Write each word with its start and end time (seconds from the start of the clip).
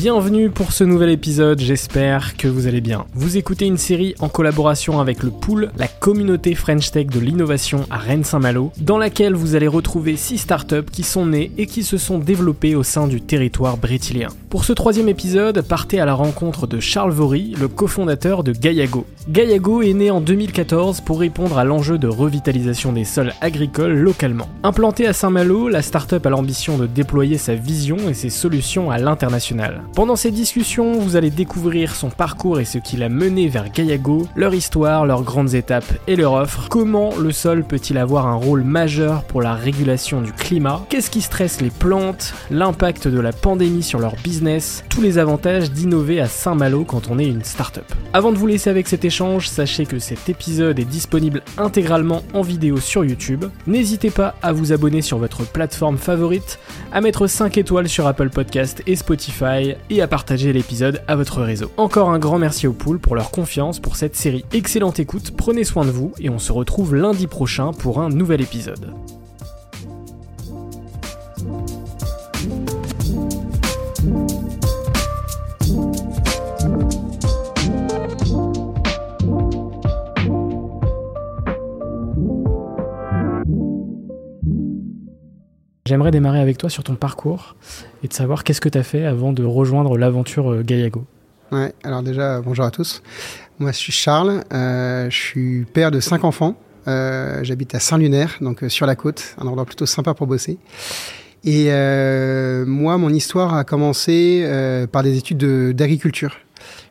Bienvenue 0.00 0.48
pour 0.48 0.70
ce 0.70 0.84
nouvel 0.84 1.10
épisode, 1.10 1.58
j'espère 1.58 2.36
que 2.36 2.46
vous 2.46 2.68
allez 2.68 2.80
bien. 2.80 3.04
Vous 3.14 3.36
écoutez 3.36 3.66
une 3.66 3.76
série 3.76 4.14
en 4.20 4.28
collaboration 4.28 5.00
avec 5.00 5.24
le 5.24 5.32
Pool, 5.32 5.72
la 5.76 5.88
communauté 5.88 6.54
French 6.54 6.92
Tech 6.92 7.08
de 7.08 7.18
l'innovation 7.18 7.84
à 7.90 7.96
Rennes-Saint-Malo, 7.96 8.70
dans 8.78 8.96
laquelle 8.96 9.34
vous 9.34 9.56
allez 9.56 9.66
retrouver 9.66 10.14
6 10.14 10.38
startups 10.38 10.88
qui 10.92 11.02
sont 11.02 11.26
nées 11.26 11.50
et 11.58 11.66
qui 11.66 11.82
se 11.82 11.98
sont 11.98 12.20
développées 12.20 12.76
au 12.76 12.84
sein 12.84 13.08
du 13.08 13.20
territoire 13.20 13.76
brétilien. 13.76 14.28
Pour 14.50 14.64
ce 14.64 14.72
troisième 14.72 15.08
épisode, 15.08 15.62
partez 15.62 15.98
à 15.98 16.06
la 16.06 16.14
rencontre 16.14 16.68
de 16.68 16.78
Charles 16.78 17.10
Vory, 17.10 17.56
le 17.58 17.66
cofondateur 17.66 18.44
de 18.44 18.52
Gaiago. 18.52 19.04
Gaiago 19.28 19.82
est 19.82 19.94
né 19.94 20.12
en 20.12 20.20
2014 20.20 21.00
pour 21.00 21.18
répondre 21.18 21.58
à 21.58 21.64
l'enjeu 21.64 21.98
de 21.98 22.06
revitalisation 22.06 22.92
des 22.92 23.04
sols 23.04 23.32
agricoles 23.40 23.98
localement. 23.98 24.48
Implantée 24.62 25.08
à 25.08 25.12
Saint-Malo, 25.12 25.68
la 25.68 25.82
startup 25.82 26.24
a 26.24 26.30
l'ambition 26.30 26.78
de 26.78 26.86
déployer 26.86 27.36
sa 27.36 27.56
vision 27.56 27.96
et 28.08 28.14
ses 28.14 28.30
solutions 28.30 28.92
à 28.92 28.98
l'international. 28.98 29.82
Pendant 29.94 30.14
ces 30.14 30.30
discussions, 30.30 31.00
vous 31.00 31.16
allez 31.16 31.30
découvrir 31.30 31.96
son 31.96 32.08
parcours 32.08 32.60
et 32.60 32.64
ce 32.64 32.78
qui 32.78 32.96
l'a 32.96 33.08
mené 33.08 33.48
vers 33.48 33.70
Gaiago, 33.70 34.28
leur 34.36 34.54
histoire, 34.54 35.06
leurs 35.06 35.24
grandes 35.24 35.54
étapes 35.54 35.92
et 36.06 36.14
leur 36.14 36.34
offre, 36.34 36.68
comment 36.68 37.16
le 37.16 37.32
sol 37.32 37.64
peut-il 37.64 37.98
avoir 37.98 38.26
un 38.26 38.36
rôle 38.36 38.62
majeur 38.62 39.24
pour 39.24 39.42
la 39.42 39.54
régulation 39.54 40.20
du 40.20 40.32
climat, 40.32 40.84
qu'est-ce 40.88 41.10
qui 41.10 41.20
stresse 41.20 41.60
les 41.60 41.70
plantes, 41.70 42.32
l'impact 42.50 43.08
de 43.08 43.18
la 43.18 43.32
pandémie 43.32 43.82
sur 43.82 43.98
leur 43.98 44.14
business, 44.22 44.84
tous 44.88 45.00
les 45.00 45.18
avantages 45.18 45.72
d'innover 45.72 46.20
à 46.20 46.26
Saint-Malo 46.26 46.84
quand 46.84 47.10
on 47.10 47.18
est 47.18 47.26
une 47.26 47.42
start-up. 47.42 47.92
Avant 48.12 48.30
de 48.30 48.38
vous 48.38 48.46
laisser 48.46 48.70
avec 48.70 48.86
cet 48.86 49.04
échange, 49.04 49.48
sachez 49.48 49.84
que 49.84 49.98
cet 49.98 50.28
épisode 50.28 50.78
est 50.78 50.84
disponible 50.84 51.42
intégralement 51.56 52.22
en 52.34 52.42
vidéo 52.42 52.78
sur 52.78 53.04
YouTube. 53.04 53.46
N'hésitez 53.66 54.10
pas 54.10 54.36
à 54.42 54.52
vous 54.52 54.72
abonner 54.72 55.02
sur 55.02 55.18
votre 55.18 55.42
plateforme 55.44 55.98
favorite, 55.98 56.60
à 56.92 57.00
mettre 57.00 57.26
5 57.26 57.58
étoiles 57.58 57.88
sur 57.88 58.06
Apple 58.06 58.30
Podcast 58.30 58.82
et 58.86 58.94
Spotify 58.94 59.74
et 59.90 60.02
à 60.02 60.08
partager 60.08 60.52
l'épisode 60.52 61.02
à 61.08 61.16
votre 61.16 61.42
réseau. 61.42 61.70
Encore 61.76 62.10
un 62.10 62.18
grand 62.18 62.38
merci 62.38 62.66
aux 62.66 62.72
poules 62.72 62.98
pour 62.98 63.14
leur 63.14 63.30
confiance 63.30 63.80
pour 63.80 63.96
cette 63.96 64.16
série. 64.16 64.44
Excellente 64.52 65.00
écoute, 65.00 65.32
prenez 65.36 65.64
soin 65.64 65.84
de 65.84 65.90
vous 65.90 66.12
et 66.18 66.30
on 66.30 66.38
se 66.38 66.52
retrouve 66.52 66.94
lundi 66.94 67.26
prochain 67.26 67.72
pour 67.72 68.00
un 68.00 68.08
nouvel 68.08 68.40
épisode. 68.40 68.92
J'aimerais 85.88 86.10
démarrer 86.10 86.40
avec 86.40 86.58
toi 86.58 86.68
sur 86.68 86.84
ton 86.84 86.96
parcours 86.96 87.56
et 88.04 88.08
de 88.08 88.12
savoir 88.12 88.44
qu'est-ce 88.44 88.60
que 88.60 88.68
tu 88.68 88.76
as 88.76 88.82
fait 88.82 89.06
avant 89.06 89.32
de 89.32 89.42
rejoindre 89.42 89.96
l'aventure 89.96 90.52
euh, 90.52 90.62
Gaiago. 90.62 91.06
Ouais, 91.50 91.72
alors 91.82 92.02
déjà, 92.02 92.42
bonjour 92.42 92.66
à 92.66 92.70
tous. 92.70 93.02
Moi, 93.58 93.72
je 93.72 93.78
suis 93.78 93.92
Charles, 93.92 94.44
euh, 94.52 95.08
je 95.08 95.16
suis 95.16 95.64
père 95.64 95.90
de 95.90 96.00
cinq 96.00 96.24
enfants. 96.24 96.56
Euh, 96.88 97.42
J'habite 97.42 97.74
à 97.74 97.80
Saint-Lunaire, 97.80 98.36
donc 98.42 98.64
euh, 98.64 98.68
sur 98.68 98.84
la 98.84 98.96
côte, 98.96 99.34
un 99.38 99.46
endroit 99.46 99.64
plutôt 99.64 99.86
sympa 99.86 100.12
pour 100.12 100.26
bosser. 100.26 100.58
Et 101.44 101.68
euh, 101.68 102.66
moi, 102.66 102.98
mon 102.98 103.08
histoire 103.08 103.54
a 103.54 103.64
commencé 103.64 104.42
euh, 104.44 104.86
par 104.86 105.02
des 105.02 105.16
études 105.16 105.72
d'agriculture. 105.72 106.36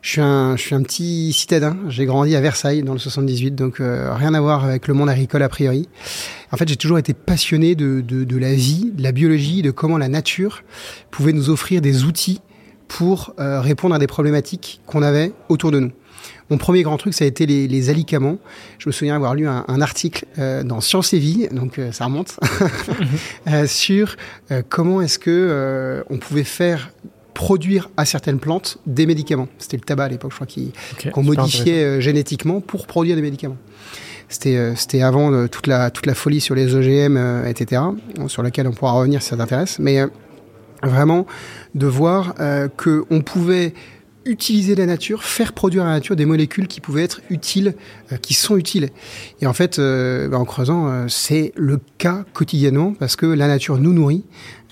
Je 0.00 0.10
suis 0.10 0.20
un, 0.20 0.82
petit 0.82 1.32
citadin. 1.32 1.76
J'ai 1.88 2.06
grandi 2.06 2.36
à 2.36 2.40
Versailles 2.40 2.82
dans 2.82 2.92
le 2.92 2.98
78, 2.98 3.54
donc 3.54 3.80
euh, 3.80 4.14
rien 4.14 4.32
à 4.34 4.40
voir 4.40 4.64
avec 4.64 4.86
le 4.86 4.94
monde 4.94 5.08
agricole 5.08 5.42
a 5.42 5.48
priori. 5.48 5.88
En 6.52 6.56
fait, 6.56 6.68
j'ai 6.68 6.76
toujours 6.76 6.98
été 6.98 7.14
passionné 7.14 7.74
de, 7.74 8.04
la 8.38 8.54
vie, 8.54 8.92
de 8.94 9.02
la 9.02 9.12
biologie, 9.12 9.62
de 9.62 9.70
comment 9.70 9.98
la 9.98 10.08
nature 10.08 10.62
pouvait 11.10 11.32
nous 11.32 11.50
offrir 11.50 11.80
des 11.80 12.04
outils 12.04 12.40
pour 12.86 13.34
euh, 13.38 13.60
répondre 13.60 13.94
à 13.94 13.98
des 13.98 14.06
problématiques 14.06 14.80
qu'on 14.86 15.02
avait 15.02 15.32
autour 15.48 15.72
de 15.72 15.80
nous. 15.80 15.92
Mon 16.50 16.58
premier 16.58 16.82
grand 16.82 16.96
truc, 16.96 17.12
ça 17.12 17.24
a 17.24 17.28
été 17.28 17.44
les, 17.44 17.68
les 17.68 17.90
alicaments. 17.90 18.38
Je 18.78 18.88
me 18.88 18.92
souviens 18.92 19.16
avoir 19.16 19.34
lu 19.34 19.46
un, 19.46 19.80
article 19.80 20.24
euh, 20.38 20.62
dans 20.62 20.80
Science 20.80 21.12
et 21.12 21.18
Vie, 21.18 21.48
donc 21.50 21.80
ça 21.92 22.06
remonte, 22.06 22.38
sur 23.66 24.16
comment 24.68 25.02
est-ce 25.02 25.18
que 25.18 26.04
on 26.08 26.18
pouvait 26.18 26.44
faire 26.44 26.90
produire 27.38 27.88
à 27.96 28.04
certaines 28.04 28.40
plantes 28.40 28.78
des 28.84 29.06
médicaments. 29.06 29.46
C'était 29.58 29.76
le 29.76 29.84
tabac 29.84 30.06
à 30.06 30.08
l'époque, 30.08 30.32
je 30.32 30.34
crois, 30.34 30.46
qu'on 30.48 30.72
Okay, 30.94 31.12
qu 31.12 31.20
modifiait 31.20 31.84
euh, 31.84 32.00
génétiquement 32.00 32.60
pour 32.60 32.88
produire 32.88 33.14
des 33.14 33.22
médicaments. 33.22 33.56
C'était 34.28 34.56
euh, 34.56 35.06
avant 35.06 35.32
euh, 35.32 35.46
toute 35.46 35.68
la 35.68 35.92
toute 35.92 36.06
la 36.06 36.14
folie 36.14 36.40
sur 36.40 36.56
les 36.56 36.74
OGM, 36.74 37.16
etc. 37.46 37.82
Sur 38.26 38.42
laquelle 38.42 38.66
on 38.66 38.72
pourra 38.72 38.90
revenir 38.90 39.22
si 39.22 39.28
ça 39.28 39.36
t'intéresse. 39.36 39.78
Mais 39.78 40.00
vraiment 40.82 41.26
de 41.76 41.86
voir 41.86 42.34
euh, 42.40 42.66
que 42.76 43.04
on 43.08 43.20
pouvait 43.20 43.72
utiliser 44.28 44.74
la 44.74 44.86
nature, 44.86 45.24
faire 45.24 45.52
produire 45.52 45.84
à 45.84 45.86
la 45.86 45.92
nature 45.94 46.14
des 46.14 46.26
molécules 46.26 46.68
qui 46.68 46.80
pouvaient 46.80 47.02
être 47.02 47.20
utiles, 47.30 47.74
euh, 48.12 48.16
qui 48.16 48.34
sont 48.34 48.56
utiles. 48.56 48.90
Et 49.40 49.46
en 49.46 49.52
fait, 49.52 49.78
euh, 49.78 50.28
bah, 50.28 50.38
en 50.38 50.44
creusant, 50.44 50.88
euh, 50.88 51.06
c'est 51.08 51.52
le 51.56 51.80
cas 51.96 52.24
quotidiennement 52.34 52.94
parce 52.98 53.16
que 53.16 53.26
la 53.26 53.48
nature 53.48 53.78
nous 53.78 53.92
nourrit. 53.92 54.24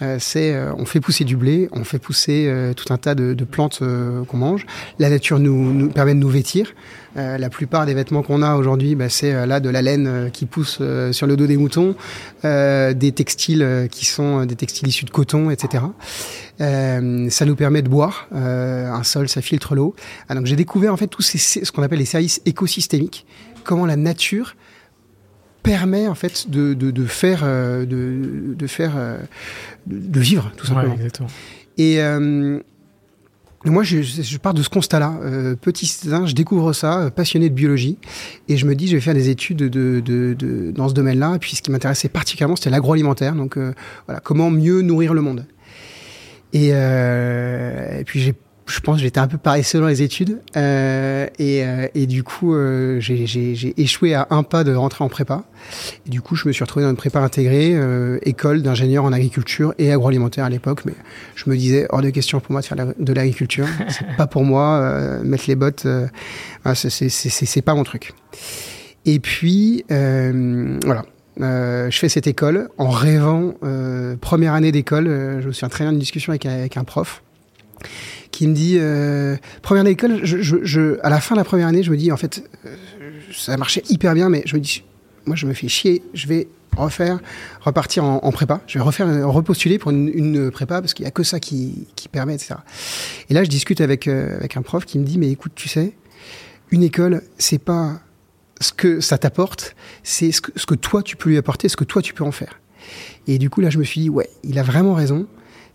Euh, 0.03 0.19
euh, 0.37 0.73
on 0.77 0.85
fait 0.85 1.01
pousser 1.01 1.25
du 1.25 1.37
blé, 1.37 1.69
on 1.73 1.85
fait 1.85 1.99
pousser 1.99 2.47
euh, 2.49 2.75
tout 2.75 2.93
un 2.93 2.99
tas 2.99 3.15
de, 3.15 3.35
plantes 3.45 3.83
qu'on 4.29 4.37
mange. 4.37 4.67
La 4.99 5.09
nature 5.09 5.39
nous, 5.39 5.89
permet 5.89 6.15
de 6.15 6.19
nous 6.19 6.29
vêtir. 6.29 6.75
La 7.15 7.49
plupart 7.49 7.87
des 7.87 7.95
vêtements 7.95 8.23
qu'on 8.23 8.43
a 8.43 8.57
aujourd'hui, 8.57 8.95
bah, 8.95 9.09
c'est 9.09 9.47
là 9.47 9.59
de 9.59 9.71
la 9.71 9.81
laine 9.81 10.29
qui 10.35 10.45
pousse 10.45 10.83
sur 11.13 11.27
le 11.27 11.37
dos 11.37 11.47
des 11.47 11.57
moutons, 11.57 11.95
des 12.45 13.13
textiles 13.15 13.89
qui 13.91 14.05
sont 14.05 14.45
des 14.45 14.55
textiles 14.55 14.89
issus 14.89 15.07
de 15.07 15.11
coton, 15.11 15.49
etc. 15.49 15.85
Ça 16.59 17.01
nous 17.47 17.57
permet 17.57 17.81
de 17.81 17.89
boire. 17.89 18.29
Un 18.33 19.03
sol, 19.03 19.31
ça 19.31 19.41
filtre 19.41 19.75
l'eau. 19.75 19.95
Ah, 20.29 20.35
donc 20.35 20.45
j'ai 20.45 20.57
découvert 20.57 20.93
en 20.93 20.99
fait 20.99 21.11
ce 21.19 21.73
qu'on 21.73 21.83
appelle 21.83 22.01
les 22.01 22.05
services 22.05 22.43
écosystémiques. 22.45 23.25
Comment 23.65 23.87
la 23.87 23.97
nature 23.97 24.55
permet 25.67 26.07
en 26.09 26.15
fait 26.15 26.49
de, 26.49 26.75
de, 26.75 26.91
de 26.91 27.05
faire, 27.05 27.41
euh, 27.45 27.85
de, 27.85 28.55
de 28.55 28.67
faire, 28.67 28.95
euh, 28.97 29.19
de, 29.87 30.21
vivre 30.21 30.51
tout 30.57 30.67
simplement. 30.67 30.91
Ouais, 30.91 30.97
exactement. 30.97 31.29
Et 31.77 32.01
euh, 32.01 32.59
moi, 33.65 33.83
je, 33.83 34.01
je 34.01 34.39
pars 34.39 34.55
de 34.55 34.63
ce 34.63 34.69
constat-là. 34.69 35.19
Euh, 35.25 35.57
petit 35.57 35.87
je 35.87 36.33
découvre 36.35 36.73
ça, 36.73 37.11
passionné 37.11 37.49
de 37.51 37.55
biologie, 37.55 37.99
et 38.49 38.57
je 38.57 38.65
me 38.65 38.75
dis, 38.75 38.87
je 38.87 38.95
vais 38.95 39.01
faire 39.01 39.15
des 39.15 39.29
études 39.29 39.59
de, 39.59 40.01
de, 40.01 40.35
de- 40.35 40.71
dans 40.71 40.89
ce 40.89 40.95
domaine-là. 40.95 41.35
Et 41.35 41.39
puis, 41.39 41.57
ce 41.57 41.63
qui 41.63 41.71
m'intéressait 41.73 42.09
particulièrement, 42.09 42.57
c'était 42.57 42.71
l'agroalimentaire. 42.71 43.35
Donc, 43.35 43.57
euh, 43.57 43.73
voilà, 44.07 44.21
comment 44.21 44.51
mieux 44.51 44.83
nourrir 44.83 45.15
le 45.15 45.21
monde. 45.21 45.45
Et, 46.53 46.71
euh, 46.73 47.99
et 47.99 48.05
puis, 48.05 48.21
j'ai 48.21 48.35
je 48.69 48.81
pense 48.81 48.97
que 48.97 49.03
j'étais 49.03 49.21
un 49.21 49.29
peu 49.29 49.39
paresseux 49.39 49.79
dans 49.81 49.87
les 49.87 50.03
études 50.03 50.41
euh, 50.57 51.27
et, 51.39 51.65
euh, 51.65 51.87
et 51.95 52.07
du 52.07 52.25
coup 52.25 52.55
euh, 52.55 52.99
j'ai- 53.01 53.75
échoué 53.81 54.15
à 54.15 54.27
un 54.31 54.43
pas 54.43 54.65
de 54.65 54.75
rentrer 54.75 55.05
en 55.05 55.09
prépa. 55.09 55.45
Et 56.07 56.11
du 56.11 56.21
coup 56.21 56.35
je 56.37 56.49
me 56.49 56.53
suis 56.53 56.65
retrouvé 56.65 56.85
dans 56.85 56.91
une 56.91 56.97
prépa 56.97 57.21
intégrée 57.21 57.73
euh, 57.75 58.19
école 58.23 58.63
d'ingénieur 58.63 59.05
en 59.05 59.13
agriculture 59.13 59.73
et 59.79 59.93
agroalimentaire 59.93 60.45
à 60.45 60.51
l'époque 60.51 60.81
mais 60.85 60.95
je 61.37 61.49
me 61.49 61.57
disais 61.57 61.87
hors 61.91 62.03
de 62.03 62.11
question 62.11 62.41
pour 62.41 62.53
moi 62.53 62.61
de 62.61 62.67
faire 62.67 62.77
de 62.99 63.13
l'agriculture. 63.13 63.67
C'est 63.89 64.17
pas 64.17 64.27
pour 64.27 64.45
moi 64.45 64.81
euh, 64.83 65.23
mettre 65.23 65.45
les 65.47 65.57
bottes 65.57 65.87
euh, 65.87 66.07
voilà, 66.65 66.75
c'est- 66.75 67.63
pas 67.63 67.75
mon 67.75 67.85
truc. 67.85 68.13
Et 69.05 69.21
puis 69.21 69.85
euh, 69.93 70.79
voilà. 70.85 71.05
Euh, 71.41 71.91
je 71.91 71.99
fais 71.99 72.09
cette 72.09 72.27
école 72.27 72.71
en 72.79 72.89
rêvant 72.89 73.53
euh, 73.63 74.17
première 74.17 74.55
année 74.55 74.73
d'école 74.73 75.07
euh, 75.07 75.41
je 75.43 75.49
me 75.49 75.53
souviens 75.53 75.69
très 75.69 75.85
bien 75.85 75.93
d'une 75.93 76.01
discussion 76.01 76.31
avec, 76.33 76.47
avec 76.47 76.77
un 76.79 76.85
prof 76.85 77.23
qui 78.37 78.47
me 78.47 78.55
dit 78.55 78.77
euh, 78.79 79.37
première 79.63 79.81
année 79.81 79.93
d'école 79.93 80.21
je, 80.23 80.37
je, 80.43 80.99
à 81.03 81.09
la 81.09 81.23
fin 81.23 81.35
de 81.35 81.41
la 81.41 81.45
première 81.45 81.69
année 81.69 81.83
je 81.83 81.91
me 81.91 81.97
dis 81.97 82.13
en 82.13 82.19
fait 82.19 82.47
euh, 82.67 82.77
ça 83.33 83.57
marchait 83.57 83.83
hyper 83.89 84.13
bien 84.13 84.29
mais 84.29 84.43
je 84.45 84.57
me 84.57 84.61
dis 84.61 84.85
moi 85.25 85.37
je 85.37 85.47
me 85.47 85.55
fais 85.55 85.69
chier 85.69 86.03
je 86.13 86.27
vais 86.27 86.47
refaire 86.77 87.19
repartir 87.63 88.05
en, 88.05 88.31
prépa. 88.33 88.61
Je 88.67 88.77
vais 88.77 88.85
refaire 88.85 89.27
repostuler 89.27 89.79
pour 89.79 89.91
une, 89.91 90.51
prépa 90.51 90.83
parce 90.83 90.93
qu'il 90.93 91.05
y 91.05 91.09
a 91.09 91.11
que 91.11 91.23
ça 91.23 91.41
qui, 91.41 91.89
qui 91.97 92.09
permet 92.09 92.35
etc 92.35 92.57
et 93.31 93.35
là 93.35 93.43
je 93.43 93.49
discute 93.49 93.81
avec 93.81 94.07
euh, 94.07 94.37
avec 94.37 94.59
un 94.59 94.63
prof 94.63 94.85
qui 94.85 94.99
me 94.99 95.05
dit 95.05 95.17
mais 95.17 95.31
écoute 95.31 95.53
tu 95.55 95.71
sais 95.71 95.95
une 96.71 96.83
école 96.83 97.23
c'est 97.39 97.63
pas 97.63 98.01
ce 98.61 98.75
que 98.75 99.01
ça 99.01 99.17
t'apporte 99.17 99.75
c'est 100.03 100.31
ce 100.31 100.43
que, 100.43 100.51
ce 100.57 100.67
que 100.67 100.75
toi 100.75 101.03
tu 101.03 101.17
peux 101.17 101.31
lui 101.31 101.39
apporter 101.39 101.71
ce 101.71 101.77
que 101.79 101.85
toi 101.85 102.03
tu 102.03 102.13
peux 102.13 102.25
en 102.25 102.33
faire. 102.33 102.61
Et 103.27 103.39
du 103.39 103.49
coup 103.49 103.63
là 103.63 103.71
je 103.71 103.79
me 103.79 103.85
suis 103.85 104.03
dit 104.03 104.11
ouais 104.11 104.29
il 104.45 104.59
a 104.59 104.63
vraiment 104.63 104.93
raison 104.93 105.27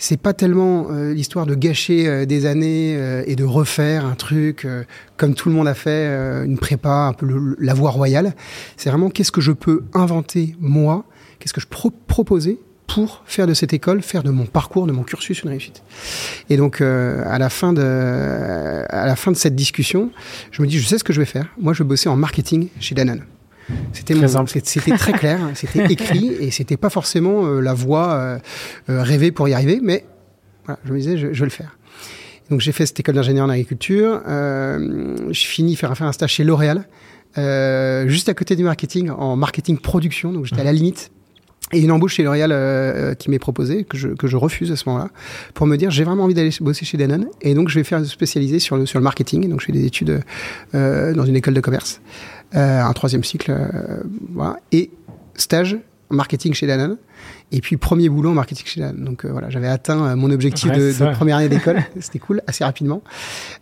c'est 0.03 0.19
pas 0.19 0.33
tellement 0.33 0.88
euh, 0.89 1.13
l'histoire 1.13 1.45
de 1.45 1.53
gâcher 1.53 2.07
euh, 2.07 2.25
des 2.25 2.48
années 2.48 2.95
euh, 2.98 3.24
et 3.27 3.36
de 3.36 3.44
refaire 3.44 4.03
un 4.06 4.15
truc 4.15 4.65
euh, 4.65 4.83
comme 5.15 5.36
tout 5.36 5.48
le 5.48 5.53
monde 5.56 5.68
a 5.68 5.75
fait, 5.75 5.89
euh, 6.09 6.44
une 6.44 6.57
prépa, 6.57 6.89
un 7.09 7.13
peu 7.13 7.27
le- 7.27 7.56
la 7.59 7.75
voie 7.75 7.92
royale. 7.92 8.33
C'est 8.77 8.89
vraiment 8.89 9.12
qu'est-ce 9.12 9.31
que 9.31 9.42
je 9.42 9.51
peux 9.51 9.83
inventer 9.94 10.56
moi, 10.59 11.06
qu'est-ce 11.38 11.53
que 11.53 11.62
je 11.62 11.68
pro 11.68 11.92
proposer 11.92 12.59
pour 12.88 13.21
faire 13.25 13.45
de 13.48 13.53
cette 13.53 13.74
école, 13.74 14.01
faire 14.01 14.24
de 14.24 14.31
mon 14.31 14.45
parcours, 14.45 14.88
de 14.88 14.92
mon 14.92 15.03
cursus 15.03 15.44
une 15.44 15.50
réussite. 15.50 15.83
Et 16.50 16.57
donc 16.57 16.81
euh, 16.81 17.24
à 17.27 17.38
la 17.38 17.50
fin 17.50 17.71
de 17.71 17.81
à 18.89 19.06
la 19.06 19.15
fin 19.15 19.31
de 19.31 19.38
cette 19.38 19.56
discussion, 19.56 20.09
je 20.51 20.62
me 20.63 20.68
dis 20.68 20.80
je 20.80 20.88
sais 20.88 20.98
ce 20.98 21.03
que 21.03 21.13
je 21.13 21.19
vais 21.19 21.25
faire. 21.27 21.45
Moi 21.59 21.74
je 21.74 21.83
vais 21.83 21.88
bosser 21.89 22.09
en 22.09 22.15
marketing 22.18 22.69
chez 22.80 22.95
Danone. 22.95 23.21
C'était 23.94 24.13
Très 24.15 24.27
simple. 24.27 24.50
c'est- 24.50 24.65
c'était 24.65 24.95
très 24.97 25.13
clair, 25.13 25.39
c'était 25.56 25.85
écrit 25.91 26.27
et 26.39 26.51
c'était 26.51 26.77
pas 26.77 26.89
forcément 26.89 27.45
euh, 27.45 27.59
la 27.62 27.73
voie 27.73 28.13
euh, 28.13 28.39
euh, 28.89 29.03
rêvée 29.03 29.31
pour 29.31 29.47
y 29.50 29.53
arriver, 29.53 29.79
mais 29.81 30.06
voilà, 30.65 30.79
je 30.85 30.94
me 30.94 30.97
disais 31.00 31.18
je, 31.18 31.33
je 31.33 31.39
vais 31.39 31.45
le 31.45 31.51
faire. 31.51 31.77
Donc 32.50 32.59
j'ai 32.62 32.71
fait 32.71 32.85
cette 32.85 33.00
école 33.00 33.15
d'ingénieur 33.15 33.45
en 33.45 33.50
agriculture. 33.50 34.21
Euh, 34.27 35.15
je 35.31 35.45
finis 35.45 35.75
faire 35.75 35.95
faire 35.97 36.07
un 36.07 36.12
stage 36.12 36.31
chez 36.33 36.44
L'Oréal, 36.44 36.85
juste 38.07 38.29
à 38.29 38.33
côté 38.33 38.56
du 38.56 38.63
marketing, 38.63 39.09
en 39.09 39.35
marketing 39.35 39.77
production. 39.77 40.33
Donc 40.33 40.45
j'étais 40.45 40.62
à 40.62 40.65
la 40.65 40.74
limite. 40.74 41.12
Et 41.74 41.79
une 41.79 41.91
embauche 41.94 42.15
chez 42.15 42.24
L'Oréal 42.24 42.51
euh, 42.51 43.13
qui 43.13 43.29
m'est 43.29 43.39
proposée, 43.39 43.85
que 43.85 43.95
je, 43.95 44.09
que 44.09 44.27
je 44.27 44.35
refuse 44.35 44.69
à 44.74 44.75
ce 44.75 44.83
moment-là, 44.89 45.09
pour 45.53 45.67
me 45.67 45.77
dire 45.77 45.89
j'ai 45.89 46.03
vraiment 46.03 46.25
envie 46.25 46.33
d'aller 46.33 46.50
bosser 46.59 46.83
chez 46.83 46.97
Danone. 46.97 47.27
Et 47.41 47.53
donc 47.53 47.69
je 47.69 47.75
vais 47.79 47.85
faire 47.85 48.06
spécialiser 48.06 48.59
sur 48.59 48.75
le, 48.75 48.85
sur 48.85 49.00
le 49.00 49.03
marketing. 49.06 49.47
Donc 49.50 49.62
je 49.62 49.67
fais 49.67 49.71
des 49.71 49.85
études 49.85 50.21
euh, 50.75 51.13
dans 51.13 51.24
une 51.24 51.38
école 51.38 51.53
de 51.53 51.62
commerce, 51.62 52.01
un 52.53 52.94
troisième 52.94 53.24
cycle, 53.24 53.51
euh, 53.51 54.03
voilà. 54.33 54.57
Et 54.71 54.92
stage 55.36 55.77
en 56.09 56.15
marketing 56.15 56.53
chez 56.53 56.68
Danone. 56.68 56.98
Et 57.51 57.62
puis 57.62 57.77
premier 57.77 58.09
boulot 58.09 58.31
en 58.31 58.33
marketing 58.33 58.65
chez 58.65 58.81
Danone. 58.81 59.03
Donc 59.03 59.25
euh, 59.25 59.31
voilà, 59.31 59.50
j'avais 59.50 59.68
atteint 59.68 60.06
euh, 60.06 60.15
mon 60.15 60.31
objectif 60.31 60.69
Ouais, 60.69 60.77
de, 60.77 60.92
de 60.92 61.15
première 61.15 61.38
année 61.38 61.50
d'école. 61.50 61.81
C'était 62.00 62.19
cool, 62.19 62.42
assez 62.48 62.63
rapidement. 62.63 63.01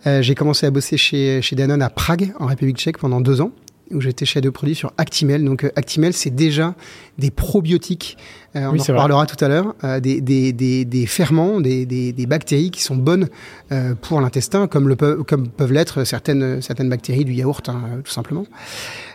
Euh, 0.07 0.21
j'ai 0.21 0.35
commencé 0.35 0.65
à 0.65 0.71
bosser 0.71 0.97
chez, 0.97 1.41
chez 1.41 1.55
Danone 1.55 1.81
à 1.81 1.89
Prague, 1.89 2.33
en 2.39 2.45
République 2.45 2.77
tchèque, 2.77 2.97
pendant 2.97 3.21
deux 3.21 3.41
ans 3.41 3.51
où 3.91 4.01
j'étais 4.01 4.25
chef 4.25 4.41
de 4.41 4.49
produit 4.49 4.75
sur 4.75 4.91
Actimel. 4.97 5.43
Donc 5.43 5.63
euh, 5.63 5.71
Actimel, 5.75 6.13
c'est 6.13 6.29
déjà 6.29 6.75
des 7.17 7.31
probiotiques, 7.31 8.17
euh, 8.55 8.65
on 8.67 8.71
Oui, 8.73 8.79
en 8.79 8.83
reparlera 8.83 9.25
tout 9.25 9.43
à 9.43 9.47
l'heure, 9.47 9.75
euh, 9.83 9.99
des, 9.99 10.21
des, 10.21 10.53
des, 10.53 10.85
des 10.85 11.05
ferments, 11.05 11.59
des, 11.59 12.13
bactéries 12.27 12.71
qui 12.71 12.81
sont 12.81 12.95
bonnes 12.95 13.27
euh, 13.71 13.95
pour 13.99 14.21
l'intestin, 14.21 14.67
comme, 14.67 14.87
le 14.87 14.95
peu- 14.95 15.23
comme 15.23 15.49
peuvent 15.49 15.73
l'être 15.73 16.03
certaines, 16.03 16.61
certaines 16.61 16.89
bactéries 16.89 17.25
du 17.25 17.33
yaourt, 17.33 17.67
hein, 17.69 17.81
tout 18.03 18.11
simplement. 18.11 18.45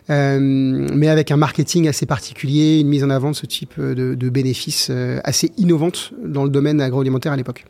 Mais 0.08 1.08
avec 1.08 1.30
un 1.30 1.36
marketing 1.36 1.88
assez 1.88 2.04
particulier, 2.04 2.80
une 2.80 2.88
mise 2.88 3.04
en 3.04 3.10
avant 3.10 3.30
de 3.30 3.36
ce 3.36 3.46
type 3.46 3.80
de, 3.80 4.14
de 4.14 4.28
bénéfices 4.28 4.90
assez 5.24 5.50
innovantes 5.56 6.12
dans 6.22 6.44
le 6.44 6.50
domaine 6.50 6.80
agroalimentaire 6.80 7.32
à 7.32 7.36
l'époque. 7.36 7.64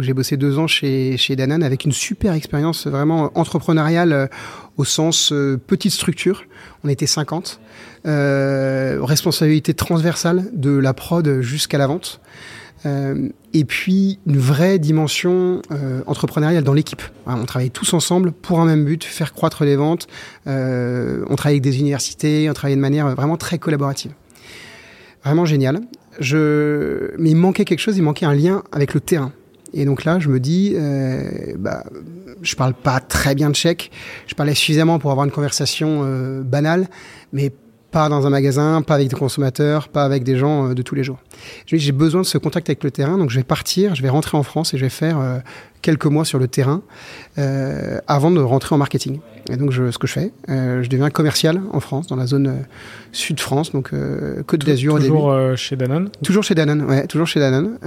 J'ai 0.00 0.12
bossé 0.12 0.36
deux 0.36 0.58
ans 0.58 0.66
chez, 0.66 1.16
chez 1.16 1.36
avec 1.40 1.84
une 1.84 1.92
super 1.92 2.32
expérience 2.32 2.86
vraiment 2.86 3.30
entrepreneuriale 3.34 4.12
euh, 4.12 4.26
au 4.76 4.84
sens 4.84 5.32
euh, 5.32 5.56
petite 5.56 5.92
structure. 5.92 6.44
On 6.82 6.88
était 6.88 7.06
50. 7.06 7.60
Euh, 8.06 8.98
responsabilité 9.02 9.72
transversale 9.72 10.50
de 10.52 10.70
la 10.70 10.94
prod 10.94 11.40
jusqu'à 11.40 11.78
la 11.78 11.86
vente. 11.86 12.20
Euh, 12.86 13.28
et 13.54 13.64
puis 13.64 14.18
une 14.26 14.36
vraie 14.36 14.78
dimension 14.78 15.62
euh, 15.70 16.02
entrepreneuriale 16.06 16.64
dans 16.64 16.74
l'équipe. 16.74 17.02
On 17.26 17.44
travaillait 17.44 17.70
tous 17.70 17.94
ensemble 17.94 18.32
pour 18.32 18.60
un 18.60 18.66
même 18.66 18.84
but, 18.84 19.04
faire 19.04 19.32
croître 19.32 19.64
les 19.64 19.76
ventes. 19.76 20.06
Euh, 20.46 21.24
on 21.30 21.36
travaillait 21.36 21.60
avec 21.60 21.62
des 21.62 21.78
universités, 21.78 22.50
on 22.50 22.52
travaillait 22.52 22.76
de 22.76 22.82
manière 22.82 23.08
vraiment 23.14 23.36
très 23.36 23.58
collaborative. 23.58 24.12
Vraiment 25.24 25.46
génial. 25.46 25.80
Je... 26.20 27.12
Mais 27.18 27.30
il 27.30 27.36
manquait 27.36 27.64
quelque 27.64 27.78
chose, 27.78 27.96
il 27.96 28.02
manquait 28.02 28.26
un 28.26 28.34
lien 28.34 28.62
avec 28.72 28.92
le 28.92 29.00
terrain. 29.00 29.32
Et 29.74 29.84
donc 29.84 30.04
là, 30.04 30.20
je 30.20 30.28
me 30.28 30.38
dis, 30.38 30.74
euh, 30.76 31.54
bah, 31.58 31.84
je 32.42 32.54
parle 32.54 32.74
pas 32.74 33.00
très 33.00 33.34
bien 33.34 33.52
tchèque, 33.52 33.90
je 34.26 34.34
parlais 34.34 34.54
suffisamment 34.54 34.98
pour 35.00 35.10
avoir 35.10 35.26
une 35.26 35.32
conversation 35.32 36.02
euh, 36.04 36.42
banale, 36.42 36.88
mais 37.32 37.52
pas 37.94 38.08
dans 38.08 38.26
un 38.26 38.30
magasin, 38.30 38.82
pas 38.82 38.96
avec 38.96 39.06
des 39.06 39.16
consommateurs, 39.16 39.86
pas 39.86 40.04
avec 40.04 40.24
des 40.24 40.36
gens 40.36 40.70
euh, 40.70 40.74
de 40.74 40.82
tous 40.82 40.96
les 40.96 41.04
jours. 41.04 41.18
J'ai 41.66 41.92
besoin 41.92 42.22
de 42.22 42.26
ce 42.26 42.38
contact 42.38 42.68
avec 42.68 42.82
le 42.82 42.90
terrain, 42.90 43.18
donc 43.18 43.30
je 43.30 43.36
vais 43.36 43.44
partir, 43.44 43.94
je 43.94 44.02
vais 44.02 44.08
rentrer 44.08 44.36
en 44.36 44.42
France 44.42 44.74
et 44.74 44.78
je 44.78 44.84
vais 44.84 44.90
faire 44.90 45.20
euh, 45.20 45.38
quelques 45.80 46.06
mois 46.06 46.24
sur 46.24 46.40
le 46.40 46.48
terrain 46.48 46.82
euh, 47.38 48.00
avant 48.08 48.32
de 48.32 48.40
rentrer 48.40 48.74
en 48.74 48.78
marketing. 48.78 49.20
Et 49.48 49.56
donc, 49.56 49.70
je, 49.70 49.92
ce 49.92 49.98
que 49.98 50.08
je 50.08 50.12
fais, 50.12 50.32
euh, 50.48 50.82
je 50.82 50.88
deviens 50.88 51.08
commercial 51.10 51.60
en 51.72 51.78
France, 51.78 52.08
dans 52.08 52.16
la 52.16 52.26
zone 52.26 52.64
sud 53.12 53.38
France, 53.38 53.70
donc 53.70 53.92
Côte 54.46 54.64
d'Azur 54.66 54.94
au 54.94 54.98
début. 54.98 55.10
Toujours 55.10 55.56
chez 55.56 55.76
Danone. 55.76 56.10
Toujours 56.24 56.42
chez 56.42 56.56
Danone, 56.56 56.82
ouais, 56.82 57.06
toujours 57.06 57.28
chez 57.28 57.38
Danone. 57.38 57.78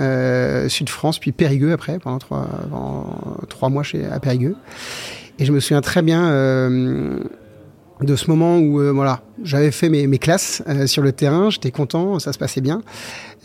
Sud 0.70 0.88
France, 0.88 1.20
puis 1.20 1.34
Périgueux 1.34 1.74
après, 1.74 2.00
pendant 2.00 2.20
trois, 2.20 2.48
pendant 2.70 3.38
trois 3.50 3.68
mois 3.68 3.84
chez, 3.84 4.06
à 4.06 4.22
Périgueux. 4.22 4.56
Et 5.38 5.44
je 5.44 5.52
me 5.52 5.60
souviens 5.60 5.82
très 5.82 6.02
bien 6.02 6.32
de 8.02 8.16
ce 8.16 8.30
moment 8.30 8.58
où 8.60 8.80
euh, 8.80 8.92
voilà, 8.92 9.22
j'avais 9.44 9.72
fait 9.72 9.90
mes, 9.90 10.06
mes 10.08 10.20
classes 10.20 10.62
euh, 10.68 10.86
sur 10.88 11.02
le 11.02 11.12
terrain, 11.12 11.50
j'étais 11.50 11.72
content, 11.72 12.20
ça 12.20 12.32
se 12.34 12.38
passait 12.38 12.62
bien. 12.62 12.82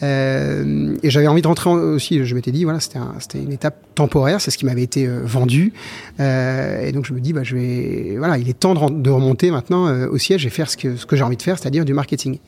Euh, 0.03 0.97
et 1.03 1.11
j'avais 1.11 1.27
envie 1.29 1.43
de 1.43 1.47
rentrer 1.49 1.71
en- 1.71 1.75
aussi, 1.77 2.25
je 2.25 2.35
m'étais 2.35 2.51
dit, 2.51 2.65
voilà, 2.65 2.81
c'était 2.81 2.99
un- 2.99 3.15
une 3.35 3.53
étape 3.53 3.77
temporaire, 3.95 4.41
c'est 4.41 4.51
ce 4.51 4.59
qui 4.59 4.67
m'avait 4.67 4.83
été 4.83 5.07
euh, 5.07 5.21
vendu. 5.25 5.73
Euh, 6.21 6.87
et 6.87 6.93
donc 6.93 7.07
je 7.07 7.13
me 7.15 7.21
dis, 7.21 7.33
bah, 7.33 7.43
je 7.45 7.55
vais, 7.57 8.15
voilà, 8.19 8.37
il 8.39 8.49
est 8.49 8.59
temps 8.59 8.75
de, 8.91 9.11
remonter 9.11 9.51
maintenant 9.51 9.89
au 10.09 10.19
siège 10.19 10.45
et 10.45 10.51
faire 10.51 10.69
ce 10.69 10.77
que, 10.77 10.97
ce 10.97 11.07
que 11.07 11.17
j'ai 11.17 11.23
envie 11.23 11.37
de 11.37 11.43
faire, 11.43 11.59
c'est-à-dire 11.59 11.85
du 11.85 11.95
marketing. 11.95 12.39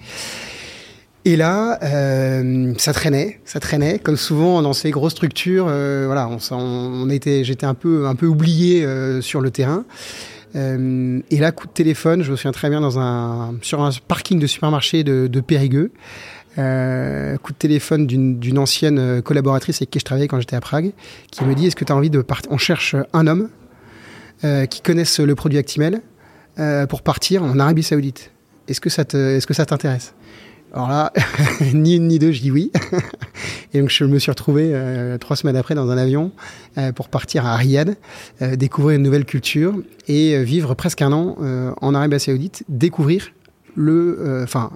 Et 1.26 1.36
là, 1.36 1.78
euh, 1.82 2.74
ça 2.76 2.92
traînait, 2.92 3.40
ça 3.46 3.58
traînait, 3.58 3.98
comme 3.98 4.16
souvent 4.16 4.60
dans 4.60 4.74
ces 4.74 4.90
grosses 4.90 5.12
structures. 5.12 5.66
euh, 5.70 6.02
voilà, 6.06 6.28
on, 6.28 6.38
on 6.54 7.08
était, 7.08 7.44
j'étais 7.44 7.64
un 7.64 7.72
peu, 7.72 8.06
un 8.06 8.14
peu 8.14 8.26
oublié 8.26 8.84
euh, 8.84 9.22
sur 9.22 9.40
le 9.40 9.50
terrain. 9.50 9.84
Euh, 10.56 11.20
et 11.30 11.38
là, 11.38 11.52
coup 11.52 11.66
de 11.66 11.72
téléphone, 11.72 12.22
je 12.22 12.30
me 12.30 12.36
souviens 12.36 12.52
très 12.52 12.70
bien 12.70 12.80
dans 12.80 12.98
un, 12.98 13.54
sur 13.62 13.82
un 13.82 13.90
parking 14.06 14.38
de 14.38 14.46
supermarché 14.46 15.04
de, 15.04 15.40
Périgueux. 15.40 15.92
Euh, 16.56 17.36
coup 17.38 17.52
de 17.52 17.58
téléphone 17.58 18.06
d'une 18.06 18.58
ancienne 18.58 18.98
euh, 19.00 19.20
collaboratrice 19.20 19.78
avec 19.78 19.90
qui 19.90 19.98
je 19.98 20.04
travaillais 20.04 20.28
quand 20.28 20.38
j'étais 20.38 20.54
à 20.54 20.60
Prague, 20.60 20.92
qui 21.32 21.44
me 21.44 21.54
dit 21.54 21.66
Est-ce 21.66 21.76
que 21.76 21.84
tu 21.84 21.92
as 21.92 21.96
envie 21.96 22.10
de 22.10 22.22
partir 22.22 22.52
On 22.52 22.58
cherche 22.58 22.94
un 23.12 23.26
homme 23.26 23.48
qui 24.68 24.82
connaisse 24.82 25.20
le 25.20 25.34
produit 25.34 25.56
Actimel 25.56 26.02
pour 26.90 27.00
partir 27.00 27.42
en 27.42 27.58
Arabie 27.58 27.82
Saoudite. 27.82 28.30
Est-ce 28.68 28.80
que 28.80 28.90
ça 28.90 29.04
t'intéresse? 29.06 30.12
Alors 30.74 30.88
là, 30.88 31.12
ni 31.72 31.94
une 31.94 32.08
ni 32.08 32.18
deux, 32.18 32.32
je 32.32 32.40
dis 32.40 32.50
oui. 32.50 32.72
Et 33.74 33.80
donc 33.80 33.90
je 33.90 34.04
me 34.04 34.18
suis 34.18 34.30
retrouvé 34.30 34.70
euh, 34.72 35.18
trois 35.18 35.36
semaines 35.36 35.56
après 35.56 35.76
dans 35.76 35.88
un 35.88 35.96
avion 35.96 36.32
euh, 36.78 36.90
pour 36.90 37.08
partir 37.08 37.46
à 37.46 37.56
Riyad, 37.56 37.96
euh, 38.42 38.56
découvrir 38.56 38.96
une 38.96 39.04
nouvelle 39.04 39.24
culture 39.24 39.74
et 40.08 40.42
vivre 40.42 40.74
presque 40.74 41.00
un 41.00 41.12
an 41.12 41.36
en 41.80 41.94
Arabie 41.94 42.18
Saoudite, 42.18 42.64
découvrir 42.68 43.30
le, 43.76 44.40
enfin, 44.42 44.70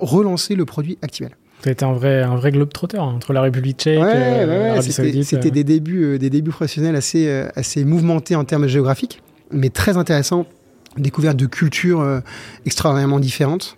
relancer 0.00 0.54
le 0.54 0.64
produit 0.64 0.96
Actimel. 1.02 1.32
Tu 1.62 1.70
été 1.70 1.84
un 1.84 1.92
vrai, 1.92 2.22
un 2.22 2.36
vrai 2.36 2.52
globe-trotter 2.52 2.98
hein, 2.98 3.02
entre 3.16 3.32
la 3.32 3.42
République 3.42 3.78
tchèque 3.78 3.98
et 3.98 4.46
l'Arabie 4.46 4.92
Saoudite. 4.92 5.24
C'était 5.24 5.50
des 5.50 5.64
débuts, 5.64 6.18
des 6.18 6.30
débuts 6.30 6.50
professionnels 6.50 6.96
assez, 6.96 7.28
assez 7.56 7.84
mouvementés 7.84 8.36
en 8.36 8.44
termes 8.44 8.68
géographiques, 8.68 9.22
mais 9.50 9.70
très 9.70 9.96
intéressants. 9.96 10.46
Découverte 10.96 11.36
de 11.36 11.46
cultures 11.46 12.22
extraordinairement 12.64 13.20
différentes. 13.20 13.76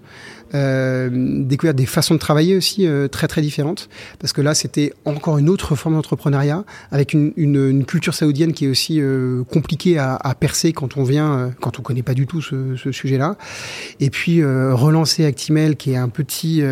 Euh, 0.55 1.11
découvert 1.13 1.75
des 1.75 1.85
façons 1.85 2.15
de 2.15 2.19
travailler 2.19 2.57
aussi 2.57 2.87
euh, 2.87 3.07
très 3.07 3.29
très 3.29 3.43
différentes. 3.43 3.89
Parce 4.19 4.33
que 4.33 4.41
là 4.41 4.55
c'était 4.55 4.95
encore 5.05 5.37
une 5.37 5.51
autre 5.51 5.75
forme 5.75 5.95
d'entrepreneuriat 5.95 6.65
avec 6.91 7.13
une, 7.13 7.33
une, 7.37 7.69
une, 7.69 7.85
culture 7.85 8.15
saoudienne 8.15 8.53
qui 8.53 8.65
est 8.65 8.69
aussi 8.69 9.01
euh, 9.01 9.45
compliquée 9.45 9.99
à, 9.99 10.17
à, 10.17 10.35
percer 10.35 10.73
quand 10.73 10.97
on 10.97 11.05
vient 11.05 11.33
euh, 11.33 11.49
quand 11.61 11.79
on 11.79 11.83
connaît 11.83 12.03
pas 12.03 12.15
du 12.15 12.27
tout 12.27 12.41
ce, 12.41 12.77
ce 12.77 12.93
sujet-là. 12.93 13.37
Et 14.01 14.09
puis 14.09 14.43
relancer 14.43 15.25
Actimel 15.25 15.77
qui 15.77 15.93
est 15.93 15.97
un 15.97 16.09
petit 16.09 16.63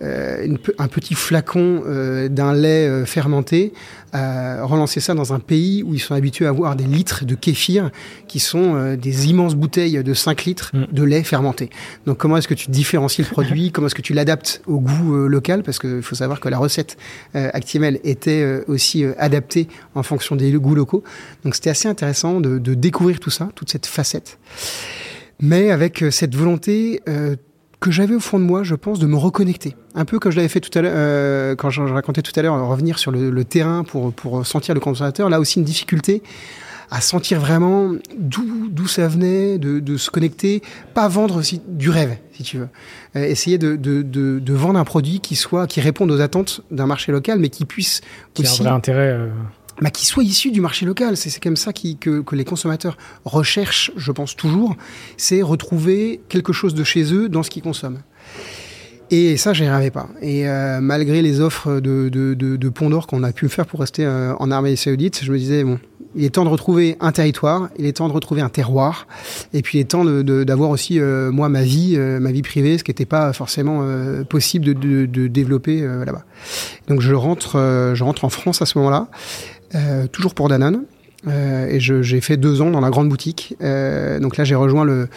une, 0.00 0.58
un 0.78 0.88
petit 0.88 1.14
flacon 1.14 1.82
d'un 2.30 2.52
lait 2.52 3.04
fermenté 3.06 3.72
relancer 4.12 5.00
ça 5.00 5.14
dans 5.14 5.32
un 5.32 5.40
pays 5.40 5.82
où 5.82 5.94
ils 5.94 6.00
sont 6.00 6.14
habitués 6.14 6.46
à 6.46 6.50
avoir 6.50 6.76
des 6.76 6.84
litres 6.84 7.24
de 7.24 7.34
kéfir 7.34 7.90
qui 8.28 8.40
sont 8.40 8.94
des 8.94 9.28
immenses 9.28 9.54
bouteilles 9.54 10.02
de 10.02 10.14
5 10.14 10.44
litres 10.44 10.70
mm. 10.74 10.86
de 10.92 11.02
lait 11.02 11.22
fermenté 11.22 11.70
donc 12.06 12.18
comment 12.18 12.36
est-ce 12.36 12.48
que 12.48 12.54
tu 12.54 12.70
différencier 12.70 13.24
le 13.24 13.30
produit, 13.30 13.70
comment 13.72 13.86
est-ce 13.86 13.94
que 13.94 14.02
tu 14.02 14.12
l'adaptes 14.12 14.62
au 14.66 14.80
goût 14.80 15.14
euh, 15.16 15.26
local, 15.26 15.62
parce 15.62 15.78
qu'il 15.78 16.02
faut 16.02 16.14
savoir 16.14 16.40
que 16.40 16.48
la 16.48 16.58
recette 16.58 16.96
euh, 17.34 17.50
Actimel 17.52 18.00
était 18.04 18.42
euh, 18.42 18.64
aussi 18.68 19.04
adaptée 19.18 19.68
en 19.94 20.02
fonction 20.02 20.36
des 20.36 20.52
goûts 20.52 20.74
locaux. 20.74 21.02
Donc 21.44 21.54
c'était 21.54 21.70
assez 21.70 21.88
intéressant 21.88 22.40
de, 22.40 22.74
découvrir 22.74 23.20
tout 23.20 23.30
ça, 23.30 23.48
toute 23.54 23.70
cette 23.70 23.86
facette, 23.86 24.38
mais 25.40 25.70
avec 25.70 26.04
cette 26.10 26.34
volonté 26.34 27.00
que 27.80 27.90
j'avais 27.90 28.14
au 28.14 28.20
fond 28.20 28.38
de 28.38 28.44
moi, 28.44 28.62
je 28.62 28.74
pense, 28.74 28.98
de 28.98 29.06
me 29.06 29.16
reconnecter. 29.16 29.76
Un 29.94 30.04
peu 30.04 30.18
comme 30.18 30.32
je 30.32 30.36
l'avais 30.36 30.48
fait 30.48 30.60
tout 30.60 30.76
à 30.78 30.82
l'heure, 30.82 31.56
quand 31.56 31.70
je, 31.70 31.82
racontais 31.82 32.22
tout 32.22 32.32
à 32.36 32.42
l'heure, 32.42 32.66
revenir 32.66 32.98
sur 32.98 33.10
le, 33.10 33.44
terrain 33.44 33.84
pour, 33.84 34.12
pour 34.12 34.46
sentir 34.46 34.74
le 34.74 34.80
consommateur. 34.80 35.28
Là 35.28 35.40
aussi, 35.40 35.58
une 35.58 35.64
difficulté 35.64 36.22
à 36.90 37.00
sentir 37.00 37.40
vraiment 37.40 37.92
d'où 38.18 38.86
ça 38.86 39.08
venait, 39.08 39.58
de, 39.58 39.80
de, 39.80 39.96
se 39.96 40.10
connecter, 40.10 40.62
pas 40.94 41.08
vendre 41.08 41.42
du 41.68 41.90
rêve, 41.90 42.16
si 42.32 42.42
tu 42.42 42.58
veux. 42.58 42.68
Euh, 43.16 43.24
essayer 43.24 43.58
de, 43.58 43.76
de, 43.76 44.02
de, 44.02 44.52
vendre 44.54 44.78
un 44.78 44.84
produit 44.84 45.20
qui 45.20 45.36
soit 45.36 45.66
qui 45.66 45.80
réponde 45.80 46.10
aux 46.10 46.20
attentes 46.20 46.60
d'un 46.70 46.86
marché 46.86 47.12
local, 47.12 47.38
mais 47.38 47.48
qui 47.48 47.64
puisse 47.64 48.00
qui 48.34 48.42
aussi, 48.42 48.62
a 48.62 48.66
un 48.66 48.68
vrai 48.68 48.76
intérêt. 48.76 49.10
Euh... 49.10 49.28
Bah, 49.82 49.90
qui 49.90 50.06
soit 50.06 50.24
issu 50.24 50.50
du 50.50 50.60
marché 50.60 50.86
local. 50.86 51.16
C'est 51.16 51.42
comme 51.42 51.56
ça 51.56 51.72
qui, 51.72 51.98
que, 51.98 52.20
que, 52.20 52.34
les 52.34 52.44
consommateurs 52.44 52.96
recherchent, 53.24 53.92
je 53.96 54.10
pense 54.10 54.34
toujours, 54.34 54.74
c'est 55.18 55.42
retrouver 55.42 56.20
quelque 56.28 56.52
chose 56.54 56.74
de 56.74 56.82
chez 56.82 57.12
eux 57.12 57.28
dans 57.28 57.42
ce 57.42 57.50
qu'ils 57.50 57.62
consomment. 57.62 58.00
Et 59.10 59.36
ça, 59.36 59.52
j'y 59.52 59.64
arrivais 59.66 59.90
pas. 59.90 60.08
Et 60.22 60.48
euh, 60.48 60.80
malgré 60.80 61.20
les 61.22 61.40
offres 61.40 61.80
de, 61.80 62.08
de, 62.08 62.34
de, 62.34 62.56
de 62.56 62.68
Pont 62.70 62.90
d'Or 62.90 63.06
qu'on 63.06 63.22
a 63.22 63.32
pu 63.32 63.48
faire 63.48 63.66
pour 63.66 63.80
rester 63.80 64.04
euh, 64.04 64.34
en 64.38 64.50
Arabie 64.50 64.76
Saoudite, 64.76 65.22
je 65.22 65.30
me 65.30 65.38
disais, 65.38 65.62
bon, 65.62 65.78
il 66.16 66.24
est 66.24 66.30
temps 66.30 66.44
de 66.44 66.48
retrouver 66.48 66.96
un 67.00 67.12
territoire, 67.12 67.68
il 67.78 67.84
est 67.84 67.98
temps 67.98 68.08
de 68.08 68.12
retrouver 68.12 68.40
un 68.40 68.48
terroir, 68.48 69.06
et 69.52 69.60
puis 69.62 69.78
il 69.78 69.80
est 69.82 69.84
temps 69.84 70.04
d'avoir 70.04 70.70
aussi, 70.70 70.98
euh, 70.98 71.30
moi, 71.30 71.48
ma 71.48 71.62
vie, 71.62 71.94
euh, 71.96 72.18
ma 72.18 72.32
vie 72.32 72.42
privée, 72.42 72.78
ce 72.78 72.84
qui 72.84 72.90
n'était 72.90 73.04
pas 73.04 73.32
forcément 73.34 73.80
euh, 73.82 74.24
possible 74.24 74.64
de, 74.64 75.06
de 75.06 75.26
développer 75.28 75.82
là-bas. 75.82 76.24
Donc 76.88 77.00
je 77.00 77.12
rentre, 77.14 77.92
je 77.94 78.02
rentre 78.02 78.24
en 78.24 78.28
France 78.30 78.62
à 78.62 78.66
ce 78.66 78.78
moment-là, 78.78 79.08
toujours 80.12 80.34
pour 80.34 80.48
Danone, 80.48 80.84
et 81.28 81.80
j'ai 81.80 82.20
fait 82.20 82.36
deux 82.36 82.60
ans 82.60 82.70
dans 82.70 82.80
la 82.80 82.90
grande 82.90 83.08
boutique. 83.08 83.56
donc 83.60 84.36
là, 84.36 84.44
j'ai 84.44 84.54
rejoint 84.54 84.84
le, 84.84 85.08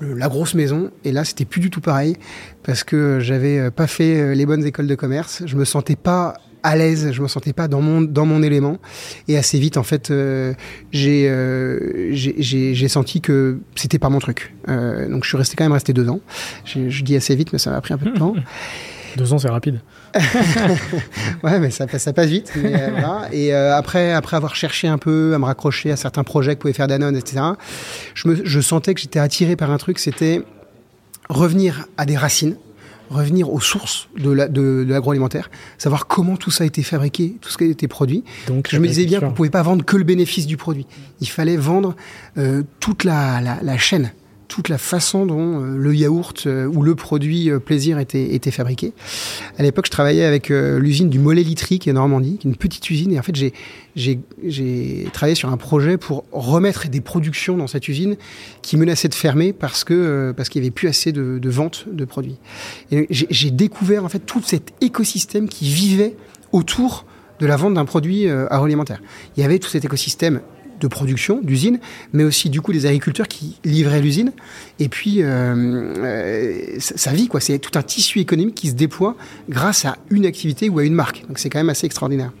la 0.00 0.28
grosse 0.28 0.54
maison, 0.54 0.90
et 1.04 1.12
là, 1.12 1.24
c'était 1.24 1.44
plus 1.44 1.60
du 1.60 1.70
tout 1.70 1.80
pareil, 1.80 2.16
parce 2.62 2.84
que 2.84 3.20
j'avais 3.20 3.70
pas 3.70 3.86
fait 3.86 4.34
les 4.34 4.46
bonnes 4.46 4.64
écoles 4.64 4.86
de 4.86 4.94
commerce, 4.94 5.42
je 5.46 5.56
me 5.56 5.64
sentais 5.64 5.96
pas 5.96 6.34
à 6.62 6.76
l'aise, 6.76 7.12
je 7.12 7.22
me 7.22 7.28
sentais 7.28 7.52
pas 7.52 7.68
dans 7.68 7.80
mon 7.80 8.00
dans 8.00 8.26
mon 8.26 8.42
élément 8.42 8.78
et 9.28 9.36
assez 9.36 9.58
vite 9.58 9.76
en 9.76 9.82
fait 9.82 10.10
euh, 10.10 10.54
euh, 10.94 12.08
j'ai 12.12 12.34
j'ai 12.40 12.88
senti 12.88 13.20
que 13.20 13.58
c'était 13.74 13.98
pas 13.98 14.08
mon 14.08 14.18
truc. 14.18 14.54
Euh, 14.68 15.08
donc 15.08 15.24
je 15.24 15.28
suis 15.28 15.36
resté 15.36 15.56
quand 15.56 15.64
même 15.64 15.72
resté 15.72 15.92
deux 15.92 16.08
ans. 16.08 16.20
Je, 16.64 16.88
je, 16.88 17.02
dis 17.02 17.16
assez 17.16 17.34
vite 17.34 17.52
mais 17.52 17.58
ça 17.58 17.70
m'a 17.70 17.80
pris 17.80 17.94
un 17.94 17.98
peu 17.98 18.10
de 18.10 18.18
temps. 18.18 18.34
deux 19.16 19.32
ans 19.32 19.38
c'est 19.38 19.48
rapide. 19.48 19.80
ouais 21.42 21.58
mais 21.58 21.70
ça, 21.70 21.86
ça 21.98 22.12
passe 22.12 22.28
vite. 22.28 22.52
Mais, 22.56 22.74
euh, 22.74 22.88
voilà. 22.90 23.28
Et 23.32 23.54
euh, 23.54 23.76
après 23.76 24.12
après 24.12 24.36
avoir 24.36 24.54
cherché 24.54 24.88
un 24.88 24.98
peu 24.98 25.32
à 25.34 25.38
me 25.38 25.44
raccrocher 25.44 25.90
à 25.90 25.96
certains 25.96 26.24
projets 26.24 26.54
que 26.54 26.60
pouvait 26.60 26.72
faire 26.72 26.88
Danone 26.88 27.16
etc. 27.16 27.42
Je 28.14 28.28
me 28.28 28.40
je 28.44 28.60
sentais 28.60 28.94
que 28.94 29.00
j'étais 29.00 29.18
attiré 29.18 29.56
par 29.56 29.70
un 29.70 29.78
truc 29.78 29.98
c'était 29.98 30.42
revenir 31.28 31.86
à 31.96 32.06
des 32.06 32.16
racines 32.16 32.56
revenir 33.12 33.52
aux 33.52 33.60
sources 33.60 34.08
de 34.16 34.84
l'agroalimentaire, 34.88 35.50
savoir 35.78 36.06
comment 36.06 36.36
tout 36.36 36.50
ça 36.50 36.64
a 36.64 36.66
été 36.66 36.82
fabriqué, 36.82 37.36
tout 37.40 37.50
ce 37.50 37.58
qui 37.58 37.64
a 37.64 37.66
été 37.68 37.86
produit. 37.86 38.24
Donc, 38.46 38.68
je 38.70 38.78
me 38.78 38.88
disais 38.88 39.04
bien 39.04 39.20
qu'on 39.20 39.30
ne 39.30 39.34
pouvait 39.34 39.50
pas 39.50 39.62
vendre 39.62 39.84
que 39.84 39.96
le 39.96 40.04
bénéfice 40.04 40.46
du 40.46 40.56
produit. 40.56 40.86
Il 41.20 41.28
fallait 41.28 41.56
vendre 41.56 41.94
euh, 42.38 42.62
toute 42.80 43.04
la, 43.04 43.40
la, 43.40 43.78
chaîne 43.78 44.12
toute 44.52 44.68
la 44.68 44.76
façon 44.76 45.24
dont 45.24 45.62
euh, 45.62 45.76
le 45.78 45.94
yaourt 45.94 46.46
euh, 46.46 46.66
ou 46.66 46.82
le 46.82 46.94
produit 46.94 47.50
euh, 47.50 47.58
plaisir 47.58 47.98
était, 47.98 48.50
fabriqué. 48.50 48.92
À 49.56 49.62
l'époque, 49.62 49.86
je 49.86 49.90
travaillais 49.90 50.24
avec 50.24 50.50
l'usine 50.50 51.08
du 51.08 51.18
Mollet 51.18 51.42
Litry 51.42 51.78
qui 51.78 51.88
est 51.88 51.92
Normandie, 51.94 52.38
une 52.44 52.54
petite 52.54 52.90
usine. 52.90 53.12
Et 53.12 53.18
en 53.18 53.22
fait, 53.22 53.34
j'ai 53.96 55.06
travaillé 55.14 55.34
sur 55.34 55.48
un 55.48 55.56
projet 55.56 55.96
pour 55.96 56.24
remettre 56.32 56.88
des 56.88 57.00
productions 57.00 57.56
dans 57.56 57.66
cette 57.66 57.88
usine 57.88 58.16
qui 58.60 58.76
menaçait 58.76 59.08
de 59.08 59.14
fermer 59.14 59.54
parce 59.54 59.84
que 59.84 60.34
parce 60.36 60.50
qu'il 60.50 60.60
n'y 60.60 60.66
avait 60.66 60.74
plus 60.74 60.88
assez 60.88 61.12
de, 61.12 61.40
ventes 61.48 61.86
de 61.90 62.04
produits. 62.04 62.36
J'ai 63.10 63.50
découvert 63.50 64.04
en 64.04 64.08
fait 64.10 64.20
tout 64.20 64.42
cet 64.44 64.72
écosystème 64.82 65.48
qui 65.48 65.72
vivait 65.72 66.14
autour 66.50 67.06
de 67.40 67.46
la 67.46 67.56
vente 67.56 67.74
d'un 67.74 67.86
produit 67.86 68.28
agroalimentaire. 68.28 69.00
Il 69.36 69.40
y 69.40 69.44
avait 69.44 69.58
tout 69.58 69.70
cet 69.70 69.84
écosystème 69.84 70.40
de 70.82 70.88
production, 70.88 71.40
d'usine, 71.42 71.78
mais 72.12 72.24
aussi 72.24 72.50
du 72.50 72.60
coup 72.60 72.72
des 72.72 72.86
agriculteurs 72.86 73.28
qui 73.28 73.58
livraient 73.64 74.00
l'usine. 74.00 74.32
Et 74.78 74.88
puis, 74.88 75.22
euh, 75.22 75.54
euh, 75.98 77.12
vit, 77.12 77.28
quoi. 77.28 77.40
C'est 77.40 77.58
tout 77.58 77.78
un 77.78 77.82
tissu 77.82 78.18
économique 78.18 78.54
qui 78.54 78.68
se 78.68 78.74
déploie 78.74 79.16
grâce 79.48 79.84
à 79.84 79.96
une 80.10 80.26
activité 80.26 80.68
ou 80.68 80.78
à 80.78 80.84
une 80.84 80.94
marque. 80.94 81.24
Donc 81.28 81.38
c'est 81.38 81.48
quand 81.48 81.60
même 81.60 81.70
assez 81.70 81.86
extraordinaire. 81.86 82.32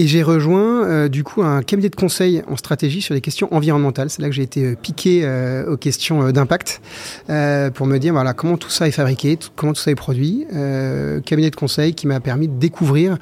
Et 0.00 0.08
j'ai 0.08 0.24
rejoint 0.24 0.84
euh, 0.84 1.08
du 1.08 1.22
coup 1.22 1.44
un 1.44 1.62
cabinet 1.62 1.88
de 1.88 1.94
conseil 1.94 2.42
en 2.48 2.56
stratégie 2.56 3.00
sur 3.00 3.14
les 3.14 3.20
questions 3.20 3.52
environnementales. 3.54 4.10
C'est 4.10 4.22
là 4.22 4.28
que 4.28 4.34
j'ai 4.34 4.42
été 4.42 4.74
piqué 4.74 5.24
aux 5.68 5.76
questions 5.76 6.32
d'impact 6.32 6.80
pour 7.74 7.86
me 7.86 7.98
dire 7.98 8.12
voilà 8.12 8.34
comment 8.34 8.56
tout 8.56 8.70
ça 8.70 8.88
est 8.88 8.92
fabriqué, 8.92 9.38
comment 9.54 9.72
tout 9.72 9.80
ça 9.80 9.92
est 9.92 9.96
produit. 9.96 10.46
cabinet 11.24 11.50
de 11.50 11.56
conseil 11.56 11.94
qui 11.94 12.08
m'a 12.08 12.18
permis 12.18 12.48
de 12.48 12.58
découvrir 12.58 13.18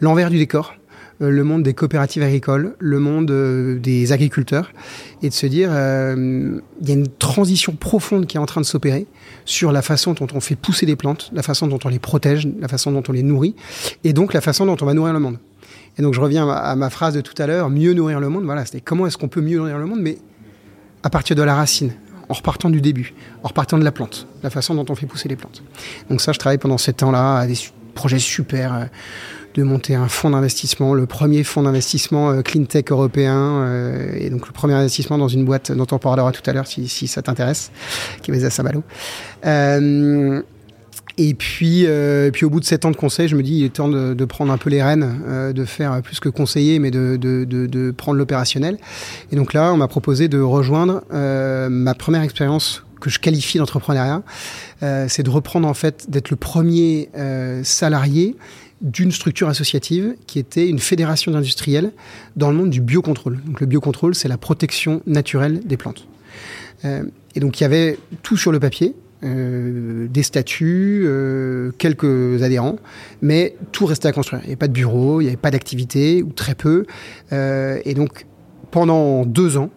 l'envers 0.00 0.30
du 0.30 0.38
décor 0.38 0.74
euh, 0.74 0.85
le 1.18 1.44
monde 1.44 1.62
des 1.62 1.74
coopératives 1.74 2.22
agricoles, 2.22 2.74
le 2.78 2.98
monde 2.98 3.30
euh, 3.30 3.78
des 3.78 4.12
agriculteurs, 4.12 4.70
et 5.22 5.28
de 5.28 5.34
se 5.34 5.46
dire, 5.46 5.70
euh, 5.72 6.60
il 6.80 6.88
y 6.88 6.90
a 6.90 6.94
une 6.94 7.08
transition 7.08 7.72
profonde 7.72 8.26
qui 8.26 8.36
est 8.36 8.40
en 8.40 8.46
train 8.46 8.60
de 8.60 8.66
s'opérer 8.66 9.06
sur 9.44 9.72
la 9.72 9.82
façon 9.82 10.12
dont 10.12 10.26
on 10.34 10.40
fait 10.40 10.56
pousser 10.56 10.84
les 10.84 10.96
plantes, 10.96 11.30
la 11.32 11.42
façon 11.42 11.66
dont 11.66 11.78
on 11.84 11.88
les 11.88 11.98
protège, 11.98 12.48
la 12.60 12.68
façon 12.68 12.92
dont 12.92 13.02
on 13.08 13.12
les 13.12 13.22
nourrit, 13.22 13.54
et 14.04 14.12
donc 14.12 14.34
la 14.34 14.40
façon 14.40 14.66
dont 14.66 14.76
on 14.80 14.84
va 14.84 14.94
nourrir 14.94 15.14
le 15.14 15.20
monde. 15.20 15.38
Et 15.98 16.02
donc 16.02 16.12
je 16.12 16.20
reviens 16.20 16.46
à 16.48 16.76
ma, 16.76 16.90
phrase 16.90 17.14
de 17.14 17.22
tout 17.22 17.40
à 17.40 17.46
l'heure, 17.46 17.70
mieux 17.70 17.94
nourrir 17.94 18.20
le 18.20 18.28
monde, 18.28 18.44
voilà, 18.44 18.66
c'était 18.66 18.82
comment 18.82 19.06
est-ce 19.06 19.16
qu'on 19.16 19.28
peut 19.28 19.40
mieux 19.40 19.56
nourrir 19.56 19.78
le 19.78 19.86
monde, 19.86 20.00
mais 20.00 20.18
à 21.02 21.08
partir 21.08 21.34
de 21.34 21.42
la 21.42 21.54
racine, 21.54 21.92
en 22.28 22.34
repartant 22.34 22.68
du 22.68 22.82
début, 22.82 23.14
en 23.42 23.48
repartant 23.48 23.78
de 23.78 23.84
la 23.84 23.92
plante, 23.92 24.26
la 24.42 24.50
façon 24.50 24.74
dont 24.74 24.84
on 24.90 24.94
fait 24.94 25.06
pousser 25.06 25.28
les 25.28 25.36
plantes. 25.36 25.62
Donc 26.10 26.20
ça, 26.20 26.32
je 26.32 26.38
travaille 26.38 26.58
pendant 26.58 26.76
sept 26.76 27.02
ans-là 27.02 27.38
à 27.38 27.46
des 27.46 27.54
projets 27.94 28.18
super 28.18 28.88
de 29.56 29.62
monter 29.62 29.94
un 29.94 30.08
fonds 30.08 30.30
d'investissement, 30.30 30.92
le 30.92 31.06
premier 31.06 31.42
fonds 31.42 31.62
d'investissement 31.62 32.30
euh, 32.30 32.42
clean 32.42 32.64
tech 32.64 32.84
européen, 32.90 33.62
euh, 33.64 34.12
et 34.18 34.28
donc 34.28 34.46
le 34.46 34.52
premier 34.52 34.74
investissement 34.74 35.16
dans 35.16 35.28
une 35.28 35.44
boîte 35.44 35.72
dont 35.72 35.86
on 35.90 35.98
parlera 35.98 36.30
tout 36.30 36.48
à 36.48 36.52
l'heure 36.52 36.66
si, 36.66 37.08
ça 37.08 37.22
t'intéresse, 37.22 37.70
qui 38.22 38.30
est 38.30 38.34
basée 38.34 38.46
à 38.46 38.50
Saint-Malo. 38.50 38.82
Euh, 39.46 40.42
et 41.18 41.32
puis, 41.32 41.86
puis 42.34 42.44
au 42.44 42.50
bout 42.50 42.60
de 42.60 42.66
sept 42.66 42.84
ans 42.84 42.90
de 42.90 42.96
conseil, 42.96 43.26
je 43.26 43.36
me 43.36 43.42
dis 43.42 43.60
il 43.60 43.64
est 43.64 43.72
temps 43.72 43.88
de, 43.88 44.24
prendre 44.26 44.52
un 44.52 44.58
peu 44.58 44.68
les 44.68 44.82
rênes, 44.82 45.52
de 45.54 45.64
faire 45.64 46.02
plus 46.02 46.20
que 46.20 46.28
conseiller, 46.28 46.78
mais 46.78 46.90
de, 46.90 47.16
de, 47.16 47.46
de 47.46 47.90
prendre 47.90 48.18
l'opérationnel. 48.18 48.76
Et 49.32 49.36
donc 49.36 49.54
là, 49.54 49.72
on 49.72 49.78
m'a 49.78 49.88
proposé 49.88 50.28
de 50.28 50.38
rejoindre 50.38 51.04
ma 51.10 51.94
première 51.94 52.20
expérience 52.20 52.84
que 53.00 53.08
je 53.08 53.18
qualifie 53.18 53.56
d'entrepreneuriat, 53.56 54.22
c'est 55.08 55.22
de 55.22 55.30
reprendre 55.30 55.66
en 55.66 55.72
fait 55.72 56.10
d'être 56.10 56.28
le 56.28 56.36
premier 56.36 57.08
salarié 57.62 58.36
d'une 58.80 59.12
structure 59.12 59.48
associative 59.48 60.16
qui 60.26 60.38
était 60.38 60.68
une 60.68 60.78
fédération 60.78 61.32
d'industriels 61.32 61.92
dans 62.36 62.50
le 62.50 62.56
monde 62.56 62.70
du 62.70 62.80
biocontrôle. 62.80 63.40
Donc 63.44 63.60
le 63.60 63.66
biocontrôle, 63.66 64.14
c'est 64.14 64.28
la 64.28 64.36
protection 64.36 65.02
naturelle 65.06 65.60
des 65.60 65.76
plantes. 65.76 66.06
Euh, 66.84 67.04
et 67.34 67.40
donc 67.40 67.58
il 67.60 67.62
y 67.62 67.66
avait 67.66 67.98
tout 68.22 68.36
sur 68.36 68.52
le 68.52 68.60
papier, 68.60 68.94
euh, 69.24 70.06
des 70.08 70.22
statuts, 70.22 71.04
euh, 71.06 71.72
quelques 71.78 72.42
adhérents, 72.42 72.76
mais 73.22 73.56
tout 73.72 73.86
restait 73.86 74.08
à 74.08 74.12
construire. 74.12 74.42
Il 74.42 74.46
n'y 74.46 74.50
avait 74.50 74.56
pas 74.56 74.68
de 74.68 74.74
bureau, 74.74 75.20
il 75.20 75.24
n'y 75.24 75.28
avait 75.28 75.38
pas 75.38 75.50
d'activité, 75.50 76.22
ou 76.22 76.32
très 76.32 76.54
peu. 76.54 76.84
Et 77.32 77.94
donc 77.94 78.26
pendant 78.70 79.24
deux 79.24 79.56
ans, 79.56 79.70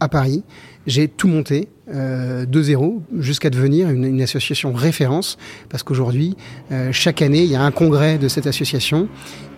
à 0.00 0.08
Paris, 0.08 0.42
j'ai 0.86 1.08
tout 1.08 1.28
monté 1.28 1.68
euh, 1.94 2.46
de 2.46 2.62
zéro 2.62 3.02
jusqu'à 3.18 3.48
devenir 3.48 3.88
une, 3.90 4.20
association 4.20 4.72
référence, 4.72 5.38
parce 5.68 5.82
qu'aujourd'hui, 5.82 6.36
euh, 6.72 6.90
chaque 6.90 7.22
année, 7.22 7.44
il 7.44 7.50
y 7.50 7.54
a 7.54 7.62
un 7.62 7.70
congrès 7.70 8.18
de 8.18 8.26
cette 8.26 8.48
association 8.48 9.08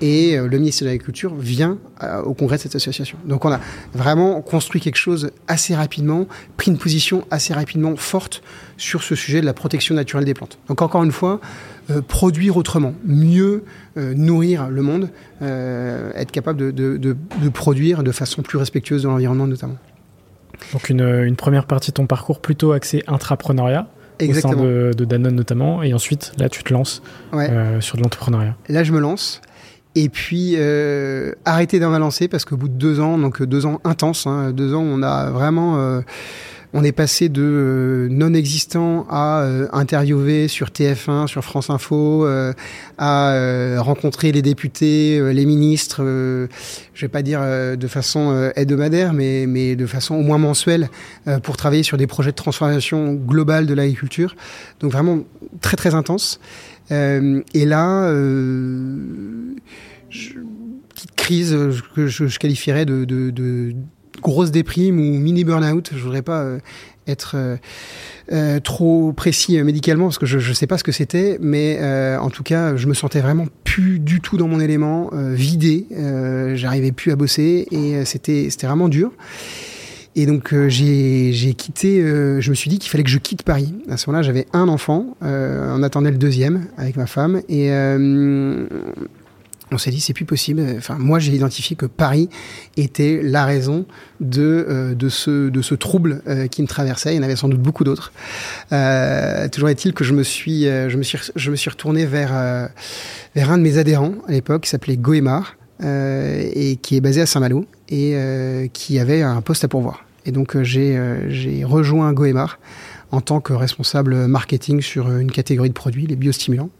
et 0.02 0.37
euh, 0.37 0.47
le 0.47 0.58
ministre 0.58 0.85
de 0.85 0.88
l'Agriculture 0.90 1.35
vient 1.35 1.78
euh, 2.02 2.20
au 2.23 2.35
congrès 2.35 2.56
de 2.56 2.62
cette 2.62 2.76
association. 2.76 3.16
Donc 3.25 3.47
on 3.47 3.52
a 3.52 3.61
vraiment 3.94 4.42
construit 4.42 4.80
quelque 4.80 4.99
chose 4.99 5.30
assez 5.47 5.75
rapidement, 5.75 6.26
pris 6.58 6.70
une 6.70 6.76
position 6.76 7.26
assez 7.30 7.54
rapidement 7.54 7.97
forte 7.97 8.42
sur 8.76 9.02
ce 9.02 9.14
sujet 9.14 9.40
de 9.40 9.47
la 9.47 9.54
protection 9.54 9.94
naturelle 9.94 10.26
des 10.26 10.35
plantes. 10.35 10.58
Donc 10.68 10.82
encore 10.82 11.04
une 11.04 11.12
fois, 11.12 11.40
produire 12.06 12.58
autrement, 12.58 12.94
mieux 13.04 13.64
nourrir 13.97 14.68
le 14.68 14.82
monde, 14.82 15.08
être 15.40 16.30
capable 16.30 16.73
de 16.73 17.49
produire 17.49 18.02
de 18.02 18.12
façon 18.12 18.42
plus 18.42 18.58
respectueuse 18.58 19.02
de 19.02 19.08
l'environnement 19.08 19.47
notamment. 19.47 19.78
Donc 20.72 20.88
une, 20.88 21.02
une, 21.24 21.36
première 21.36 21.66
partie 21.66 21.90
de 21.90 21.94
ton 21.94 22.06
parcours 22.06 22.40
plutôt 22.40 22.72
axé 22.72 23.02
intrapreneuriat. 23.06 23.88
Exactement. 24.20 24.54
Au 24.54 24.56
sein 24.56 24.62
de, 24.62 24.92
de, 24.96 25.04
Danone 25.04 25.34
notamment, 25.34 25.82
et 25.82 25.94
ensuite 25.94 26.32
là 26.38 26.48
tu 26.48 26.64
te 26.64 26.72
lances 26.72 27.02
ouais. 27.32 27.48
euh, 27.50 27.80
sur 27.80 27.96
de 27.96 28.02
l'entrepreneuriat. 28.02 28.56
Là 28.68 28.82
je 28.82 28.92
me 28.92 28.98
lance, 28.98 29.40
et 29.94 30.08
puis 30.08 30.54
euh, 30.56 31.32
arrêter 31.44 31.78
d'en 31.80 31.96
lancer 31.98 32.28
parce 32.28 32.44
qu'au 32.44 32.56
bout 32.56 32.68
de 32.68 32.74
deux 32.74 33.00
ans, 33.00 33.18
donc 33.18 33.42
deux 33.42 33.66
ans 33.66 33.80
intenses, 33.84 34.26
hein, 34.26 34.52
deux 34.52 34.74
ans 34.74 34.82
on 34.82 35.02
a 35.02 35.30
vraiment 35.30 35.78
euh, 35.78 36.00
on 36.72 36.84
est 36.84 36.92
passé 36.92 37.28
de 37.28 37.42
euh, 37.42 38.08
non 38.10 38.34
existant 38.34 39.06
à 39.08 39.42
euh, 39.42 39.68
interviewer 39.72 40.48
sur 40.48 40.68
TF1, 40.68 41.26
sur 41.26 41.42
France 41.44 41.70
Info, 41.70 42.26
euh, 42.26 42.52
à 42.98 43.78
rencontrer 43.78 44.32
les 44.32 44.42
députés, 44.42 45.20
les 45.32 45.46
ministres, 45.46 46.02
je 46.02 47.00
vais 47.00 47.08
pas 47.08 47.22
dire 47.22 47.40
de 47.40 47.87
façon 47.87 48.50
hebdomadaire, 48.56 49.12
mais, 49.12 49.46
mais 49.46 49.76
de 49.76 49.87
façon 49.87 50.16
au 50.16 50.22
moins 50.22 50.38
mensuelle, 50.38 50.88
pour 51.44 51.56
travailler 51.56 51.84
sur 51.84 51.96
des 51.96 52.06
projets 52.08 52.32
de 52.32 52.37
transformation 52.37 53.14
globale 53.14 53.66
de 53.66 53.75
l'agriculture. 53.75 54.34
Donc 54.80 54.92
vraiment 54.92 55.20
très 55.60 55.76
très 55.76 55.94
intense. 55.94 56.40
et 56.90 57.64
là, 57.64 58.10
je, 60.10 60.32
petite 60.88 61.14
crise 61.14 61.56
que 61.94 62.08
je, 62.08 62.26
je 62.26 62.38
qualifierais 62.38 62.84
de 62.84 63.04
grosse 64.20 64.50
déprime 64.50 64.98
ou 64.98 65.18
mini 65.18 65.44
burn-out. 65.44 65.90
Je 65.94 66.02
voudrais 66.02 66.22
pas 66.22 66.42
euh, 66.42 66.58
être 67.06 67.32
euh, 67.37 67.56
euh, 68.32 68.60
trop 68.60 69.12
précis 69.12 69.62
médicalement 69.62 70.06
parce 70.06 70.18
que 70.18 70.26
je 70.26 70.37
ne 70.37 70.54
sais 70.54 70.66
pas 70.66 70.78
ce 70.78 70.84
que 70.84 70.92
c'était, 70.92 71.38
mais 71.40 71.78
en 72.18 72.30
tout 72.30 72.42
cas, 72.42 72.76
je 72.76 72.87
me 72.87 72.94
sentais 72.94 73.20
vraiment 73.20 73.46
plus 73.64 73.98
du 73.98 74.20
tout 74.20 74.37
dans 74.37 74.48
mon 74.48 74.60
élément, 74.60 75.10
vidé. 75.12 75.87
J'arrivais 76.54 76.92
plus 76.92 77.12
à 77.12 77.16
bosser 77.16 77.66
et 77.70 78.04
c'était 78.04 78.48
c'était 78.50 78.66
vraiment 78.66 78.88
dur. 78.88 79.12
Et 80.16 80.26
donc 80.26 80.54
j'ai 80.68 81.54
quitté, 81.56 82.02
je 82.02 82.50
me 82.50 82.54
suis 82.54 82.68
dit 82.68 82.78
qu'il 82.78 82.90
fallait 82.90 83.04
que 83.04 83.10
je 83.10 83.18
quitte 83.18 83.42
Paris. 83.42 83.72
À 83.88 83.96
ce 83.96 84.10
moment-là, 84.10 84.22
j'avais 84.22 84.46
un 84.52 84.68
enfant, 84.68 85.16
on 85.22 85.82
attendait 85.82 86.10
le 86.10 86.18
deuxième 86.18 86.66
avec 86.76 86.96
ma 86.96 87.06
femme, 87.06 87.40
et 87.48 87.70
on 89.72 89.78
s'est 89.78 89.90
dit 89.90 90.00
c'est 90.00 90.12
plus 90.12 90.25
possible. 90.25 90.62
Enfin, 90.76 90.96
moi 90.98 91.18
j'ai 91.18 91.32
identifié 91.32 91.76
que 91.76 91.87
Paris 91.87 92.28
était 92.76 93.20
la 93.22 93.44
raison 93.44 93.87
de 94.20 94.66
euh, 94.68 94.94
de 94.94 95.08
ce 95.08 95.48
de 95.48 95.62
ce 95.62 95.75
trouble 95.75 96.22
euh, 96.26 96.46
qui 96.46 96.62
me 96.62 96.66
traversait. 96.66 97.14
Il 97.14 97.16
y 97.16 97.20
en 97.20 97.22
avait 97.22 97.37
sans 97.37 97.48
doute 97.48 97.60
beaucoup 97.60 97.84
d'autres. 97.84 98.12
Euh, 98.72 99.48
toujours 99.48 99.68
est-il 99.68 99.92
que 99.92 100.04
je 100.04 100.14
me 100.14 100.22
suis 100.22 100.64
je 100.64 100.96
me 100.96 101.02
suis 101.02 101.18
je 101.34 101.50
me 101.50 101.56
suis 101.56 101.70
retourné 101.70 102.06
vers 102.06 102.68
vers 103.34 103.50
un 103.50 103.58
de 103.58 103.62
mes 103.62 103.78
adhérents 103.78 104.14
à 104.26 104.32
l'époque 104.32 104.62
qui 104.62 104.70
s'appelait 104.70 104.96
Goemar 104.96 105.56
et 105.82 106.78
qui 106.82 106.96
est 106.96 107.00
basé 107.00 107.20
à 107.20 107.26
Saint-Malo 107.26 107.66
et 107.88 108.70
qui 108.72 108.98
avait 108.98 109.22
un 109.22 109.40
poste 109.42 109.64
à 109.64 109.68
pourvoir. 109.68 110.04
Et 110.26 110.32
donc 110.32 110.60
j'ai 110.62 111.00
j'ai 111.28 111.64
rejoint 111.64 112.12
Goemar 112.12 112.58
en 113.10 113.20
tant 113.20 113.40
que 113.40 113.52
responsable 113.52 114.26
marketing 114.26 114.82
sur 114.82 115.10
une 115.16 115.30
catégorie 115.30 115.70
de 115.70 115.75
produits, 115.75 116.06
les 116.06 116.16
biostimulants. 116.16 116.70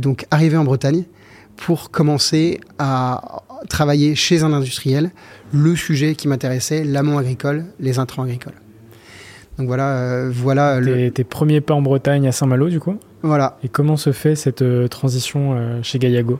donc 0.00 0.26
arrivé 0.30 0.56
en 0.56 0.64
Bretagne 0.64 1.04
pour 1.58 1.90
commencer 1.90 2.60
à 2.78 3.42
travailler 3.68 4.14
chez 4.14 4.42
un 4.42 4.52
industriel 4.52 5.10
le 5.52 5.76
sujet 5.76 6.14
qui 6.14 6.28
m'intéressait, 6.28 6.84
l'amont 6.84 7.18
agricole, 7.18 7.64
les 7.80 7.98
intrants 7.98 8.22
agricoles. 8.22 8.54
Donc 9.58 9.66
voilà, 9.66 9.96
euh, 9.96 10.30
voilà 10.32 10.78
tes, 10.80 11.06
le... 11.06 11.10
tes 11.10 11.24
premiers 11.24 11.60
pas 11.60 11.74
en 11.74 11.82
Bretagne 11.82 12.28
à 12.28 12.32
Saint-Malo 12.32 12.68
du 12.68 12.78
coup? 12.78 12.96
Voilà. 13.22 13.58
Et 13.64 13.68
comment 13.68 13.96
se 13.96 14.12
fait 14.12 14.36
cette 14.36 14.62
euh, 14.62 14.86
transition 14.86 15.54
euh, 15.54 15.82
chez 15.82 15.98
Gaillago? 15.98 16.38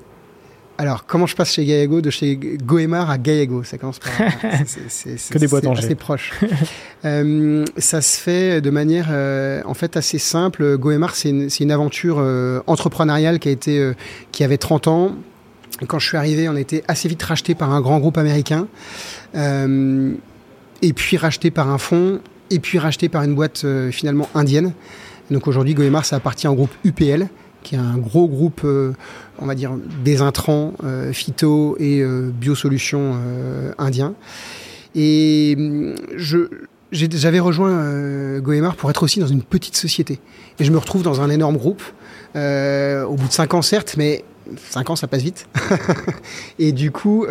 Alors, 0.81 1.07
comment 1.07 1.27
je 1.27 1.35
passe 1.35 1.55
chez 1.55 1.65
Gaillago 1.65 2.01
de 2.01 2.09
chez 2.09 2.37
Goemar 2.37 3.11
à 3.11 3.19
Gaillago? 3.19 3.65
Ça 3.65 3.79
commence 3.79 3.99
par. 3.99 4.13
c'est 4.89 5.17
que 5.29 5.39
des 5.39 5.49
boîtes 5.49 5.67
en 5.67 5.75
assez 5.75 5.97
proche. 5.97 6.33
euh, 7.05 7.65
ça 7.77 8.01
se 8.01 8.21
fait 8.21 8.61
de 8.61 8.71
manière 8.71 9.09
euh, 9.11 9.61
en 9.65 9.75
fait 9.75 9.97
assez 9.97 10.19
simple. 10.19 10.79
Goemar, 10.79 11.17
c'est 11.17 11.31
une, 11.31 11.49
une, 11.59 11.73
aventure 11.73 12.19
euh, 12.21 12.61
entrepreneuriale 12.69 13.41
qui, 13.41 13.49
a 13.49 13.51
été, 13.51 13.93
qui 14.31 14.45
avait 14.45 14.57
30 14.57 14.87
ans. 14.87 15.17
Quand 15.89 15.99
je 15.99 16.07
suis 16.07 16.17
arrivé, 16.17 16.49
on 16.49 16.57
était 16.57 16.85
assez 16.87 17.09
vite 17.09 17.25
racheté 17.25 17.57
par 17.57 17.73
un 17.73 17.81
grand 17.81 17.99
groupe 17.99 18.17
américain, 18.19 18.69
et 19.35 20.93
puis 20.93 21.17
racheté 21.17 21.51
par 21.51 21.71
un 21.71 21.79
fonds, 21.79 22.21
et 22.51 22.61
puis 22.61 22.79
racheté 22.79 23.09
par 23.09 23.25
une 23.25 23.35
boîte 23.35 23.65
finalement 23.91 24.29
indienne. 24.35 24.73
Donc 25.31 25.47
aujourd'hui, 25.47 25.75
Goemar, 25.75 26.05
ça 26.05 26.17
appartient 26.17 26.49
au 26.49 26.55
groupe 26.55 26.73
UPL, 26.85 27.29
qui 27.69 27.75
est 27.75 27.79
un 27.79 27.99
gros 27.99 28.27
groupe, 28.29 28.63
euh, 28.65 28.95
on 29.39 29.45
va 29.45 29.55
dire, 29.55 29.73
des 30.03 30.23
intrants, 30.23 30.73
euh, 30.85 31.13
phyto 31.13 31.77
et 31.79 32.01
euh, 32.01 32.31
biosolutions 32.33 33.21
indiens. 33.77 34.15
Et 34.95 35.55
je, 36.17 36.49
j'avais 36.93 37.41
rejoint 37.41 37.73
euh, 37.73 38.41
Goemar 38.41 38.75
pour 38.75 38.89
être 38.89 39.03
aussi 39.03 39.21
dans 39.21 39.27
une 39.27 39.43
petite 39.43 39.77
société. 39.77 40.19
Et 40.59 40.65
je 40.65 40.73
me 40.73 40.79
retrouve 40.79 41.03
dans 41.03 41.21
un 41.21 41.29
énorme 41.29 41.59
groupe, 41.59 41.83
au 42.35 43.15
bout 43.17 43.29
de 43.29 43.33
cinq 43.33 43.53
ans 43.53 43.61
certes, 43.61 43.97
mais 43.99 44.25
cinq 44.71 44.89
ans 44.89 44.97
ça 44.97 45.07
passe 45.07 45.23
vite. 45.23 45.47
et 46.59 46.73
du 46.73 46.91
coup, 46.91 47.27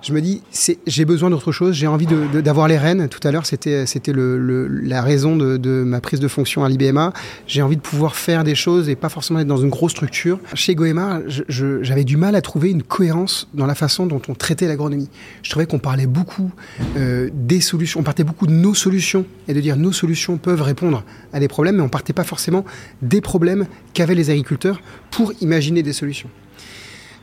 je 0.00 0.12
me 0.12 0.20
dis, 0.20 0.42
j'ai 0.86 1.04
besoin 1.04 1.30
d'autre 1.30 1.50
chose, 1.50 1.74
j'ai 1.74 1.88
envie 1.88 2.06
d'avoir 2.06 2.68
les 2.68 2.78
rênes. 2.78 3.08
Tout 3.08 3.26
à 3.26 3.32
l'heure, 3.32 3.46
c'était 3.46 3.84
la 4.14 5.02
raison 5.02 5.36
de, 5.36 5.82
ma 5.84 6.00
prise 6.00 6.20
de 6.20 6.28
fonction 6.28 6.64
à 6.64 6.68
l'IBMA. 6.68 7.12
J'ai 7.46 7.62
envie 7.62 7.76
de 7.76 7.80
pouvoir 7.80 8.14
faire 8.14 8.44
des 8.44 8.54
choses 8.54 8.88
et 8.88 8.96
pas 8.96 9.08
forcément 9.08 9.40
être 9.40 9.46
dans 9.46 9.56
une 9.56 9.70
grosse 9.70 9.92
structure. 9.92 10.38
Chez 10.54 10.74
Goemar, 10.74 11.20
j'avais 11.48 12.04
du 12.04 12.16
mal 12.16 12.36
à 12.36 12.42
trouver 12.42 12.70
une 12.70 12.82
cohérence 12.82 13.48
dans 13.54 13.66
la 13.66 13.74
façon 13.74 14.06
dont 14.06 14.22
on 14.28 14.34
traitait 14.34 14.68
l'agronomie. 14.68 15.10
Je 15.42 15.50
trouvais 15.50 15.66
qu'on 15.66 15.78
parlait 15.78 16.06
beaucoup 16.06 16.50
euh, 16.96 17.30
des 17.32 17.60
solutions, 17.60 18.00
on 18.00 18.04
partait 18.04 18.24
beaucoup 18.24 18.46
de 18.46 18.52
nos 18.52 18.74
solutions 18.74 19.26
et 19.48 19.54
de 19.54 19.60
dire 19.60 19.76
nos 19.76 19.92
solutions 19.92 20.36
peuvent 20.36 20.62
répondre 20.62 21.04
à 21.32 21.40
des 21.40 21.48
problèmes, 21.48 21.76
mais 21.76 21.82
on 21.82 21.88
partait 21.88 22.12
pas 22.12 22.24
forcément 22.24 22.64
des 23.02 23.20
problèmes 23.20 23.66
qu'avaient 23.94 24.14
les 24.14 24.30
agriculteurs 24.30 24.80
pour 25.10 25.32
imaginer 25.40 25.82
des 25.82 25.92
solutions. 25.92 26.28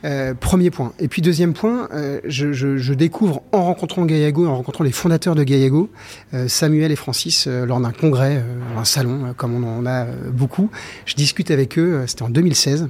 Euh, 0.04 0.34
premier 0.34 0.70
point. 0.70 0.92
Et 0.98 1.08
puis 1.08 1.22
deuxième 1.22 1.54
point, 1.54 1.88
euh, 1.92 2.20
je, 2.24 2.92
découvre 2.92 3.42
en 3.52 3.64
rencontrant 3.64 4.04
Gaillago, 4.04 4.46
en 4.46 4.56
rencontrant 4.56 4.84
les 4.84 4.92
fondateurs 4.92 5.34
de 5.34 5.42
Gaillago, 5.42 5.90
euh, 6.34 6.48
Samuel 6.48 6.92
et 6.92 6.96
Francis, 6.96 7.46
euh, 7.46 7.66
lors 7.66 7.80
d'un 7.80 7.92
congrès, 7.92 8.44
un 8.76 8.84
salon, 8.84 9.34
comme 9.36 9.54
on 9.54 9.78
en 9.78 9.86
a 9.86 10.04
beaucoup. 10.04 10.70
Je 11.06 11.14
discute 11.14 11.50
avec 11.50 11.78
eux, 11.78 12.04
c'était 12.06 12.22
en 12.22 12.28
2016. 12.28 12.88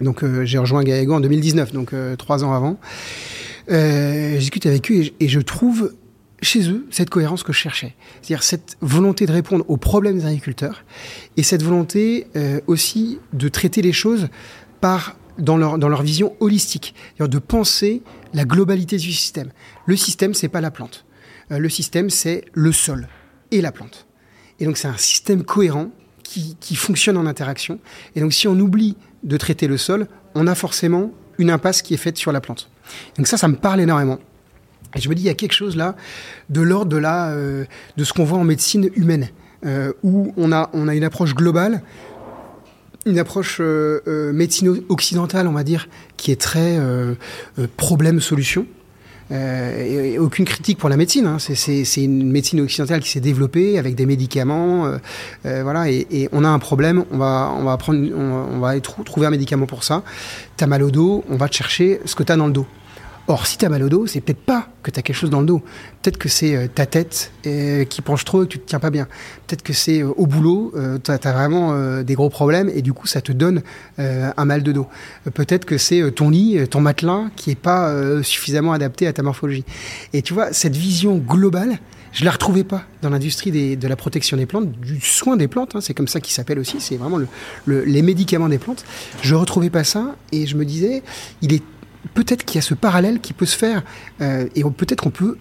Donc 0.00 0.24
j'ai 0.42 0.58
rejoint 0.58 0.82
Gaillago 0.82 1.14
en 1.14 1.20
2019, 1.20 1.72
donc 1.72 1.92
trois 2.18 2.42
ans 2.42 2.52
avant. 2.52 2.78
je 3.68 4.38
discute 4.38 4.66
avec 4.66 4.90
eux 4.90 5.04
et, 5.20 5.28
je 5.28 5.40
trouve 5.40 5.92
chez 6.42 6.68
eux 6.68 6.84
cette 6.90 7.10
cohérence 7.10 7.44
que 7.44 7.52
je 7.52 7.58
cherchais. 7.58 7.94
C'est-à-dire 8.20 8.42
cette 8.42 8.76
volonté 8.80 9.24
de 9.26 9.32
répondre 9.32 9.64
aux 9.68 9.76
problèmes 9.76 10.18
des 10.18 10.26
agriculteurs 10.26 10.84
et 11.36 11.44
cette 11.44 11.62
volonté 11.62 12.26
aussi 12.66 13.20
de 13.32 13.48
traiter 13.48 13.82
les 13.82 13.92
choses 13.92 14.28
par 14.80 15.14
dans 15.38 15.56
leur, 15.56 15.78
dans 15.78 15.88
leur 15.88 16.02
vision 16.02 16.34
holistique, 16.40 16.94
de 17.18 17.38
penser 17.38 18.02
la 18.32 18.44
globalité 18.44 18.96
du 18.96 19.12
système. 19.12 19.50
Le 19.86 19.96
système, 19.96 20.34
c'est 20.34 20.48
pas 20.48 20.60
la 20.60 20.70
plante. 20.70 21.04
Euh, 21.50 21.58
le 21.58 21.68
système, 21.68 22.10
c'est 22.10 22.44
le 22.52 22.72
sol 22.72 23.08
et 23.50 23.60
la 23.60 23.72
plante. 23.72 24.06
Et 24.60 24.64
donc, 24.64 24.76
c'est 24.76 24.88
un 24.88 24.96
système 24.96 25.44
cohérent 25.44 25.90
qui, 26.22 26.56
qui, 26.60 26.74
fonctionne 26.74 27.16
en 27.16 27.26
interaction. 27.26 27.78
Et 28.14 28.20
donc, 28.20 28.32
si 28.32 28.48
on 28.48 28.58
oublie 28.58 28.96
de 29.22 29.36
traiter 29.36 29.66
le 29.66 29.76
sol, 29.76 30.06
on 30.34 30.46
a 30.46 30.54
forcément 30.54 31.12
une 31.38 31.50
impasse 31.50 31.82
qui 31.82 31.94
est 31.94 31.98
faite 31.98 32.16
sur 32.16 32.32
la 32.32 32.40
plante. 32.40 32.70
Donc 33.16 33.26
ça, 33.26 33.36
ça 33.36 33.48
me 33.48 33.56
parle 33.56 33.80
énormément. 33.80 34.18
Et 34.94 35.00
je 35.00 35.08
me 35.08 35.14
dis, 35.14 35.22
il 35.22 35.26
y 35.26 35.30
a 35.30 35.34
quelque 35.34 35.52
chose 35.52 35.76
là 35.76 35.96
de 36.50 36.60
l'ordre 36.60 36.96
de, 36.96 37.02
euh, 37.04 37.64
de 37.96 38.04
ce 38.04 38.12
qu'on 38.12 38.24
voit 38.24 38.38
en 38.38 38.44
médecine 38.44 38.90
humaine, 38.94 39.28
euh, 39.66 39.92
où 40.02 40.32
on 40.36 40.52
a, 40.52 40.70
on 40.72 40.88
a 40.88 40.94
une 40.94 41.04
approche 41.04 41.34
globale 41.34 41.82
une 43.06 43.18
approche 43.18 43.58
euh, 43.60 44.00
euh, 44.06 44.32
médecine 44.32 44.82
occidentale, 44.88 45.46
on 45.46 45.52
va 45.52 45.64
dire, 45.64 45.88
qui 46.16 46.30
est 46.30 46.40
très 46.40 46.78
euh, 46.78 47.14
problème-solution. 47.76 48.66
Et, 49.30 50.12
et, 50.12 50.18
aucune 50.18 50.44
critique 50.44 50.76
pour 50.78 50.90
la 50.90 50.98
médecine. 50.98 51.26
Hein. 51.26 51.38
C'est 51.38 52.04
une 52.04 52.30
médecine 52.30 52.60
occidentale 52.60 53.00
qui 53.00 53.08
s'est 53.08 53.20
développée 53.20 53.78
avec 53.78 53.94
des 53.94 54.04
médicaments, 54.04 54.92
voilà. 55.42 55.90
Et, 55.90 56.06
et, 56.10 56.28
on 56.32 56.44
a 56.44 56.48
un 56.48 56.58
problème, 56.58 57.06
on 57.10 57.16
va, 57.16 57.50
on 57.58 57.64
va 57.64 57.76
prendre, 57.78 58.06
on, 58.14 58.56
on 58.56 58.58
va 58.60 58.78
trouver 58.80 59.26
un 59.26 59.30
médicament 59.30 59.64
pour 59.64 59.82
ça. 59.82 60.02
T'as 60.58 60.66
mal 60.66 60.82
au 60.82 60.90
dos, 60.90 61.24
on 61.30 61.36
va 61.36 61.48
te 61.48 61.54
chercher 61.54 62.00
ce 62.04 62.14
que 62.14 62.22
t'as 62.22 62.36
dans 62.36 62.46
le 62.46 62.52
dos. 62.52 62.66
Or, 63.26 63.46
si 63.46 63.56
tu 63.56 63.64
as 63.64 63.68
mal 63.68 63.82
au 63.82 63.88
dos, 63.88 64.06
c'est 64.06 64.20
peut-être 64.20 64.44
pas 64.44 64.68
que 64.82 64.90
tu 64.90 64.98
as 64.98 65.02
quelque 65.02 65.16
chose 65.16 65.30
dans 65.30 65.40
le 65.40 65.46
dos. 65.46 65.62
Peut-être 66.02 66.18
que 66.18 66.28
c'est 66.28 66.56
euh, 66.56 66.66
ta 66.68 66.84
tête 66.86 67.32
qui 67.42 68.02
penche 68.02 68.24
trop 68.24 68.44
et 68.44 68.46
tu 68.46 68.58
te 68.58 68.66
tiens 68.66 68.80
pas 68.80 68.90
bien. 68.90 69.06
Peut-être 69.46 69.62
que 69.62 69.72
c'est 69.72 70.02
au 70.02 70.26
boulot, 70.26 70.72
tu 71.02 71.10
as, 71.10 71.32
vraiment 71.32 72.02
des 72.02 72.14
gros 72.14 72.30
problèmes 72.30 72.70
et 72.74 72.80
du 72.80 72.92
coup, 72.92 73.06
ça 73.06 73.20
te 73.20 73.32
donne 73.32 73.62
un 73.98 74.44
mal 74.44 74.62
de 74.62 74.72
dos. 74.72 74.86
Peut-être 75.34 75.66
que 75.66 75.76
c'est 75.76 76.10
ton 76.12 76.30
lit, 76.30 76.66
ton 76.68 76.80
matelas 76.80 77.24
qui 77.36 77.50
est 77.50 77.54
pas 77.54 78.22
suffisamment 78.22 78.72
adapté 78.72 79.06
à 79.06 79.12
ta 79.12 79.22
morphologie. 79.22 79.64
Et 80.14 80.22
tu 80.22 80.32
vois, 80.32 80.54
cette 80.54 80.74
vision 80.74 81.18
globale, 81.18 81.78
je 82.14 82.24
la 82.24 82.30
retrouvais 82.30 82.62
pas 82.62 82.84
dans 83.02 83.10
l'industrie 83.10 83.76
de 83.76 83.88
la 83.88 83.96
protection 83.96 84.36
des 84.36 84.46
plantes, 84.46 84.70
du 84.70 85.00
soin 85.00 85.36
des 85.36 85.48
plantes. 85.48 85.74
Hein, 85.74 85.80
c'est 85.80 85.94
comme 85.94 86.06
ça 86.06 86.20
qu'il 86.20 86.32
s'appelle 86.32 86.60
aussi. 86.60 86.76
C'est 86.78 86.96
vraiment 86.96 87.18
le, 87.66 87.84
les 87.84 88.02
médicaments 88.02 88.48
des 88.48 88.58
plantes. 88.58 88.84
Je 89.20 89.34
retrouvais 89.34 89.68
pas 89.68 89.82
ça 89.82 90.14
et 90.30 90.46
je 90.46 90.56
me 90.56 90.64
disais, 90.64 91.02
il 91.42 91.52
est 91.52 91.62
peut-être 92.12 92.44
qu'il 92.44 92.56
y 92.56 92.58
a 92.58 92.62
ce 92.62 92.74
parallèle 92.74 93.20
qui 93.20 93.32
peut 93.32 93.46
se 93.46 93.56
faire 93.56 93.82
euh, 94.20 94.46
et 94.54 94.62
peut-être 94.64 95.02
qu'on 95.02 95.10
peut 95.10 95.36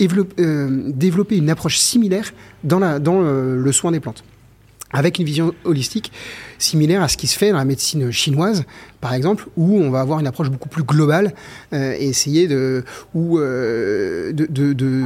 euh, 0.00 0.82
développer 0.86 1.36
une 1.36 1.50
approche 1.50 1.78
similaire 1.78 2.32
dans, 2.64 3.00
dans 3.00 3.20
le 3.20 3.72
soin 3.72 3.92
des 3.92 4.00
plantes. 4.00 4.24
Avec 4.92 5.20
une 5.20 5.24
vision 5.24 5.54
holistique 5.64 6.10
similaire 6.58 7.00
à 7.02 7.08
ce 7.08 7.16
qui 7.16 7.28
se 7.28 7.38
fait 7.38 7.52
dans 7.52 7.58
la 7.58 7.64
médecine 7.64 8.10
chinoise, 8.10 8.64
par 9.00 9.14
exemple, 9.14 9.46
où 9.56 9.76
on 9.76 9.90
va 9.90 10.00
avoir 10.00 10.18
une 10.18 10.26
approche 10.26 10.50
beaucoup 10.50 10.68
plus 10.68 10.82
globale 10.82 11.32
euh, 11.72 11.94
et 11.96 12.08
essayer 12.08 12.48
de, 12.48 12.84
de 13.14 15.04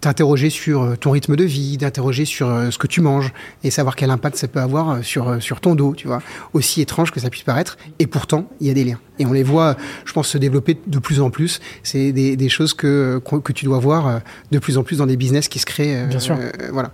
t'interroger 0.00 0.50
sur 0.50 0.82
euh, 0.82 0.96
ton 0.96 1.10
rythme 1.10 1.36
de 1.36 1.44
vie, 1.44 1.76
d'interroger 1.76 2.24
sur 2.24 2.48
euh, 2.48 2.70
ce 2.70 2.78
que 2.78 2.86
tu 2.86 3.00
manges 3.00 3.32
et 3.64 3.70
savoir 3.70 3.96
quel 3.96 4.10
impact 4.10 4.36
ça 4.36 4.48
peut 4.48 4.60
avoir 4.60 4.90
euh, 4.90 5.02
sur, 5.02 5.42
sur 5.42 5.60
ton 5.60 5.74
dos, 5.74 5.94
tu 5.94 6.06
vois. 6.06 6.22
Aussi 6.52 6.80
étrange 6.80 7.10
que 7.10 7.20
ça 7.20 7.30
puisse 7.30 7.44
paraître. 7.44 7.76
Et 7.98 8.06
pourtant, 8.06 8.48
il 8.60 8.66
y 8.66 8.70
a 8.70 8.74
des 8.74 8.84
liens. 8.84 8.98
Et 9.18 9.26
on 9.26 9.32
les 9.32 9.42
voit, 9.42 9.76
je 10.04 10.12
pense, 10.12 10.28
se 10.28 10.38
développer 10.38 10.78
de 10.86 10.98
plus 10.98 11.20
en 11.20 11.30
plus. 11.30 11.60
C'est 11.82 12.12
des, 12.12 12.36
des, 12.36 12.48
choses 12.48 12.74
que, 12.74 13.20
que 13.42 13.52
tu 13.52 13.64
dois 13.64 13.78
voir 13.78 14.20
de 14.50 14.58
plus 14.58 14.76
en 14.76 14.82
plus 14.82 14.98
dans 14.98 15.06
des 15.06 15.16
business 15.16 15.48
qui 15.48 15.58
se 15.58 15.66
créent. 15.66 16.06
Bien 16.06 16.20
sûr. 16.20 16.36
voilà. 16.70 16.92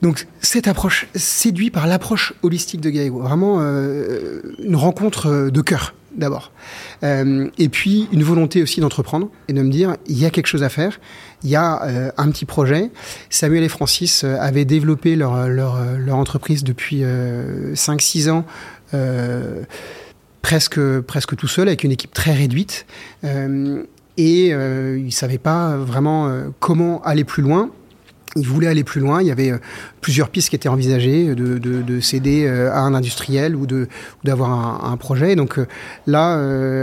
Donc 0.00 0.26
cette 0.40 0.68
approche, 0.68 1.08
séduit 1.14 1.70
par 1.70 1.86
l'approche 1.86 2.32
holistique 2.42 2.80
de 2.80 2.90
Gaego, 2.90 3.20
vraiment 3.20 3.60
une 3.60 4.76
rencontre 4.76 5.50
de 5.50 5.60
cœur 5.60 5.94
d'abord. 6.16 6.52
Euh, 7.02 7.48
et 7.58 7.68
puis 7.68 8.08
une 8.12 8.22
volonté 8.22 8.62
aussi 8.62 8.80
d'entreprendre 8.80 9.28
et 9.48 9.52
de 9.52 9.62
me 9.62 9.70
dire, 9.70 9.96
il 10.06 10.18
y 10.18 10.24
a 10.24 10.30
quelque 10.30 10.46
chose 10.46 10.62
à 10.62 10.68
faire, 10.68 10.98
il 11.42 11.50
y 11.50 11.56
a 11.56 11.82
euh, 11.84 12.10
un 12.16 12.30
petit 12.30 12.44
projet. 12.44 12.90
Samuel 13.30 13.62
et 13.62 13.68
Francis 13.68 14.24
euh, 14.24 14.36
avaient 14.40 14.64
développé 14.64 15.16
leur, 15.16 15.48
leur, 15.48 15.82
leur 15.98 16.16
entreprise 16.16 16.64
depuis 16.64 17.02
5-6 17.02 18.30
ans. 18.30 18.44
presque, 20.42 20.80
presque 21.00 21.36
tout 21.36 21.48
seul, 21.48 21.68
avec 21.68 21.84
une 21.84 21.92
équipe 21.92 22.12
très 22.12 22.32
réduite. 22.32 22.86
et 23.24 24.46
ils 24.48 25.04
ne 25.04 25.10
savaient 25.10 25.38
pas 25.38 25.76
vraiment 25.76 26.32
comment 26.60 27.02
aller 27.02 27.24
plus 27.24 27.42
loin 27.42 27.70
il 28.36 28.46
voulait 28.46 28.66
aller 28.66 28.84
plus 28.84 29.00
loin. 29.00 29.20
Il 29.20 29.26
y 29.26 29.30
avait 29.30 29.50
euh, 29.50 29.58
plusieurs 30.00 30.28
pistes 30.28 30.50
qui 30.50 30.56
étaient 30.56 30.68
envisagées 30.68 31.34
de, 31.34 31.58
de, 31.58 32.00
céder 32.00 32.46
euh, 32.46 32.70
à 32.70 32.80
un 32.80 32.94
industriel 32.94 33.56
ou 33.56 33.66
de 33.66 33.88
d'avoir 34.24 34.84
un, 34.84 34.96
projet. 34.96 35.36
Donc 35.36 35.58
euh, 35.58 35.66
là, 36.06 36.34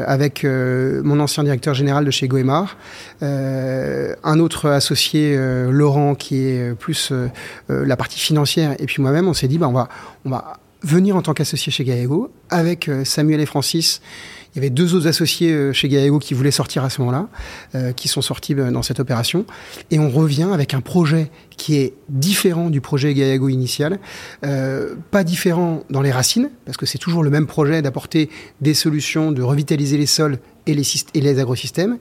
avec 0.08 0.44
mon 0.46 1.20
ancien 1.20 1.44
directeur 1.44 1.74
général 1.74 2.06
de 2.06 2.12
chez 2.12 2.28
Goemar, 2.28 2.78
un 3.22 4.40
autre 4.40 4.70
associé, 4.70 5.38
Laurent, 5.70 6.16
qui 6.16 6.38
est 6.38 6.76
plus 6.76 7.12
la 7.70 7.98
partie 7.98 8.20
financière, 8.20 8.76
et 8.80 8.86
puis 8.86 9.02
moi-même, 9.02 9.28
on 9.28 9.34
s'est 9.34 9.48
dit, 9.48 9.58
bah, 9.58 9.68
on 9.68 9.74
va 9.74 9.90
on 10.26 10.30
va 10.30 10.58
venir 10.84 11.16
en 11.16 11.22
tant 11.22 11.34
qu'associé 11.34 11.72
chez 11.72 11.84
Gallego 11.84 12.32
avec 12.50 12.90
Samuel 13.04 13.40
et 13.40 13.46
Francis 13.46 14.02
il 14.54 14.58
y 14.58 14.60
avait 14.60 14.70
deux 14.70 14.94
autres 14.94 15.08
associés 15.08 15.52
euh, 15.52 15.74
chez 15.74 15.90
Gaego 15.90 16.20
qui 16.20 16.36
voulaient 16.36 16.52
sortir 16.52 16.84
à 16.84 16.90
ce 16.90 17.02
moment-là, 17.02 17.28
euh, 17.74 17.92
qui 17.92 18.08
sont 18.08 18.22
sortis 18.22 18.54
euh, 18.54 18.70
dans 18.70 18.84
cette 18.84 19.00
opération. 19.00 19.46
Et 19.90 19.98
on 19.98 20.10
revient 20.10 20.50
avec 20.54 20.74
un 20.76 20.82
projet 20.82 21.32
qui 21.58 21.78
est 21.78 21.94
différent 22.10 22.70
du 22.70 22.82
projet 22.82 23.14
Gaego 23.14 23.50
initial, 23.50 24.00
pas 24.42 25.24
différent 25.24 25.84
dans 25.90 26.02
les 26.02 26.12
racines, 26.12 26.50
parce 26.66 26.78
que 26.78 26.86
c'est 26.86 26.98
toujours 26.98 27.24
le 27.24 27.30
même 27.30 27.48
projet 27.48 27.82
d'apporter 27.82 28.30
des 28.62 28.74
solutions, 28.74 29.32
de 29.32 29.42
revitaliser 29.42 29.98
les 29.98 30.06
sols 30.06 30.40
et 30.66 31.22
les, 31.22 31.40
agrosystèmes, 31.40 31.98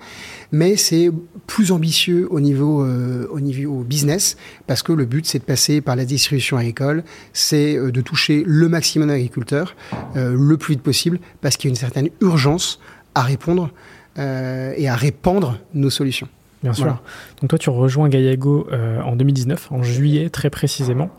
mais 0.53 0.77
c'est 0.77 1.11
plus 1.47 1.73
ambitieux 1.73 2.29
au 2.31 2.41
niveau, 2.41 2.83
euh, 2.83 3.27
au 3.31 3.41
niveau 3.41 3.83
business, 3.83 4.37
parce 4.67 4.83
que 4.83 4.93
le 4.93 5.05
but, 5.05 5.27
c'est 5.27 5.41
de 5.41 5.45
passer 5.45 5.81
par 5.81 5.97
la 5.97 6.05
distribution 6.05 6.57
agricole, 6.57 7.03
c'est 7.33 7.77
euh, 7.77 7.91
de 7.91 8.01
toucher 8.01 8.45
le 8.47 8.69
maximum 8.69 9.09
d'agriculteurs 9.09 9.75
euh, 10.17 10.37
le 10.39 10.57
plus 10.57 10.75
vite 10.75 10.83
possible, 10.83 11.19
parce 11.41 11.57
qu'il 11.57 11.69
y 11.69 11.71
a 11.71 11.75
une 11.75 11.77
certaine 11.77 12.09
urgence 12.21 12.81
à 13.15 13.23
répondre 13.23 13.71
et 14.15 14.89
à 14.89 14.95
répandre 14.95 15.59
nos 15.73 15.89
solutions. 15.89 16.29
Bien 16.63 16.73
sûr. 16.73 17.03
Donc 17.41 17.51
toi, 17.51 17.59
tu 17.59 17.71
rejoins 17.71 18.09
Gaillago 18.09 18.69
en 19.05 19.17
2019, 19.17 19.73
en 19.73 19.83
juillet 19.83 20.31
très 20.31 20.51
précisément. 20.51 21.11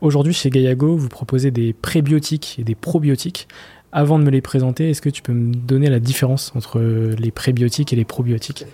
Aujourd'hui, 0.00 0.32
chez 0.32 0.50
Gaillago, 0.50 0.96
vous 0.96 1.08
proposez 1.08 1.50
des 1.50 1.72
prébiotiques 1.72 2.56
et 2.58 2.64
des 2.64 2.74
probiotiques. 2.74 3.48
Avant 3.92 4.18
de 4.18 4.24
me 4.24 4.30
les 4.30 4.42
présenter, 4.42 4.90
est-ce 4.90 5.00
que 5.00 5.08
tu 5.08 5.22
peux 5.22 5.32
me 5.32 5.54
donner 5.54 5.88
la 5.88 6.00
différence 6.00 6.52
entre 6.54 6.80
les 6.80 7.30
prébiotiques 7.30 7.92
et 7.92 7.96
les 7.96 8.04
probiotiques? 8.04 8.66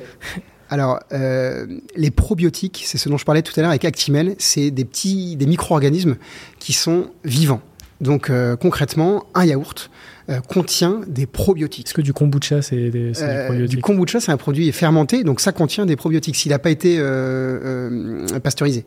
Alors, 0.72 1.00
euh, 1.12 1.66
les 1.96 2.10
probiotiques, 2.10 2.84
c'est 2.86 2.96
ce 2.96 3.10
dont 3.10 3.18
je 3.18 3.26
parlais 3.26 3.42
tout 3.42 3.52
à 3.56 3.60
l'heure 3.60 3.68
avec 3.68 3.84
Actimel, 3.84 4.34
c'est 4.38 4.70
des 4.70 4.86
petits, 4.86 5.36
des 5.36 5.44
micro-organismes 5.44 6.16
qui 6.58 6.72
sont 6.72 7.10
vivants. 7.24 7.60
Donc, 8.00 8.30
euh, 8.30 8.56
concrètement, 8.56 9.26
un 9.34 9.44
yaourt, 9.44 9.90
euh, 10.30 10.40
contient 10.40 11.00
des 11.08 11.26
probiotiques. 11.26 11.88
Est-ce 11.88 11.94
que 11.94 12.00
du 12.00 12.12
kombucha, 12.12 12.62
c'est 12.62 12.90
des, 12.90 13.20
euh, 13.20 13.46
probiotiques 13.46 13.76
Du 13.76 13.82
kombucha, 13.82 14.20
c'est 14.20 14.30
un 14.30 14.36
produit 14.36 14.70
fermenté, 14.70 15.24
donc 15.24 15.40
ça 15.40 15.50
contient 15.50 15.84
des 15.84 15.96
probiotiques 15.96 16.36
s'il 16.36 16.52
n'a 16.52 16.60
pas 16.60 16.70
été 16.70 16.96
euh, 17.00 18.26
pasteurisé. 18.38 18.84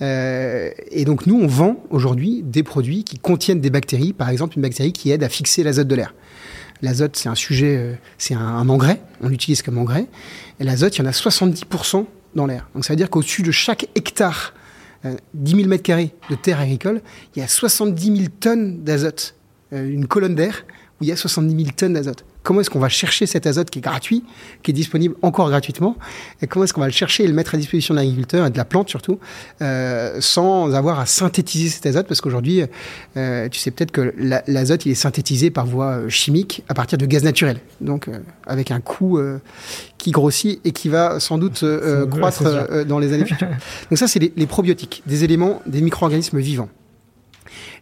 et 0.00 1.04
donc 1.04 1.26
nous, 1.26 1.40
on 1.40 1.46
vend 1.46 1.84
aujourd'hui 1.90 2.42
des 2.44 2.64
produits 2.64 3.04
qui 3.04 3.18
contiennent 3.18 3.60
des 3.60 3.70
bactéries, 3.70 4.12
par 4.12 4.28
exemple 4.28 4.56
une 4.56 4.62
bactérie 4.62 4.92
qui 4.92 5.12
aide 5.12 5.22
à 5.22 5.28
fixer 5.28 5.62
l'azote 5.62 5.86
de 5.86 5.94
l'air. 5.94 6.14
L'azote, 6.82 7.16
c'est 7.16 7.28
un 7.28 7.36
sujet, 7.36 7.96
c'est 8.18 8.34
un, 8.34 8.68
engrais, 8.68 9.00
on 9.20 9.28
l'utilise 9.28 9.62
comme 9.62 9.78
engrais. 9.78 10.06
Et 10.58 10.64
l'azote, 10.64 10.96
il 10.96 11.02
y 11.02 11.02
en 11.02 11.08
a 11.08 11.12
70% 11.12 12.06
dans 12.34 12.46
l'air. 12.46 12.68
Donc 12.74 12.84
ça 12.84 12.92
veut 12.92 12.96
dire 12.96 13.08
qu'au-dessus 13.08 13.42
de 13.42 13.52
chaque 13.52 13.86
hectare, 13.94 14.52
10 15.34 15.56
000 15.56 15.68
mètres 15.68 15.84
carrés 15.84 16.12
de 16.28 16.34
terre 16.34 16.58
agricole, 16.58 17.02
il 17.36 17.38
y 17.38 17.42
a 17.42 17.46
70 17.46 18.16
000 18.16 18.28
tonnes 18.40 18.82
d'azote 18.82 19.36
une 19.72 20.06
colonne 20.06 20.34
d'air 20.34 20.64
où 21.00 21.04
il 21.04 21.08
y 21.08 21.12
a 21.12 21.16
70 21.16 21.56
000 21.56 21.74
tonnes 21.76 21.94
d'azote. 21.94 22.24
Comment 22.42 22.60
est-ce 22.60 22.70
qu'on 22.70 22.78
va 22.78 22.88
chercher 22.88 23.26
cet 23.26 23.46
azote 23.46 23.70
qui 23.70 23.78
est 23.78 23.82
gratuit, 23.82 24.24
qui 24.62 24.72
est 24.72 24.74
disponible 24.74 25.14
encore 25.22 25.48
gratuitement, 25.48 25.96
et 26.40 26.46
comment 26.46 26.64
est-ce 26.64 26.72
qu'on 26.72 26.80
va 26.80 26.86
le 26.86 26.92
chercher 26.92 27.24
et 27.24 27.26
le 27.28 27.32
mettre 27.32 27.54
à 27.54 27.58
disposition 27.58 27.94
de 27.94 28.00
l'agriculteur 28.00 28.46
et 28.46 28.50
de 28.50 28.56
la 28.56 28.64
plante 28.64 28.88
surtout, 28.88 29.18
euh, 29.62 30.20
sans 30.20 30.74
avoir 30.74 30.98
à 30.98 31.06
synthétiser 31.06 31.68
cet 31.68 31.86
azote, 31.86 32.06
parce 32.08 32.20
qu'aujourd'hui, 32.20 32.62
euh, 33.16 33.48
tu 33.48 33.58
sais 33.58 33.70
peut-être 33.70 33.92
que 33.92 34.14
l'azote, 34.46 34.86
il 34.86 34.92
est 34.92 34.96
synthétisé 34.96 35.50
par 35.50 35.66
voie 35.66 36.08
chimique 36.08 36.64
à 36.68 36.74
partir 36.74 36.98
de 36.98 37.06
gaz 37.06 37.22
naturel, 37.22 37.58
donc 37.80 38.08
avec 38.46 38.70
un 38.70 38.80
coût 38.80 39.20
qui 39.98 40.10
grossit 40.10 40.60
et 40.64 40.72
qui 40.72 40.88
va 40.88 41.20
sans 41.20 41.38
doute 41.38 41.64
croître 42.10 42.84
dans 42.86 42.98
les 42.98 43.12
années 43.12 43.26
futures. 43.26 43.48
Donc 43.90 43.98
ça, 43.98 44.08
c'est 44.08 44.18
les, 44.18 44.32
les 44.36 44.46
probiotiques, 44.46 45.02
des 45.06 45.24
éléments, 45.24 45.62
des 45.66 45.80
micro-organismes 45.80 46.38
vivants. 46.38 46.68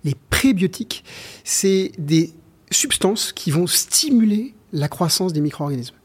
Les 0.04 0.14
prébiotiques, 0.30 1.04
c'est 1.44 1.92
des 1.98 2.32
substances 2.70 3.32
qui 3.32 3.50
vont 3.50 3.66
stimuler 3.66 4.54
la 4.72 4.88
croissance 4.88 5.32
des 5.32 5.40
micro-organismes. 5.40 5.96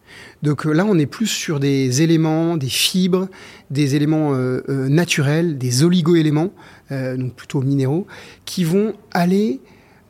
Donc 0.44 0.66
euh, 0.66 0.72
là, 0.72 0.86
on 0.88 0.98
est 0.98 1.06
plus 1.06 1.28
sur 1.28 1.60
des 1.60 2.02
éléments, 2.02 2.58
des 2.58 2.70
fibres, 2.70 3.28
des 3.70 3.96
éléments 3.96 4.34
euh, 4.34 4.62
euh, 4.70 4.88
naturels, 4.88 5.58
des 5.58 5.84
oligo-éléments, 5.84 6.52
donc 6.92 7.34
plutôt 7.34 7.62
minéraux, 7.62 8.06
qui 8.46 8.64
vont 8.64 8.94
aller 9.12 9.60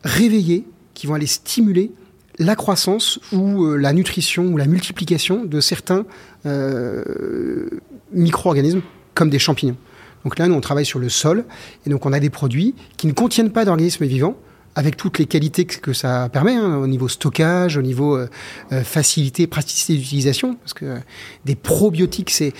réveiller, 0.04 0.65
qui 0.93 1.08
vont 1.08 1.13
aller 1.13 1.26
stimuler 1.26 1.91
la 2.38 2.56
croissance 2.56 3.17
ou 3.32 3.76
la 3.76 3.93
nutrition 3.93 4.48
ou 4.48 4.58
la 4.58 4.65
multiplication 4.65 5.45
de 5.45 5.62
certains 5.62 6.06
micro-organismes 8.12 8.82
comme 9.13 9.30
des 9.30 9.39
champignons. 9.39 9.78
Donc 10.26 10.38
là, 10.40 10.48
nous, 10.48 10.56
on 10.56 10.62
travaille 10.62 10.86
sur 10.86 11.00
le 11.00 11.08
sol, 11.08 11.46
et 11.86 11.90
donc 11.90 12.06
on 12.06 12.12
a 12.12 12.20
des 12.20 12.30
produits 12.30 12.76
qui 12.98 13.08
ne 13.08 13.14
contiennent 13.14 13.52
pas 13.52 13.64
d'organismes 13.64 14.06
vivants, 14.06 14.36
avec 14.76 14.98
toutes 14.98 15.20
les 15.20 15.26
qualités 15.26 15.66
que 15.66 15.94
ça 15.94 16.28
permet 16.28 16.56
hein, 16.56 16.76
au 16.78 16.88
niveau 16.88 17.08
stockage, 17.08 17.78
au 17.78 17.82
niveau 17.82 18.18
euh, 18.18 18.28
euh, 18.74 18.84
facilité, 18.84 19.48
praticité 19.48 19.96
d'utilisation, 19.96 20.56
parce 20.56 20.74
que 20.74 20.86
euh, 20.86 20.98
des 21.46 21.56
probiotiques, 21.56 22.30
c'est 22.30 22.54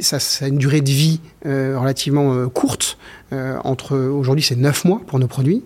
ça, 0.00 0.18
a 0.44 0.48
une 0.48 0.58
durée 0.58 0.82
de 0.82 0.90
vie 0.90 1.20
relativement 1.44 2.48
courte. 2.48 2.98
entre 3.32 3.96
aujourd'hui, 3.96 4.44
c'est 4.44 4.56
9 4.56 4.84
mois 4.84 5.00
pour 5.06 5.18
nos 5.18 5.26
produits. 5.26 5.62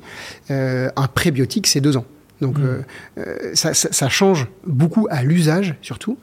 un 0.51 1.09
prébiotique, 1.15 1.67
c'est 1.67 1.81
2 1.81 1.97
ans. 1.97 2.05
Donc 2.41 2.59
mmh. 2.59 3.25
ça, 3.55 3.75
ça, 3.75 4.09
change 4.09 4.47
beaucoup 4.67 5.07
à 5.11 5.23
l'usage 5.23 5.75
surtout. 5.83 6.19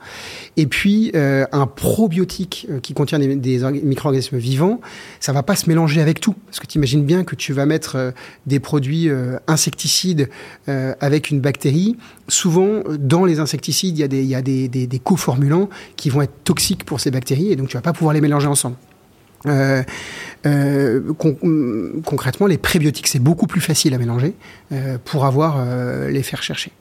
Et 0.58 0.66
puis 0.66 1.12
un 1.14 1.68
probiotique 1.68 2.68
qui 2.82 2.94
contient 2.94 3.20
des, 3.20 3.36
des 3.36 3.60
micro-organismes 3.84 4.38
vivants, 4.38 4.80
ça 5.20 5.34
va 5.34 5.44
pas 5.44 5.56
se 5.56 5.70
mélanger 5.70 6.02
avec 6.02 6.20
tout. 6.20 6.36
Parce 6.46 6.60
que 6.60 6.68
tu 6.68 6.78
imagines 6.78 7.04
bien 7.04 7.24
que 7.24 7.36
tu 7.36 7.54
vas 7.54 7.66
mettre 7.66 8.14
des 8.46 8.60
produits 8.60 9.10
insecticides 9.48 10.30
avec 10.68 11.32
une 11.32 11.42
bactérie. 11.42 11.98
Souvent, 12.28 12.84
dans 12.98 13.26
les 13.26 13.40
insecticides, 13.40 13.98
il 13.98 14.02
y 14.02 14.04
a 14.04 14.08
des, 14.08 14.24
y 14.24 14.36
a 14.36 14.42
des, 14.42 14.68
des, 14.68 14.88
des 14.88 15.00
coformulants 15.00 15.70
qui 15.96 16.10
vont 16.10 16.22
être 16.22 16.44
toxiques 16.44 16.86
pour 16.86 17.00
ces 17.00 17.12
bactéries 17.12 17.52
et 17.52 17.56
donc 17.56 17.68
tu 17.68 17.78
vas 17.78 17.82
pas 17.82 17.94
pouvoir 17.94 18.14
les 18.14 18.22
mélanger 18.22 18.48
ensemble. 18.48 18.76
Euh, 19.48 19.84
euh, 20.46 21.14
concrètement, 22.06 22.48
les 22.48 22.58
prébiotiques, 22.58 23.08
c'est 23.08 23.20
beaucoup 23.20 23.48
plus 23.48 23.62
facile 23.62 23.94
à 23.94 23.98
mélanger 23.98 24.36
euh, 24.72 24.98
pour 25.04 25.26
avoir 25.26 25.64
les 26.10 26.24
faire 26.24 26.44
chercher. 26.44 26.72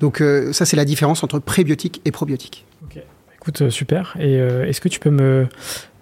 Donc 0.00 0.22
ça, 0.52 0.64
c'est 0.64 0.76
la 0.76 0.84
différence 0.84 1.22
entre 1.22 1.38
prébiotiques 1.38 2.00
et 2.04 2.10
probiotiques. 2.10 2.66
Ok, 2.84 3.02
écoute, 3.36 3.70
super. 3.70 4.16
Et 4.18 4.34
est-ce 4.34 4.80
que 4.80 4.88
tu 4.88 5.00
peux 5.00 5.10
me, 5.10 5.46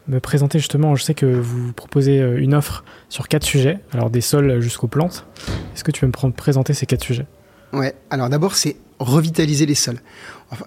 me 0.09 0.20
présenter 0.20 0.59
justement, 0.59 0.96
je 0.96 1.05
sais 1.05 1.14
que 1.14 1.27
vous 1.27 1.72
proposez 1.72 2.18
une 2.18 2.55
offre 2.55 2.85
sur 3.09 3.29
quatre 3.29 3.44
sujets, 3.44 3.79
alors 3.92 4.11
des 4.11 4.20
sols 4.20 4.61
jusqu'aux 4.61 4.88
plantes. 4.88 5.27
Est-ce 5.75 5.85
que 5.85 5.92
tu 5.92 6.01
peux 6.01 6.27
me 6.27 6.33
présenter 6.33 6.75
ces 6.75 6.87
quatre 6.87 7.05
sujets? 7.05 7.27
Ouais, 7.72 7.94
alors 8.11 8.29
d'abord, 8.29 8.55
c'est 8.55 8.77
revitaliser 8.98 9.66
les 9.66 9.75
sols. 9.75 9.98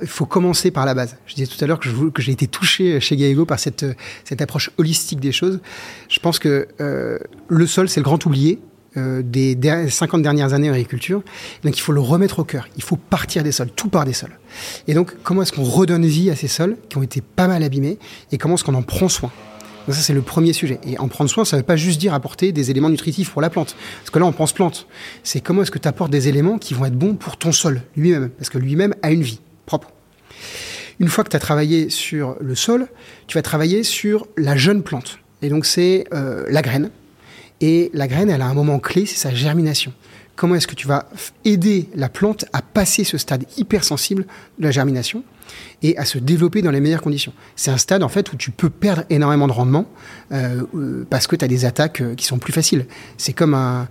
Il 0.02 0.08
faut 0.08 0.26
commencer 0.26 0.72
par 0.72 0.86
la 0.86 0.94
base. 0.94 1.18
Je 1.26 1.36
disais 1.36 1.48
tout 1.48 1.64
à 1.64 1.68
l'heure 1.68 1.80
que, 1.80 1.90
j'ai 2.22 2.32
été 2.32 2.48
touché 2.48 3.00
chez 3.00 3.16
Gallego 3.16 3.46
par 3.46 3.60
cette, 3.60 3.86
approche 4.40 4.72
holistique 4.78 5.20
des 5.20 5.32
choses. 5.32 5.60
Je 6.10 6.20
pense 6.20 6.40
que 6.40 6.68
euh, 6.82 7.20
le 7.48 7.68
sol, 7.68 7.90
c'est 7.90 8.00
le 8.00 8.04
grand 8.04 8.24
oublié 8.26 8.60
euh, 8.98 9.22
des 9.24 9.58
50 9.90 10.22
dernières 10.22 10.54
années 10.54 10.70
en 10.70 10.74
agriculture. 10.74 11.22
Donc 11.64 11.78
il 11.78 11.82
faut 11.82 11.92
le 11.92 12.00
remettre 12.00 12.40
au 12.40 12.44
cœur. 12.44 12.68
Il 12.78 12.84
faut 12.84 12.98
partir 12.98 13.44
des 13.44 13.52
sols, 13.52 13.70
tout 13.76 13.90
part 13.90 14.06
des 14.06 14.14
sols. 14.14 14.38
Et 14.88 14.94
donc 14.94 15.16
comment 15.24 15.42
est-ce 15.42 15.52
qu'on 15.52 15.64
redonne 15.64 16.06
vie 16.06 16.30
à 16.30 16.36
ces 16.36 16.48
sols 16.48 16.78
qui 16.90 16.98
ont 16.98 17.04
été 17.04 17.22
pas 17.22 17.48
mal 17.48 17.62
abîmés 17.64 18.00
et 18.32 18.38
comment 18.38 18.56
est-ce 18.56 18.64
qu'on 18.64 18.74
en 18.74 18.84
prend 18.84 19.10
soin? 19.10 19.32
Ça, 19.88 20.02
c'est 20.02 20.14
le 20.14 20.24
premier 20.24 20.52
sujet. 20.52 20.80
Et 20.84 20.98
en 20.98 21.08
prendre 21.08 21.30
soin, 21.30 21.46
ça 21.46 21.58
ne 21.58 21.62
veut 21.62 21.66
pas 21.66 21.76
juste 21.76 22.00
dire 22.00 22.16
apporter 22.16 22.52
des 22.52 22.72
éléments 22.72 22.90
nutritifs 22.90 23.30
pour 23.30 23.40
la 23.40 23.52
plante. 23.52 23.76
Parce 24.00 24.10
que 24.10 24.18
là, 24.18 24.26
on 24.26 24.32
pense 24.32 24.52
plante. 24.52 24.88
C'est 25.22 25.42
comment 25.42 25.62
est-ce 25.62 25.70
que 25.70 25.78
tu 25.78 25.88
apportes 25.88 26.10
des 26.10 26.28
éléments 26.28 26.58
qui 26.58 26.74
vont 26.74 26.86
être 26.86 26.98
bons 26.98 27.14
pour 27.14 27.38
ton 27.38 27.52
sol 27.52 27.84
lui-même? 27.96 28.30
Parce 28.30 28.50
que 28.50 28.58
lui-même 28.58 28.96
a 29.04 29.12
une 29.12 29.22
vie 29.22 29.42
Une 31.00 31.08
fois 31.08 31.24
que 31.24 31.30
tu 31.30 31.36
as 31.36 31.40
travaillé 31.40 31.90
sur 31.90 32.38
le 32.40 32.56
sol, 32.56 32.88
tu 33.28 33.38
vas 33.38 33.42
travailler 33.42 33.84
sur 33.84 34.28
la 34.38 34.56
jeune 34.56 34.84
plante. 34.84 35.20
Et 35.42 35.50
donc, 35.50 35.66
c'est 35.66 36.06
euh, 36.14 36.46
la 36.50 36.62
graine. 36.62 36.90
Et 37.62 37.90
la 37.94 38.08
graine, 38.08 38.30
elle 38.30 38.42
a 38.42 38.48
un 38.48 38.54
moment 38.54 38.80
clé, 38.80 39.06
c'est 39.06 39.18
sa 39.18 39.34
germination 39.34 39.94
comment 40.36 40.56
est-ce 40.56 40.68
que 40.68 40.76
tu 40.76 40.88
vas 40.88 41.08
aider 41.44 41.90
la 41.96 42.10
plante 42.10 42.46
à 42.54 42.62
passer 42.62 43.04
ce 43.04 43.18
stade 43.18 43.46
hypersensible 43.58 44.26
de 44.60 44.64
la 44.64 44.72
germination 44.72 45.24
et 45.84 45.98
à 45.98 46.06
se 46.06 46.18
développer 46.18 46.62
dans 46.62 46.72
les 46.72 46.80
meilleures 46.80 47.02
conditions. 47.02 47.34
C'est 47.56 47.72
un 47.72 47.78
stade 47.78 48.04
en 48.04 48.10
fait 48.10 48.32
où 48.34 48.36
tu 48.36 48.52
peux 48.52 48.70
perdre 48.70 49.04
énormément 49.10 49.48
de 49.48 49.52
rendement 49.52 49.86
euh, 50.32 50.64
euh, 50.76 51.06
parce 51.10 51.28
que 51.28 51.36
tu 51.36 51.46
as 51.46 51.48
des 51.48 51.66
attaques 51.66 52.02
euh, 52.02 52.16
qui 52.16 52.26
sont 52.26 52.40
plus 52.40 52.54
faciles. 52.54 52.86
C'est 53.18 53.34
comme 53.34 53.54
un, 53.54 53.88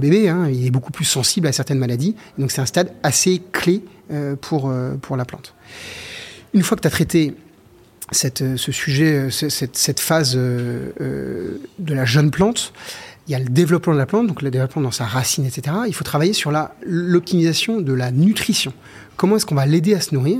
bébé, 0.00 0.28
hein, 0.28 0.48
il 0.50 0.66
est 0.66 0.70
beaucoup 0.70 0.92
plus 0.92 1.04
sensible 1.04 1.46
à 1.46 1.52
certaines 1.52 1.78
maladies, 1.78 2.14
donc 2.38 2.50
c'est 2.50 2.60
un 2.60 2.66
stade 2.66 2.92
assez 3.02 3.42
clé 3.52 3.82
pour, 4.42 4.70
la 4.70 5.24
plante. 5.24 5.54
Une 6.52 6.62
fois 6.62 6.76
que 6.76 6.82
tu 6.82 6.88
as 6.88 6.90
traité 6.90 7.34
ce 8.12 8.72
sujet, 8.72 9.28
cette 9.30 10.00
phase 10.00 10.36
de 10.36 11.58
la 11.78 12.04
jeune 12.04 12.30
plante, 12.30 12.74
il 13.26 13.32
y 13.32 13.34
a 13.34 13.38
le 13.38 13.46
développement 13.46 13.94
de 13.94 13.98
la 13.98 14.06
plante, 14.06 14.26
donc 14.26 14.42
le 14.42 14.50
développement 14.50 14.82
dans 14.82 14.90
sa 14.90 15.04
racine, 15.04 15.46
etc. 15.46 15.76
Il 15.86 15.94
faut 15.94 16.04
travailler 16.04 16.34
sur 16.34 16.52
l'optimisation 16.84 17.80
de 17.80 17.92
la 17.92 18.10
nutrition. 18.10 18.72
Comment 19.16 19.36
est-ce 19.36 19.46
qu'on 19.46 19.54
va 19.54 19.64
l'aider 19.64 19.94
à 19.94 20.00
se 20.00 20.12
nourrir? 20.14 20.38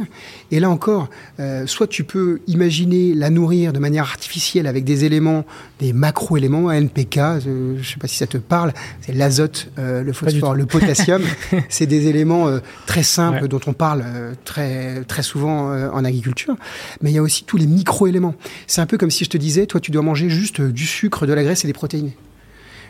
Et 0.50 0.58
là 0.58 0.68
encore, 0.68 1.08
euh, 1.38 1.64
soit 1.66 1.86
tu 1.86 2.02
peux 2.02 2.40
imaginer 2.48 3.14
la 3.14 3.30
nourrir 3.30 3.72
de 3.72 3.78
manière 3.78 4.02
artificielle 4.02 4.66
avec 4.66 4.84
des 4.84 5.04
éléments, 5.04 5.44
des 5.78 5.92
macro-éléments, 5.92 6.72
NPK, 6.72 7.18
euh, 7.18 7.40
je 7.40 7.78
ne 7.78 7.82
sais 7.84 7.98
pas 8.00 8.08
si 8.08 8.16
ça 8.16 8.26
te 8.26 8.36
parle, 8.36 8.72
c'est 9.00 9.12
l'azote, 9.14 9.70
euh, 9.78 10.02
le 10.02 10.12
phosphore, 10.12 10.54
le 10.54 10.66
potassium. 10.66 11.22
c'est 11.68 11.86
des 11.86 12.08
éléments 12.08 12.50
très 12.86 13.04
simples 13.04 13.46
dont 13.46 13.60
on 13.66 13.72
parle 13.72 14.04
très, 14.44 15.04
très 15.04 15.22
souvent 15.22 15.70
en 15.92 16.04
agriculture. 16.04 16.56
Mais 17.00 17.10
il 17.12 17.14
y 17.14 17.18
a 17.18 17.22
aussi 17.22 17.44
tous 17.44 17.56
les 17.56 17.66
micro-éléments. 17.66 18.34
C'est 18.66 18.80
un 18.80 18.86
peu 18.86 18.98
comme 18.98 19.10
si 19.10 19.24
je 19.24 19.30
te 19.30 19.38
disais, 19.38 19.66
toi 19.66 19.80
tu 19.80 19.90
dois 19.92 20.02
manger 20.02 20.28
juste 20.28 20.60
du 20.60 20.86
sucre, 20.86 21.26
de 21.26 21.32
la 21.32 21.44
graisse 21.44 21.64
et 21.64 21.68
des 21.68 21.72
protéines. 21.72 22.10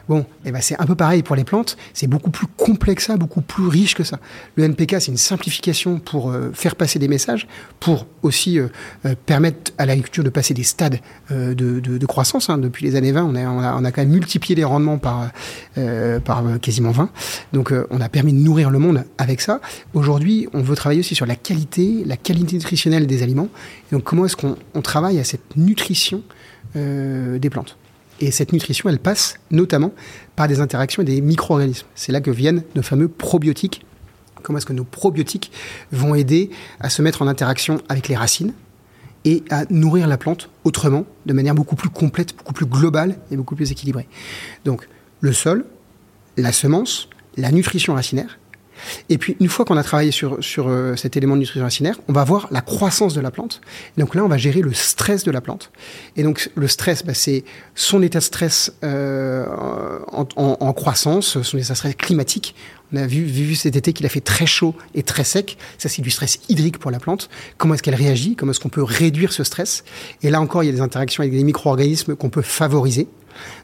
Bon, 0.09 0.27
eh 0.45 0.53
ben 0.53 0.61
c'est 0.61 0.79
un 0.79 0.85
peu 0.85 0.95
pareil 0.95 1.23
pour 1.23 1.35
les 1.35 1.45
plantes, 1.45 1.79
c'est 1.95 2.07
beaucoup 2.07 2.31
plus 2.31 2.47
complexe, 2.47 3.11
beaucoup 3.17 3.41
plus 3.41 3.67
riche 3.69 3.95
que 3.95 4.05
ça. 4.05 4.19
Le 4.57 4.65
NPK, 4.65 5.01
c'est 5.01 5.11
une 5.11 5.17
simplification 5.17 5.99
pour 5.99 6.31
euh, 6.31 6.51
faire 6.53 6.77
passer 6.77 6.99
des 6.99 7.09
messages, 7.09 7.47
pour 7.81 8.07
aussi 8.23 8.59
euh, 8.59 8.69
euh, 9.07 9.15
permettre 9.25 9.73
à 9.79 9.87
l'agriculture 9.87 10.23
de 10.23 10.29
passer 10.29 10.53
des 10.53 10.63
stades 10.63 11.01
de, 11.31 12.07
croissance. 12.07 12.51
Hein. 12.51 12.59
Depuis 12.59 12.85
les 12.85 12.97
années 12.97 13.13
20, 13.13 13.25
on 13.25 13.35
a, 13.35 13.89
a, 13.89 13.93
quand 13.93 14.03
même 14.03 14.11
multiplié 14.11 14.55
les 14.55 14.65
rendements 14.65 14.99
par 14.99 15.31
quasiment 16.61 16.91
20. 16.91 17.09
Donc 17.53 17.73
on 17.91 18.01
a 18.01 18.09
permis 18.09 18.33
de 18.33 18.39
nourrir 18.39 18.71
le 18.71 18.79
monde 18.79 19.05
avec 19.17 19.41
ça. 19.41 19.61
Aujourd'hui, 19.95 20.49
on 20.53 20.61
veut 20.61 20.77
travailler 20.77 21.01
aussi 21.01 21.15
sur 21.15 21.27
la 21.27 21.37
qualité, 21.37 22.03
la 22.05 22.17
qualité 22.17 22.57
nutritionnelle 22.57 23.07
des 23.07 23.23
aliments. 23.23 23.49
donc 23.91 24.05
comment 24.05 24.27
est-ce 24.27 24.37
qu'on 24.37 24.83
travaille 24.83 25.19
à 25.19 25.25
cette 25.25 25.57
nutrition 25.57 26.23
des 26.75 27.51
plantes? 27.51 27.79
Et 28.21 28.31
cette 28.31 28.53
nutrition, 28.53 28.89
elle 28.89 28.99
passe 28.99 29.37
notamment 29.51 29.93
par 30.37 30.49
des 30.49 30.61
interactions 30.61 31.03
et 31.03 31.07
des 31.07 31.21
micro-organismes. 31.21 31.87
C'est 31.95 32.13
là 32.13 32.21
que 32.21 32.31
viennent 32.31 32.63
nos 32.75 32.83
fameux 32.83 33.09
probiotiques. 33.09 33.85
Comment 34.43 34.59
est-ce 34.59 34.67
que 34.67 34.73
nos 34.73 34.85
probiotiques 34.85 35.51
vont 35.91 36.15
aider 36.15 36.51
à 36.81 36.91
se 36.91 37.03
mettre 37.03 37.23
en 37.23 37.27
interaction 37.27 37.81
avec 37.89 38.09
les 38.09 38.17
racines 38.17 38.53
et 39.25 39.43
à 39.51 39.65
nourrir 39.71 40.07
la 40.07 40.19
plante 40.19 40.51
autrement, 40.65 41.07
de 41.25 41.33
manière 41.33 41.55
beaucoup 41.55 41.77
plus 41.77 41.89
complète, 41.89 42.37
beaucoup 42.37 42.53
plus 42.53 42.67
globale 42.67 43.17
et 43.31 43.37
beaucoup 43.37 43.57
plus 43.57 43.73
équilibrée. 43.73 44.07
Donc 44.65 44.87
le 45.21 45.33
sol, 45.33 45.65
la 46.37 46.53
semence, 46.53 47.09
la 47.37 47.51
nutrition 47.51 47.95
racinaire, 47.95 48.39
et 49.09 49.19
puis, 49.19 49.37
une 49.41 49.49
fois 49.49 49.65
qu'on 49.65 49.77
a 49.77 49.83
travaillé 49.83 50.11
sur, 50.11 50.43
sur 50.43 50.69
euh, 50.69 50.97
cet 50.97 51.17
élément 51.17 51.35
de 51.35 51.41
nutrition 51.41 51.63
racinaire, 51.63 51.99
on 52.09 52.13
va 52.13 52.25
voir 52.25 52.49
la 52.51 52.61
croissance 52.61 53.15
de 53.15 53.21
la 53.21 53.31
plante. 53.31 53.61
donc 53.97 54.15
là, 54.15 54.25
on 54.25 54.29
va 54.29 54.39
gérer 54.39 54.61
le 54.61 54.73
stress 54.73 55.25
de 55.25 55.31
la 55.31 55.41
plante. 55.41 55.71
Et 56.17 56.23
donc, 56.23 56.51
le 56.55 56.69
stress, 56.69 57.05
bah, 57.05 57.15
c'est 57.15 57.45
son 57.75 58.03
état 58.03 58.19
de 58.19 58.25
stress 58.25 58.73
euh, 58.85 59.47
en, 60.09 60.73
croissance, 60.73 61.43
son 61.43 61.59
état 61.59 61.73
de 61.73 61.77
stress 61.77 61.95
climatique. 61.97 62.55
On 62.93 62.97
a 62.97 63.07
vu, 63.07 63.25
vu 63.25 63.55
cet 63.55 63.77
été 63.77 63.93
qu'il 63.93 64.07
a 64.07 64.09
fait 64.09 64.21
très 64.21 64.47
chaud 64.47 64.75
et 64.95 65.03
très 65.03 65.25
sec. 65.25 65.57
Ça, 65.79 65.89
c'est 65.89 66.03
du 66.03 66.11
stress 66.11 66.39
hydrique 66.49 66.79
pour 66.79 66.91
la 66.91 67.01
plante. 67.01 67.29
Comment 67.59 67.75
est-ce 67.75 67.83
qu'elle 67.83 67.95
réagit? 67.95 68.37
Comment 68.37 68.53
est-ce 68.53 68.61
qu'on 68.61 68.69
peut 68.69 68.83
réduire 68.83 69.33
ce 69.33 69.43
stress? 69.43 69.85
Et 70.23 70.31
là 70.31 70.41
encore, 70.41 70.63
il 70.63 70.67
y 70.67 70.69
a 70.69 70.73
des 70.73 70.81
interactions 70.81 71.23
avec 71.23 71.33
des 71.33 71.43
micro-organismes 71.43 72.15
qu'on 72.15 72.31
peut 72.31 72.43
favoriser. 72.43 73.09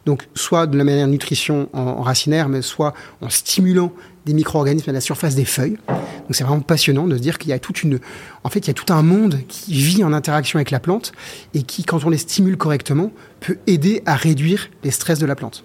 Donc, 0.07 0.27
soit 0.35 0.67
de 0.67 0.77
la 0.77 0.85
manière 0.85 1.07
nutrition 1.07 1.69
en, 1.73 2.03
racinaire, 2.03 2.49
mais 2.49 2.63
soit 2.63 2.95
en 3.21 3.29
stimulant 3.29 3.93
des 4.27 4.35
micro-organismes 4.35 4.91
à 4.91 4.93
la 4.93 5.01
surface 5.01 5.35
des 5.35 5.45
feuilles. 5.45 5.79
Donc, 5.89 6.35
c'est 6.35 6.45
vraiment 6.45 6.61
passionnant 6.61 7.07
de 7.07 7.17
se 7.17 7.23
dire 7.23 7.39
qu'il 7.39 7.51
y 7.51 7.53
a 7.53 7.59
toute 7.59 7.83
une, 7.83 7.99
en 8.45 8.49
fait, 8.49 8.61
il 8.61 8.69
y 8.69 8.71
a 8.71 8.75
tout 8.75 8.93
un 8.93 9.03
monde 9.03 9.41
qui 9.49 9.73
vit 9.75 10.05
en 10.05 10.13
interaction 10.13 10.59
avec 10.59 10.71
la 10.71 10.81
plante 10.81 11.13
et 11.55 11.63
qui, 11.63 11.85
quand 11.85 12.05
on 12.05 12.11
les 12.11 12.19
stimule 12.19 12.57
correctement, 12.57 13.13
peut 13.41 13.59
aider 13.67 14.03
à 14.07 14.15
réduire 14.15 14.69
les 14.85 14.91
stress 14.91 15.19
de 15.19 15.27
la 15.27 15.35
plante. 15.35 15.65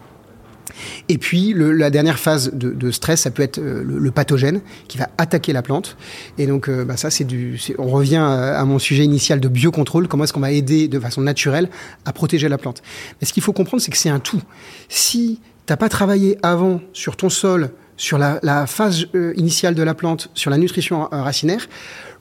Et 1.09 1.17
puis 1.17 1.53
la 1.55 1.89
dernière 1.89 2.19
phase 2.19 2.51
de, 2.53 2.91
stress, 2.91 3.21
ça 3.21 3.31
peut 3.31 3.43
être 3.43 3.59
euh, 3.59 3.83
le, 3.85 4.11
pathogène 4.11 4.61
qui 4.87 4.97
va 4.97 5.09
attaquer 5.17 5.53
la 5.53 5.61
plante. 5.61 5.97
Et 6.37 6.47
donc 6.47 6.69
euh, 6.69 6.85
bah, 6.85 6.97
ça, 6.97 7.09
c'est 7.09 7.23
du. 7.23 7.59
On 7.77 7.87
revient 7.87 8.17
à, 8.17 8.63
mon 8.65 8.79
sujet 8.79 9.03
initial 9.03 9.39
de 9.39 9.47
biocontrôle. 9.47 10.07
Comment 10.07 10.23
est-ce 10.23 10.33
qu'on 10.33 10.39
va 10.39 10.51
aider 10.51 10.87
de 10.87 10.99
façon 10.99 11.21
naturelle 11.21 11.69
à 12.05 12.13
protéger 12.13 12.49
la 12.49 12.57
plante? 12.57 12.81
Mais 13.19 13.27
ce 13.27 13.33
qu'il 13.33 13.43
faut 13.43 13.53
comprendre, 13.53 13.81
c'est 13.81 13.91
que 13.91 13.97
c'est 13.97 14.09
un 14.09 14.19
tout. 14.19 14.41
Si 14.89 15.39
t'as 15.65 15.77
pas 15.77 15.89
travaillé 15.89 16.37
avant 16.43 16.81
sur 16.93 17.17
ton 17.17 17.29
sol, 17.29 17.71
sur 17.97 18.17
la, 18.17 18.67
phase 18.67 19.07
euh, 19.15 19.33
initiale 19.35 19.75
de 19.75 19.83
la 19.83 19.93
plante, 19.93 20.29
sur 20.33 20.51
la 20.51 20.57
nutrition 20.57 21.07
racinaire, 21.11 21.67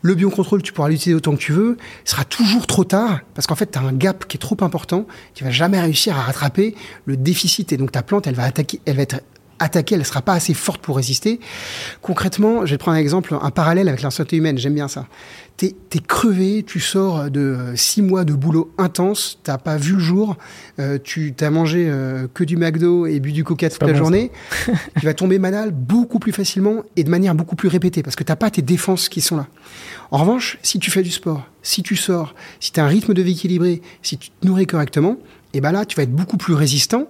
le 0.04 0.14
biocontrôle, 0.14 0.60
tu 0.62 0.74
pourras 0.74 0.90
l'utiliser 0.90 1.14
autant 1.14 1.32
que 1.32 1.40
tu 1.40 1.52
veux. 1.52 1.78
Ce 2.04 2.12
sera 2.12 2.26
toujours 2.26 2.66
trop 2.66 2.84
tard 2.84 3.20
parce 3.34 3.46
qu'en 3.46 3.54
fait, 3.54 3.70
tu 3.70 3.78
as 3.78 3.82
un 3.82 3.92
gap 3.94 4.26
qui 4.28 4.36
est 4.36 4.38
trop 4.38 4.56
important. 4.60 5.06
Tu 5.34 5.44
vas 5.44 5.50
jamais 5.50 5.80
réussir 5.80 6.14
à 6.14 6.20
rattraper 6.20 6.74
le 7.06 7.16
déficit. 7.16 7.72
Et 7.72 7.78
donc, 7.78 7.90
ta 7.90 8.02
plante, 8.02 8.26
elle 8.26 8.34
va 8.34 8.44
attaquer, 8.44 8.80
elle 8.84 8.96
va 8.96 9.02
être 9.02 9.22
attaquée, 9.58 9.94
elle 9.94 10.02
ne 10.02 10.04
sera 10.06 10.20
pas 10.20 10.34
assez 10.34 10.52
forte 10.52 10.82
pour 10.82 10.96
résister. 10.96 11.40
Concrètement, 12.02 12.66
je 12.66 12.72
vais 12.72 12.78
prendre 12.78 12.98
un 12.98 13.00
exemple, 13.00 13.34
un 13.40 13.50
parallèle 13.50 13.88
avec 13.88 14.02
la 14.02 14.10
santé 14.10 14.36
humaine, 14.36 14.58
j'aime 14.58 14.74
bien 14.74 14.88
ça. 14.88 15.06
T'es 15.56 15.76
es 15.92 15.98
crevé, 16.00 16.64
tu 16.66 16.80
sors 16.80 17.30
de 17.30 17.40
euh, 17.40 17.76
six 17.76 18.02
mois 18.02 18.24
de 18.24 18.32
boulot 18.32 18.72
intense, 18.76 19.38
t'as 19.44 19.56
pas 19.56 19.76
vu 19.76 19.92
le 19.92 20.00
jour, 20.00 20.36
euh, 20.80 20.98
tu 21.02 21.32
t'as 21.32 21.50
mangé 21.50 21.86
euh, 21.88 22.26
que 22.34 22.42
du 22.42 22.56
McDo 22.56 23.06
et 23.06 23.20
bu 23.20 23.30
du 23.30 23.44
Coca 23.44 23.70
toute 23.70 23.82
la 23.84 23.94
journée, 23.94 24.32
tu 24.98 25.06
vas 25.06 25.14
tomber 25.14 25.38
malade 25.38 25.72
beaucoup 25.72 26.18
plus 26.18 26.32
facilement 26.32 26.82
et 26.96 27.04
de 27.04 27.10
manière 27.10 27.36
beaucoup 27.36 27.54
plus 27.54 27.68
répétée 27.68 28.02
parce 28.02 28.16
que 28.16 28.24
t'as 28.24 28.34
pas 28.34 28.50
tes 28.50 28.62
défenses 28.62 29.08
qui 29.08 29.20
sont 29.20 29.36
là. 29.36 29.46
En 30.10 30.18
revanche, 30.18 30.58
si 30.62 30.80
tu 30.80 30.90
fais 30.90 31.02
du 31.02 31.10
sport, 31.10 31.46
si 31.62 31.84
tu 31.84 31.94
sors, 31.94 32.34
si 32.58 32.72
tu 32.72 32.80
as 32.80 32.84
un 32.84 32.88
rythme 32.88 33.14
de 33.14 33.22
vie 33.22 33.32
équilibré, 33.32 33.80
si 34.02 34.18
tu 34.18 34.30
te 34.30 34.46
nourris 34.46 34.66
correctement, 34.66 35.18
et 35.52 35.60
ben 35.60 35.70
là, 35.70 35.84
tu 35.84 35.94
vas 35.94 36.02
être 36.02 36.12
beaucoup 36.12 36.36
plus 36.36 36.54
résistant 36.54 37.08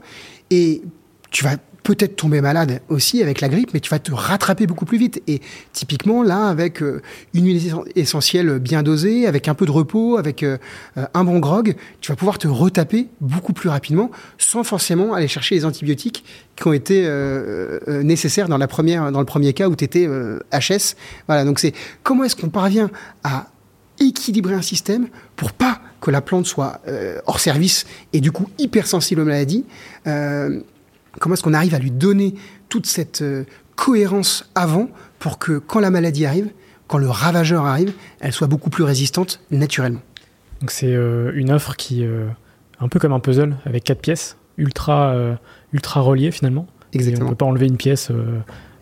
et 0.50 0.82
tu 1.30 1.44
vas 1.44 1.56
peut-être 1.84 2.16
tomber 2.16 2.40
malade 2.40 2.80
aussi 2.88 3.22
avec 3.22 3.40
la 3.42 3.48
grippe, 3.48 3.72
mais 3.74 3.80
tu 3.80 3.90
vas 3.90 3.98
te 3.98 4.10
rattraper 4.10 4.66
beaucoup 4.66 4.86
plus 4.86 4.98
vite. 4.98 5.22
Et 5.28 5.40
typiquement, 5.72 6.22
là, 6.22 6.46
avec 6.46 6.82
euh, 6.82 7.02
une 7.34 7.44
huile 7.44 7.74
essentielle 7.94 8.58
bien 8.58 8.82
dosée, 8.82 9.26
avec 9.26 9.48
un 9.48 9.54
peu 9.54 9.66
de 9.66 9.70
repos, 9.70 10.16
avec 10.16 10.42
euh, 10.42 10.56
un 11.12 11.24
bon 11.24 11.38
grog, 11.38 11.76
tu 12.00 12.10
vas 12.10 12.16
pouvoir 12.16 12.38
te 12.38 12.48
retaper 12.48 13.08
beaucoup 13.20 13.52
plus 13.52 13.68
rapidement 13.68 14.10
sans 14.38 14.64
forcément 14.64 15.12
aller 15.12 15.28
chercher 15.28 15.54
les 15.54 15.64
antibiotiques 15.66 16.24
qui 16.56 16.66
ont 16.66 16.72
été 16.72 17.08
nécessaires 17.86 18.48
dans, 18.48 18.58
la 18.58 18.68
première, 18.68 19.10
dans 19.12 19.18
le 19.18 19.26
premier 19.26 19.52
cas 19.52 19.68
où 19.68 19.74
tu 19.74 19.84
étais 19.84 20.08
HS. 20.52 20.94
Voilà, 21.26 21.44
donc 21.44 21.58
c'est 21.58 21.74
comment 22.04 22.24
est-ce 22.24 22.36
qu'on 22.36 22.48
parvient 22.48 22.90
à 23.24 23.48
équilibrer 23.98 24.54
un 24.54 24.62
système 24.62 25.08
pour 25.36 25.52
pas 25.52 25.80
que 26.00 26.12
la 26.12 26.20
plante 26.20 26.46
soit 26.46 26.80
hors 27.26 27.40
service 27.40 27.86
et 28.12 28.20
du 28.20 28.30
coup 28.30 28.48
hypersensible 28.58 29.22
aux 29.22 29.24
maladies. 29.24 29.64
Comment 31.20 31.34
est-ce 31.34 31.42
qu'on 31.42 31.54
arrive 31.54 31.74
à 31.74 31.78
lui 31.78 31.90
donner 31.90 32.34
toute 32.68 32.86
cette 32.86 33.22
euh, 33.22 33.44
cohérence 33.76 34.50
avant 34.54 34.88
pour 35.18 35.38
que 35.38 35.58
quand 35.58 35.80
la 35.80 35.90
maladie 35.90 36.26
arrive, 36.26 36.50
quand 36.86 36.98
le 36.98 37.08
ravageur 37.08 37.66
arrive, 37.66 37.92
elle 38.20 38.32
soit 38.32 38.46
beaucoup 38.46 38.70
plus 38.70 38.84
résistante 38.84 39.40
naturellement. 39.50 40.02
Donc 40.60 40.70
c'est 40.70 40.92
euh, 40.92 41.32
une 41.34 41.50
offre 41.50 41.76
qui 41.76 42.04
euh, 42.04 42.26
un 42.80 42.88
peu 42.88 42.98
comme 42.98 43.12
un 43.12 43.20
puzzle 43.20 43.56
avec 43.64 43.84
quatre 43.84 44.00
pièces, 44.00 44.36
ultra 44.56 45.14
ultra 45.72 46.00
reliées 46.00 46.30
finalement. 46.30 46.66
Exactement. 46.92 47.26
on 47.26 47.30
peut 47.30 47.36
pas 47.36 47.46
enlever 47.46 47.66
une 47.66 47.76
pièce 47.76 48.12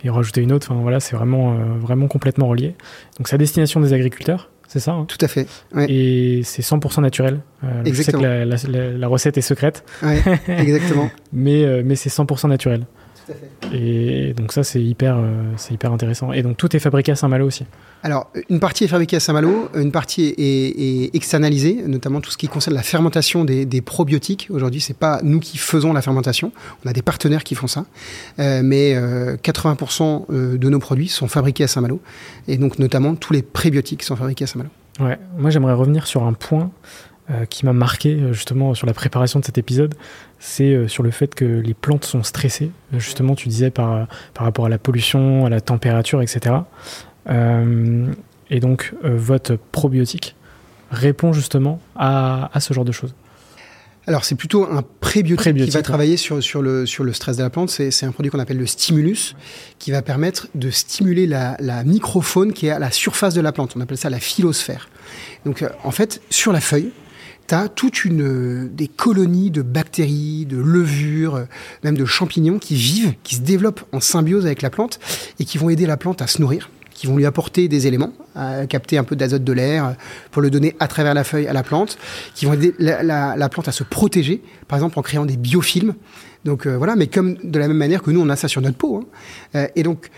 et 0.04 0.10
en 0.10 0.14
rajouter 0.14 0.42
une 0.42 0.52
autre. 0.52 0.70
Enfin 0.70 0.80
voilà, 0.82 1.00
c'est 1.00 1.16
vraiment 1.16 1.54
vraiment 1.78 2.08
complètement 2.08 2.46
relié. 2.48 2.74
Donc 3.16 3.28
c'est 3.28 3.36
à 3.36 3.38
destination 3.38 3.80
des 3.80 3.94
agriculteurs 3.94 4.50
c'est 4.72 4.80
ça 4.80 4.92
hein 4.92 5.04
Tout 5.06 5.18
à 5.20 5.28
fait. 5.28 5.46
Et 5.86 6.40
c'est 6.44 6.62
100% 6.62 7.02
naturel. 7.02 7.40
Euh, 7.62 7.82
je 7.84 8.02
sais 8.02 8.10
que 8.10 8.18
la, 8.18 9.06
recette 9.06 9.36
est 9.36 9.42
secrète. 9.42 9.84
exactement. 10.48 11.10
mais 11.30 11.62
euh, 11.62 11.82
mais 11.84 11.94
c'est 11.94 12.08
100% 12.08 12.48
naturel. 12.48 12.86
Tout 13.24 13.32
à 13.32 13.34
fait. 13.34 13.76
Et 13.76 14.34
donc 14.34 14.52
ça, 14.52 14.64
c'est 14.64 14.82
hyper, 14.82 15.16
euh, 15.16 15.42
c'est 15.56 15.74
hyper 15.74 15.92
intéressant. 15.92 16.32
Et 16.32 16.42
donc 16.42 16.56
tout 16.56 16.74
est 16.74 16.78
fabriqué 16.78 17.12
à 17.12 17.16
Saint-Malo 17.16 17.46
aussi 17.46 17.64
alors, 18.04 18.32
une 18.50 18.58
partie 18.58 18.82
est 18.82 18.88
fabriquée 18.88 19.14
à 19.14 19.20
Saint-Malo, 19.20 19.68
une 19.76 19.92
partie 19.92 20.34
est, 20.36 21.14
externalisée, 21.14 21.84
notamment 21.86 22.20
tout 22.20 22.32
ce 22.32 22.36
qui 22.36 22.48
concerne 22.48 22.74
la 22.74 22.82
fermentation 22.82 23.44
des, 23.44 23.80
probiotiques. 23.80 24.48
Aujourd'hui, 24.50 24.80
c'est 24.80 24.96
pas 24.96 25.20
nous 25.22 25.38
qui 25.38 25.56
faisons 25.56 25.92
la 25.92 26.02
fermentation, 26.02 26.50
on 26.84 26.90
a 26.90 26.92
des 26.92 27.02
partenaires 27.02 27.44
qui 27.44 27.54
font 27.54 27.68
ça, 27.68 27.84
mais 28.38 28.96
80% 28.96 30.56
de 30.58 30.68
nos 30.68 30.80
produits 30.80 31.06
sont 31.06 31.28
fabriqués 31.28 31.62
à 31.62 31.68
Saint-Malo, 31.68 32.00
et 32.48 32.56
donc 32.56 32.80
notamment 32.80 33.14
tous 33.14 33.32
les 33.32 33.42
prébiotiques 33.42 34.02
sont 34.02 34.16
fabriqués 34.16 34.46
à 34.46 34.48
Saint-Malo. 34.48 34.70
Ouais, 34.98 35.20
moi 35.38 35.50
j'aimerais 35.50 35.74
revenir 35.74 36.08
sur 36.08 36.24
un 36.24 36.32
point 36.32 36.72
euh, 37.30 37.44
qui 37.46 37.64
m'a 37.64 37.72
marqué 37.72 38.14
euh, 38.14 38.32
justement 38.32 38.74
sur 38.74 38.84
la 38.84 38.92
préparation 38.92 39.38
de 39.38 39.44
cet 39.44 39.56
épisode, 39.56 39.94
c'est 40.44 40.74
euh, 40.74 40.88
sur 40.88 41.04
le 41.04 41.12
fait 41.12 41.36
que 41.36 41.44
les 41.44 41.72
plantes 41.72 42.04
sont 42.04 42.24
stressées. 42.24 42.72
Justement, 42.92 43.36
tu 43.36 43.48
disais 43.48 43.70
par, 43.70 44.08
par 44.34 44.44
rapport 44.44 44.66
à 44.66 44.68
la 44.68 44.78
pollution, 44.78 45.46
à 45.46 45.48
la 45.48 45.60
température, 45.60 46.20
etc. 46.20 46.56
et 48.50 48.60
donc, 48.60 48.92
votre 49.02 49.54
probiotique 49.54 50.34
répond 50.90 51.32
justement 51.32 51.80
à, 51.94 52.50
à 52.52 52.60
ce 52.60 52.74
genre 52.74 52.84
de 52.84 52.90
choses. 52.90 53.14
Alors 54.06 54.24
c'est 54.24 54.34
plutôt 54.34 54.64
un 54.64 54.82
prébiotique, 55.00 55.54
qui 55.54 55.70
va 55.70 55.82
travailler 55.82 56.16
sur, 56.16 56.42
sur, 56.42 56.60
le, 56.60 56.86
sur 56.86 57.04
le 57.04 57.12
stress 57.12 57.36
de 57.36 57.42
la 57.44 57.50
plante. 57.50 57.70
C'est 57.70 58.04
un 58.04 58.10
produit 58.10 58.32
qu'on 58.32 58.40
appelle 58.40 58.58
le 58.58 58.66
stimulus, 58.66 59.36
qui 59.78 59.92
va 59.92 60.02
permettre 60.02 60.48
de 60.56 60.70
stimuler 60.70 61.28
la, 61.28 61.56
la, 61.60 61.84
microfaune 61.84 62.52
qui 62.52 62.66
est 62.66 62.70
à 62.70 62.80
la 62.80 62.90
surface 62.90 63.34
de 63.34 63.40
la 63.40 63.52
plante. 63.52 63.74
On 63.76 63.80
appelle 63.80 63.98
ça 63.98 64.10
la 64.10 64.18
philosphère. 64.18 64.88
Donc 65.46 65.64
en 65.84 65.92
fait, 65.92 66.20
sur 66.30 66.52
la 66.52 66.60
feuille, 66.60 66.90
tu 67.46 67.54
as 67.54 67.68
toute 67.68 68.04
une 68.04 68.68
des 68.68 68.88
colonies 68.88 69.50
de 69.50 69.62
bactéries, 69.62 70.46
de 70.46 70.56
levures, 70.56 71.46
même 71.84 71.96
de 71.96 72.04
champignons 72.04 72.58
qui 72.58 72.74
vivent, 72.74 73.14
qui 73.22 73.36
se 73.36 73.40
développent 73.40 73.82
en 73.92 74.00
symbiose 74.00 74.46
avec 74.46 74.62
la 74.62 74.70
plante 74.70 74.98
et 75.38 75.44
qui 75.44 75.58
vont 75.58 75.70
aider 75.70 75.86
la 75.86 75.96
plante 75.96 76.22
à 76.22 76.26
se 76.26 76.40
nourrir, 76.40 76.70
qui 76.90 77.06
vont 77.06 77.16
lui 77.16 77.26
apporter 77.26 77.68
des 77.68 77.86
éléments, 77.86 78.12
à 78.34 78.66
capter 78.66 78.98
un 78.98 79.04
peu 79.04 79.16
d'azote 79.16 79.44
de 79.44 79.52
l'air 79.52 79.96
pour 80.30 80.42
le 80.42 80.50
donner 80.50 80.76
à 80.80 80.88
travers 80.88 81.14
la 81.14 81.24
feuille 81.24 81.46
à 81.46 81.52
la 81.52 81.62
plante, 81.62 81.98
qui 82.34 82.46
vont 82.46 82.54
aider 82.54 82.74
la, 82.78 83.48
plante 83.48 83.68
à 83.68 83.72
se 83.72 83.84
protéger, 83.84 84.42
par 84.68 84.78
exemple 84.78 84.98
en 84.98 85.02
créant 85.02 85.26
des 85.26 85.36
biofilms. 85.36 85.94
Donc 86.44 86.66
euh, 86.66 86.76
voilà, 86.76 86.96
mais 86.96 87.06
comme 87.06 87.36
de 87.42 87.58
la 87.58 87.68
même 87.68 87.76
manière 87.76 88.02
que 88.02 88.10
nous 88.10 88.20
on 88.20 88.28
a 88.28 88.36
ça 88.36 88.48
sur 88.48 88.60
notre 88.60 88.76
peau. 88.76 88.96
Hein. 88.96 89.04
Euh, 89.54 89.68
et 89.76 89.82
donc 89.82 90.10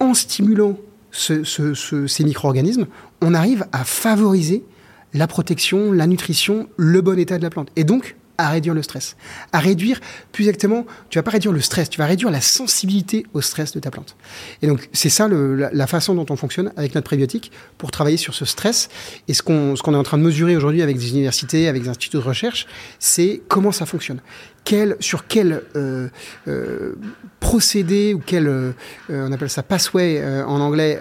en 0.00 0.14
stimulant 0.14 0.76
ces 1.12 2.24
micro-organismes, 2.24 2.86
on 3.20 3.34
arrive 3.34 3.66
à 3.72 3.84
favoriser 3.84 4.64
la 5.14 5.26
protection, 5.26 5.92
la 5.92 6.06
nutrition, 6.06 6.68
le 6.76 7.00
bon 7.00 7.18
état 7.18 7.38
de 7.38 7.42
la 7.42 7.50
plante. 7.50 7.68
Et 7.76 7.84
donc, 7.84 8.16
à 8.38 8.48
réduire 8.48 8.74
le 8.74 8.82
stress. 8.82 9.16
À 9.52 9.60
réduire, 9.60 10.00
plus 10.32 10.44
exactement, 10.44 10.86
tu 11.10 11.18
vas 11.18 11.22
pas 11.22 11.30
réduire 11.30 11.52
le 11.52 11.60
stress, 11.60 11.88
tu 11.90 11.98
vas 11.98 12.06
réduire 12.06 12.30
la 12.30 12.40
sensibilité 12.40 13.26
au 13.34 13.40
stress 13.40 13.72
de 13.72 13.80
ta 13.80 13.90
plante. 13.90 14.16
Et 14.62 14.66
donc, 14.66 14.88
c'est 14.92 15.10
ça 15.10 15.28
la, 15.28 15.86
façon 15.86 16.14
dont 16.14 16.26
on 16.30 16.36
fonctionne 16.36 16.72
avec 16.76 16.94
notre 16.94 17.04
prébiotique 17.04 17.52
pour 17.78 17.90
travailler 17.90 18.16
sur 18.16 18.34
ce 18.34 18.44
stress. 18.44 18.88
Et 19.28 19.34
ce 19.34 19.42
qu'on 19.42 19.74
est 19.76 19.96
en 19.96 20.02
train 20.02 20.18
de 20.18 20.22
mesurer 20.22 20.56
aujourd'hui 20.56 20.82
avec 20.82 20.96
des 20.96 21.10
universités, 21.10 21.68
avec 21.68 21.82
des 21.82 21.88
instituts 21.88 22.16
de 22.16 22.22
recherche, 22.22 22.66
c'est 22.98 23.42
comment 23.48 23.72
ça 23.72 23.86
fonctionne. 23.86 24.20
Quel, 24.64 24.96
sur 25.00 25.26
quel 25.26 25.62
euh, 25.76 26.08
euh, 26.46 26.94
procédé 27.40 28.14
ou 28.14 28.22
quel, 28.24 28.46
euh, 28.46 28.72
on 29.10 29.32
appelle 29.32 29.50
ça 29.50 29.62
pathway 29.62 30.24
en 30.44 30.60
anglais, 30.60 30.98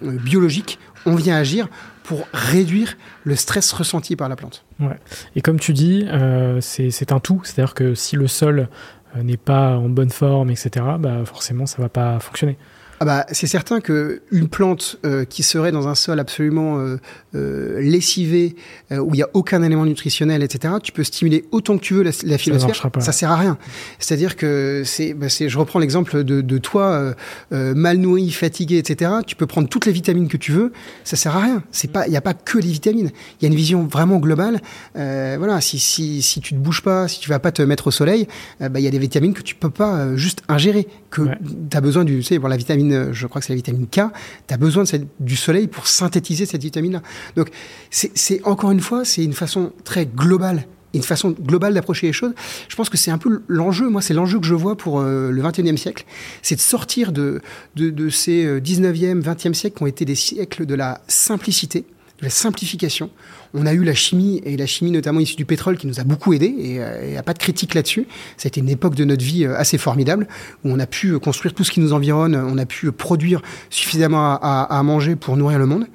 biologique, 0.00 0.78
on 1.06 1.14
vient 1.14 1.36
agir 1.36 1.68
pour 2.04 2.28
réduire 2.32 2.96
le 3.24 3.34
stress 3.34 3.72
ressenti 3.72 4.14
par 4.14 4.28
la 4.28 4.36
plante. 4.36 4.64
Ouais. 4.78 4.98
Et 5.34 5.40
comme 5.40 5.58
tu 5.58 5.72
dis, 5.72 6.04
euh, 6.06 6.60
c'est 6.60 7.10
un 7.10 7.18
tout, 7.18 7.40
c'est-à-dire 7.42 7.74
que 7.74 7.94
si 7.94 8.14
le 8.14 8.28
sol 8.28 8.68
euh, 9.16 9.22
n'est 9.22 9.38
pas 9.38 9.76
en 9.76 9.88
bonne 9.88 10.10
forme, 10.10 10.50
etc., 10.50 10.84
bah 10.98 11.24
forcément 11.24 11.66
ça 11.66 11.82
va 11.82 11.88
pas 11.88 12.20
fonctionner. 12.20 12.56
Ah 13.04 13.06
bah, 13.06 13.26
c'est 13.32 13.46
certain 13.46 13.82
que 13.82 14.22
une 14.30 14.48
plante 14.48 14.96
euh, 15.04 15.26
qui 15.26 15.42
serait 15.42 15.72
dans 15.72 15.88
un 15.88 15.94
sol 15.94 16.18
absolument 16.18 16.78
euh, 16.78 16.96
euh 17.34 17.78
lessivé, 17.82 18.56
euh, 18.92 18.96
où 18.96 19.10
il 19.12 19.18
n'y 19.18 19.22
a 19.22 19.28
aucun 19.34 19.62
élément 19.62 19.84
nutritionnel, 19.84 20.42
etc., 20.42 20.76
tu 20.82 20.90
peux 20.90 21.04
stimuler 21.04 21.44
autant 21.50 21.76
que 21.76 21.82
tu 21.82 21.92
veux 21.92 22.02
la, 22.02 22.12
la 22.24 22.38
ça, 22.38 22.90
ça 23.00 23.12
sert 23.12 23.30
à 23.30 23.36
rien. 23.36 23.58
C'est-à-dire 23.98 24.36
que 24.36 24.84
c'est, 24.86 25.12
bah 25.12 25.26
je 25.28 25.58
reprends 25.58 25.80
l'exemple 25.80 26.24
de, 26.24 26.40
de, 26.40 26.58
toi, 26.58 27.14
mal 27.50 27.98
nourri, 27.98 28.30
fatigué, 28.30 28.78
etc. 28.78 29.10
Tu 29.26 29.36
peux 29.36 29.46
prendre 29.46 29.68
toutes 29.68 29.84
les 29.84 29.92
vitamines 29.92 30.28
que 30.28 30.38
tu 30.38 30.52
veux, 30.52 30.72
ça 31.02 31.16
sert 31.16 31.36
à 31.36 31.42
rien. 31.42 31.62
C'est 31.72 31.92
pas, 31.92 32.06
il 32.06 32.10
n'y 32.10 32.16
a 32.16 32.22
pas 32.22 32.32
que 32.32 32.56
les 32.56 32.70
vitamines. 32.70 33.10
Il 33.38 33.42
y 33.42 33.46
a 33.46 33.48
une 33.48 33.56
vision 33.56 33.86
vraiment 33.86 34.16
globale. 34.16 34.62
voilà, 34.94 35.60
si, 35.60 35.78
si, 35.78 36.22
si 36.22 36.40
tu 36.40 36.54
te 36.54 36.58
bouges 36.58 36.80
pas, 36.80 37.06
si 37.06 37.20
tu 37.20 37.28
vas 37.28 37.38
pas 37.38 37.52
te 37.52 37.60
mettre 37.60 37.88
au 37.88 37.90
soleil, 37.90 38.28
bah, 38.60 38.80
il 38.80 38.82
y 38.82 38.88
a 38.88 38.90
des 38.90 38.98
vitamines 38.98 39.34
que 39.34 39.42
tu 39.42 39.54
peux 39.54 39.68
pas 39.68 40.16
juste 40.16 40.42
ingérer, 40.48 40.88
que 41.10 41.22
tu 41.70 41.76
as 41.76 41.80
besoin 41.82 42.04
du, 42.04 42.16
tu 42.16 42.22
sais, 42.22 42.38
pour 42.38 42.48
la 42.48 42.56
vitamine 42.56 42.93
je 43.12 43.26
crois 43.26 43.40
que 43.40 43.46
c'est 43.46 43.52
la 43.52 43.56
vitamine 43.56 43.86
K, 43.86 44.00
tu 44.46 44.54
as 44.54 44.56
besoin 44.56 44.84
du 45.20 45.36
soleil 45.36 45.66
pour 45.66 45.86
synthétiser 45.86 46.46
cette 46.46 46.62
vitamine-là. 46.62 47.02
Donc, 47.36 47.50
c'est 47.90 48.44
encore 48.44 48.70
une 48.70 48.80
fois, 48.80 49.04
c'est 49.04 49.24
une 49.24 49.32
façon 49.32 49.72
très 49.84 50.06
globale 50.06 50.66
une 50.94 51.02
façon 51.02 51.30
globale 51.32 51.74
d'approcher 51.74 52.06
les 52.06 52.12
choses. 52.12 52.32
Je 52.68 52.76
pense 52.76 52.88
que 52.88 52.96
c'est 52.96 53.10
un 53.10 53.18
peu 53.18 53.42
l'enjeu, 53.48 53.88
moi 53.88 54.00
c'est 54.00 54.14
l'enjeu 54.14 54.38
que 54.38 54.46
je 54.46 54.54
vois 54.54 54.76
pour 54.76 55.00
euh, 55.00 55.30
le 55.30 55.42
21e 55.42 55.76
siècle, 55.76 56.04
c'est 56.40 56.54
de 56.54 56.60
sortir 56.60 57.10
de, 57.10 57.40
de, 57.74 57.90
de 57.90 58.08
ces 58.08 58.60
19e, 58.60 59.18
euh, 59.18 59.34
20e 59.34 59.54
siècles 59.54 59.76
qui 59.76 59.82
ont 59.82 59.88
été 59.88 60.04
des 60.04 60.14
siècles 60.14 60.66
de 60.66 60.74
la 60.74 61.00
simplicité, 61.08 61.84
de 62.18 62.24
la 62.24 62.30
simplification. 62.30 63.10
On 63.54 63.66
a 63.66 63.72
eu 63.72 63.84
la 63.84 63.94
chimie, 63.94 64.40
et 64.44 64.56
la 64.56 64.66
chimie 64.66 64.90
notamment 64.90 65.20
issue 65.20 65.36
du 65.36 65.44
pétrole, 65.44 65.76
qui 65.76 65.86
nous 65.86 66.00
a 66.00 66.04
beaucoup 66.04 66.32
aidé, 66.32 66.46
et 66.46 66.74
il 66.74 66.80
euh, 66.80 67.10
n'y 67.10 67.16
a 67.16 67.22
pas 67.22 67.34
de 67.34 67.38
critique 67.38 67.74
là-dessus. 67.74 68.06
Ça 68.36 68.46
a 68.46 68.48
été 68.48 68.60
une 68.60 68.68
époque 68.68 68.94
de 68.94 69.04
notre 69.04 69.24
vie 69.24 69.44
euh, 69.44 69.56
assez 69.56 69.78
formidable, 69.78 70.26
où 70.64 70.70
on 70.70 70.78
a 70.78 70.86
pu 70.86 71.08
euh, 71.08 71.18
construire 71.18 71.54
tout 71.54 71.64
ce 71.64 71.70
qui 71.70 71.80
nous 71.80 71.92
environne, 71.92 72.34
on 72.34 72.58
a 72.58 72.66
pu 72.66 72.90
produire 72.92 73.42
suffisamment 73.70 74.38
à, 74.40 74.82
manger 74.82 75.16
pour 75.16 75.36
nourrir 75.36 75.58
le 75.58 75.66
monde. 75.66 75.86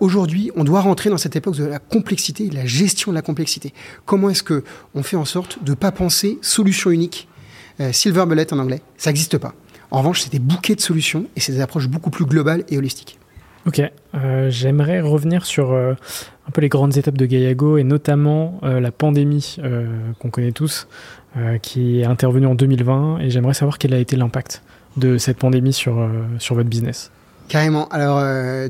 Aujourd'hui, 0.00 0.50
on 0.56 0.64
doit 0.64 0.80
rentrer 0.80 1.10
dans 1.10 1.18
cette 1.18 1.36
époque 1.36 1.56
de 1.56 1.64
la 1.64 1.78
complexité, 1.78 2.48
de 2.48 2.54
la 2.54 2.66
gestion 2.66 3.12
de 3.12 3.14
la 3.14 3.22
complexité. 3.22 3.72
Comment 4.04 4.30
est-ce 4.30 4.42
que 4.42 4.64
on 4.94 5.02
fait 5.02 5.16
en 5.16 5.24
sorte 5.24 5.62
de 5.62 5.70
ne 5.70 5.76
pas 5.76 5.92
penser 5.92 6.38
solution 6.40 6.90
unique, 6.90 7.28
silver 7.92 8.24
bullet 8.26 8.52
en 8.52 8.58
anglais, 8.58 8.82
ça 8.96 9.10
n'existe 9.10 9.38
pas. 9.38 9.54
En 9.90 9.98
revanche, 9.98 10.22
c'est 10.22 10.32
des 10.32 10.38
bouquets 10.38 10.74
de 10.74 10.80
solutions, 10.80 11.26
et 11.36 11.40
c'est 11.40 11.52
des 11.52 11.60
approches 11.60 11.88
beaucoup 11.88 12.10
plus 12.10 12.24
globales 12.24 12.64
et 12.68 12.78
holistiques. 12.78 13.19
Ok, 13.66 13.82
j'aimerais 14.48 15.00
revenir 15.00 15.44
sur 15.44 15.74
un 16.50 16.52
peu 16.52 16.62
les 16.62 16.68
grandes 16.68 16.96
étapes 16.96 17.16
de 17.16 17.26
Gaiago 17.26 17.78
et 17.78 17.84
notamment 17.84 18.58
euh, 18.64 18.80
la 18.80 18.90
pandémie 18.90 19.54
euh, 19.62 19.86
qu'on 20.18 20.30
connaît 20.30 20.50
tous, 20.50 20.88
euh, 21.36 21.58
qui 21.58 22.00
est 22.00 22.04
intervenue 22.04 22.46
en 22.46 22.56
2020. 22.56 23.20
Et 23.20 23.30
j'aimerais 23.30 23.54
savoir 23.54 23.78
quel 23.78 23.94
a 23.94 23.98
été 23.98 24.16
l'impact 24.16 24.60
de 24.96 25.16
cette 25.16 25.36
pandémie 25.36 25.72
sur, 25.72 26.10
sur 26.40 26.56
votre 26.56 26.68
business. 26.68 27.12
Carrément. 27.46 27.88
Alors, 27.90 28.20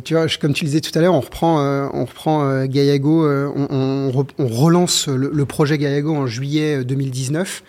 tu 0.05 0.13
vois, 0.13 0.27
comme 0.39 0.53
tu 0.53 0.65
le 0.65 0.69
disais 0.69 0.83
tout 0.83 0.97
à 0.99 1.01
l'heure, 1.01 1.15
on 1.15 1.21
reprend, 1.21 1.59
on 1.95 2.05
reprend 2.05 2.67
Gaiago, 2.67 3.27
on, 3.27 4.13
relance 4.39 5.09
le, 5.09 5.31
le, 5.33 5.45
projet 5.47 5.79
Gaiago 5.79 6.15
en 6.15 6.27
juillet 6.27 6.85
2019 6.85 7.63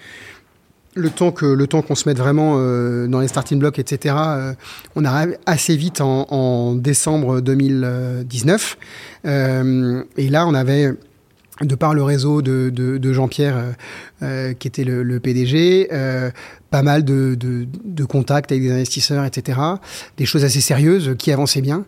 le 0.96 1.10
temps 1.10 1.32
que 1.32 1.46
le 1.46 1.68
temps 1.68 1.82
qu'on 1.82 1.96
se 1.96 2.08
mette 2.08 2.18
vraiment 2.18 2.56
euh, 2.58 3.08
dans 3.08 3.20
les 3.20 3.28
starting 3.28 3.60
blocks, 3.60 3.80
etc. 3.80 4.16
Euh, 4.18 4.54
on 4.96 5.06
arrive 5.06 5.38
assez 5.46 5.76
vite 5.76 6.02
en, 6.02 6.76
décembre 6.76 7.42
2019. 7.42 8.78
Euh, 9.26 10.04
et 10.18 10.30
là, 10.30 10.46
on 10.48 10.54
avait 10.54 10.94
de 11.64 11.76
par 11.76 11.94
le 11.94 12.04
réseau 12.04 12.42
de, 12.42 12.70
de, 12.70 13.14
Jean-Pierre, 13.14 13.58
euh, 13.58 13.72
euh, 14.24 14.54
qui 14.54 14.68
était 14.68 14.84
le, 14.84 15.20
PDG, 15.20 15.90
euh, 15.92 16.32
pas 16.70 16.82
mal 16.82 17.04
de, 17.04 17.36
de, 17.36 18.06
contacts 18.06 18.52
avec 18.52 18.64
des 18.64 18.72
investisseurs, 18.72 19.26
etc. 19.26 19.60
Des 20.18 20.26
choses 20.26 20.44
assez 20.44 20.62
sérieuses 20.62 21.16
qui 21.18 21.32
avançaient 21.32 21.62
bien. 21.62 21.86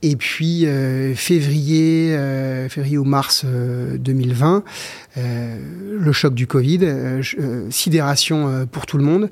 Et 0.00 0.14
puis 0.14 0.64
février, 1.16 2.16
février 2.68 2.98
ou 2.98 3.04
mars 3.04 3.44
2020, 3.44 4.62
le 5.16 6.12
choc 6.12 6.34
du 6.34 6.46
Covid, 6.46 6.78
sidération 7.70 8.68
pour 8.70 8.86
tout 8.86 8.96
le 8.96 9.02
monde. 9.02 9.28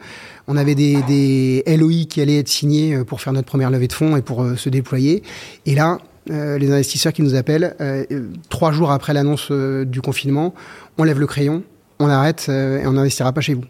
On 0.48 0.56
avait 0.56 0.74
des, 0.74 1.02
des 1.02 1.62
LOI 1.76 2.06
qui 2.08 2.20
allaient 2.20 2.38
être 2.38 2.48
signés 2.48 3.04
pour 3.04 3.20
faire 3.20 3.32
notre 3.32 3.46
première 3.46 3.70
levée 3.70 3.86
de 3.86 3.92
fonds 3.92 4.16
et 4.16 4.22
pour 4.22 4.44
se 4.56 4.68
déployer. 4.68 5.22
Et 5.66 5.76
là, 5.76 5.98
euh, 6.30 6.58
les 6.58 6.72
investisseurs 6.72 7.12
qui 7.12 7.22
nous 7.22 7.34
appellent, 7.34 7.76
euh, 7.80 8.04
trois 8.48 8.72
jours 8.72 8.90
après 8.90 9.12
l'annonce 9.12 9.48
euh, 9.50 9.84
du 9.84 10.00
confinement, 10.00 10.54
on 10.98 11.04
lève 11.04 11.20
le 11.20 11.26
crayon, 11.26 11.62
on 11.98 12.08
arrête 12.08 12.48
et 12.48 12.86
on 12.86 12.92
n'investira 12.92 13.32
pas 13.32 13.40
chez 13.40 13.54
vous. 13.54 13.64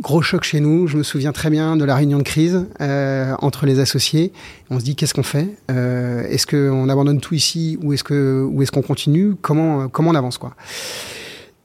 Gros 0.00 0.22
choc 0.22 0.42
chez 0.44 0.60
nous. 0.60 0.86
Je 0.86 0.96
me 0.96 1.02
souviens 1.02 1.32
très 1.32 1.50
bien 1.50 1.76
de 1.76 1.84
la 1.84 1.94
réunion 1.94 2.18
de 2.18 2.22
crise 2.22 2.64
entre 2.80 3.66
les 3.66 3.78
associés. 3.78 4.32
On 4.70 4.80
se 4.80 4.84
dit 4.84 4.96
qu'est-ce 4.96 5.14
qu'on 5.14 5.22
fait 5.22 5.48
Est-ce 5.68 6.46
qu'on 6.46 6.88
abandonne 6.88 7.20
tout 7.20 7.34
ici 7.34 7.78
ou 7.82 7.92
est-ce 7.92 8.02
qu'on 8.02 8.82
continue 8.82 9.34
Comment 9.40 9.88
comment 9.88 10.10
on 10.10 10.14
avance 10.14 10.38
quoi 10.38 10.54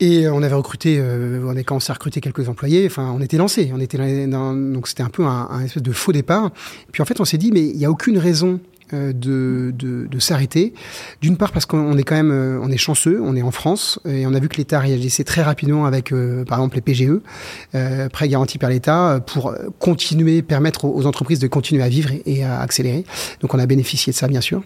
et 0.02 0.28
on 0.28 0.44
avait 0.44 0.54
recruté, 0.54 1.02
on 1.02 1.50
avait 1.50 1.64
commencé 1.64 1.90
à 1.90 1.94
recruter 1.94 2.20
quelques 2.20 2.50
employés. 2.50 2.86
Enfin, 2.86 3.16
on 3.18 3.22
était 3.22 3.38
lancé. 3.38 3.72
On 3.74 3.80
était 3.80 3.98
donc 3.98 4.88
c'était 4.88 5.04
un 5.04 5.10
peu 5.10 5.24
un, 5.24 5.48
un, 5.50 5.62
espèce 5.62 5.82
de 5.82 5.94
faux 5.94 6.12
départ. 6.12 6.52
Puis 6.92 7.02
en 7.02 7.06
fait, 7.06 7.22
on 7.22 7.26
s'est 7.26 7.38
dit 7.38 7.52
mais 7.54 7.62
il 7.62 7.78
n'y 7.78 7.86
a 7.86 7.90
aucune 7.90 8.20
raison 8.20 8.60
euh, 8.94 9.14
de, 9.14 10.20
s'arrêter. 10.20 10.74
D'une 11.22 11.38
part 11.38 11.52
parce 11.52 11.66
qu'on 11.66 11.98
est 11.98 12.04
quand 12.04 12.16
même, 12.16 12.32
euh, 12.32 12.60
on 12.62 12.70
est 12.70 12.78
chanceux, 12.78 13.20
on 13.22 13.36
est 13.36 13.42
en 13.42 13.52
France 13.52 14.00
et 14.06 14.26
on 14.28 14.34
a 14.34 14.40
vu 14.40 14.48
que 14.48 14.58
l'État 14.58 14.80
réagissait 14.80 15.24
très 15.24 15.42
rapidement 15.42 15.86
avec, 15.86 16.14
euh, 16.14 16.46
par 16.46 16.60
exemple, 16.60 16.76
les 16.76 16.82
PGE, 16.82 17.20
prêts 18.12 18.28
garantis 18.28 18.58
par 18.58 18.70
l'État, 18.70 19.20
pour 19.26 19.56
continuer, 19.80 20.42
permettre 20.42 20.86
aux, 20.86 21.06
entreprises 21.06 21.40
de 21.40 21.48
continuer 21.48 21.84
à 21.84 21.90
vivre 21.90 22.12
et, 22.26 22.44
à 22.44 22.62
accélérer. 22.62 23.06
Donc 23.42 23.54
on 23.54 23.60
a 23.60 23.66
bénéficié 23.66 24.14
de 24.14 24.18
ça, 24.18 24.28
bien 24.28 24.42
sûr. 24.42 24.64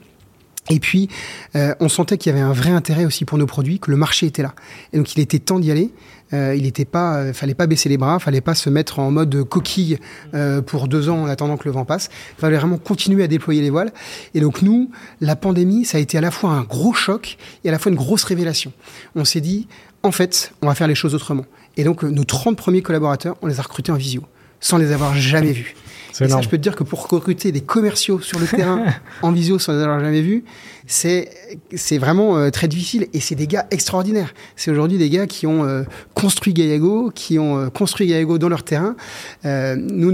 Et 0.70 0.80
puis, 0.80 1.10
on 1.56 1.90
sentait 1.90 2.18
qu'il 2.18 2.32
y 2.32 2.36
avait 2.36 2.44
un 2.44 2.54
vrai 2.54 2.70
intérêt 2.70 3.06
aussi 3.06 3.26
pour 3.26 3.38
nos 3.38 3.48
produits, 3.48 3.80
que 3.80 3.90
le 3.90 3.98
marché 3.98 4.28
était 4.28 4.44
là. 4.44 4.54
Et 4.94 4.98
donc, 4.98 5.16
il 5.16 5.20
était 5.20 5.40
temps 5.40 5.60
d'y 5.60 5.72
aller. 5.72 5.92
Euh, 6.34 6.56
il 6.56 6.64
n'était 6.64 6.86
pas, 6.86 7.18
euh, 7.18 7.34
fallait 7.34 7.56
pas 7.56 7.66
baisser 7.66 7.90
les 7.90 7.98
bras, 7.98 8.20
fallait 8.20 8.42
pas 8.42 8.54
se 8.54 8.70
mettre 8.70 9.00
en 9.00 9.10
mode 9.10 9.44
coquille 9.44 9.98
euh, 10.34 10.62
pour 10.62 10.88
deux 10.88 11.10
ans 11.10 11.24
en 11.24 11.26
attendant 11.26 11.58
que 11.58 11.66
le 11.66 11.72
vent 11.72 11.86
passe. 11.86 12.10
Il 12.38 12.42
fallait 12.42 12.58
vraiment 12.58 12.78
continuer 12.78 13.24
à 13.24 13.28
déployer 13.28 13.62
les 13.62 13.70
voiles. 13.70 13.92
Et 14.36 14.40
donc 14.40 14.62
nous, 14.62 14.92
la 15.22 15.36
pandémie, 15.36 15.86
ça 15.86 15.98
a 15.98 16.02
été 16.02 16.18
à 16.18 16.22
la 16.22 16.32
fois 16.32 16.52
un 16.52 16.64
gros 16.64 16.94
choc 16.94 17.38
et 17.64 17.70
à 17.70 17.72
la 17.72 17.80
fois 17.80 17.92
une 17.92 17.98
grosse 17.98 18.24
révélation. 18.24 18.72
On 19.16 19.26
s'est 19.26 19.42
dit, 19.42 19.68
en 20.04 20.12
fait, 20.12 20.54
on 20.62 20.68
va 20.68 20.76
faire 20.76 20.88
les 20.88 20.96
choses 20.96 21.16
autrement. 21.16 21.46
Et 21.78 21.84
donc 21.84 22.04
nos 22.04 22.24
30 22.24 22.56
premiers 22.56 22.82
collaborateurs, 22.82 23.36
on 23.42 23.48
les 23.48 23.60
a 23.60 23.64
recrutés 23.64 23.92
en 23.92 23.96
visio, 23.96 24.24
sans 24.60 24.78
les 24.78 24.92
avoir 24.92 25.16
jamais 25.16 25.52
vus. 25.52 25.76
Et 26.12 26.28
ça, 26.28 26.42
je 26.42 26.50
peux 26.50 26.58
te 26.58 26.62
dire 26.62 26.76
que 26.76 26.84
pour 26.84 27.08
recruter 27.08 27.52
des 27.52 27.62
commerciaux 27.62 28.20
sur 28.20 28.40
le 28.40 28.48
terrain 28.48 28.86
en 29.22 29.32
visio 29.32 29.60
sans 29.60 29.74
les 29.74 29.80
avoir 29.80 30.00
jamais 30.00 30.22
vus, 30.22 30.44
c'est 30.88 31.30
c'est 31.76 32.00
vraiment 32.00 32.38
euh, 32.38 32.50
très 32.50 32.68
difficile 32.68 33.08
et 33.14 33.20
c'est 33.20 33.36
des 33.36 33.48
gars 33.48 33.68
extraordinaires. 33.72 34.34
C'est 34.56 34.72
aujourd'hui 34.72 34.98
des 34.98 35.10
gars 35.10 35.28
qui 35.28 35.46
ont 35.46 35.64
euh, 35.64 35.84
construit 36.16 36.54
Gaillago, 36.54 37.12
qui 37.14 37.38
ont 37.38 37.58
euh, 37.58 37.70
construit 37.70 38.08
Gaillago 38.08 38.38
dans 38.38 38.50
leur 38.50 38.64
terrain. 38.64 38.96
nous, 39.44 40.14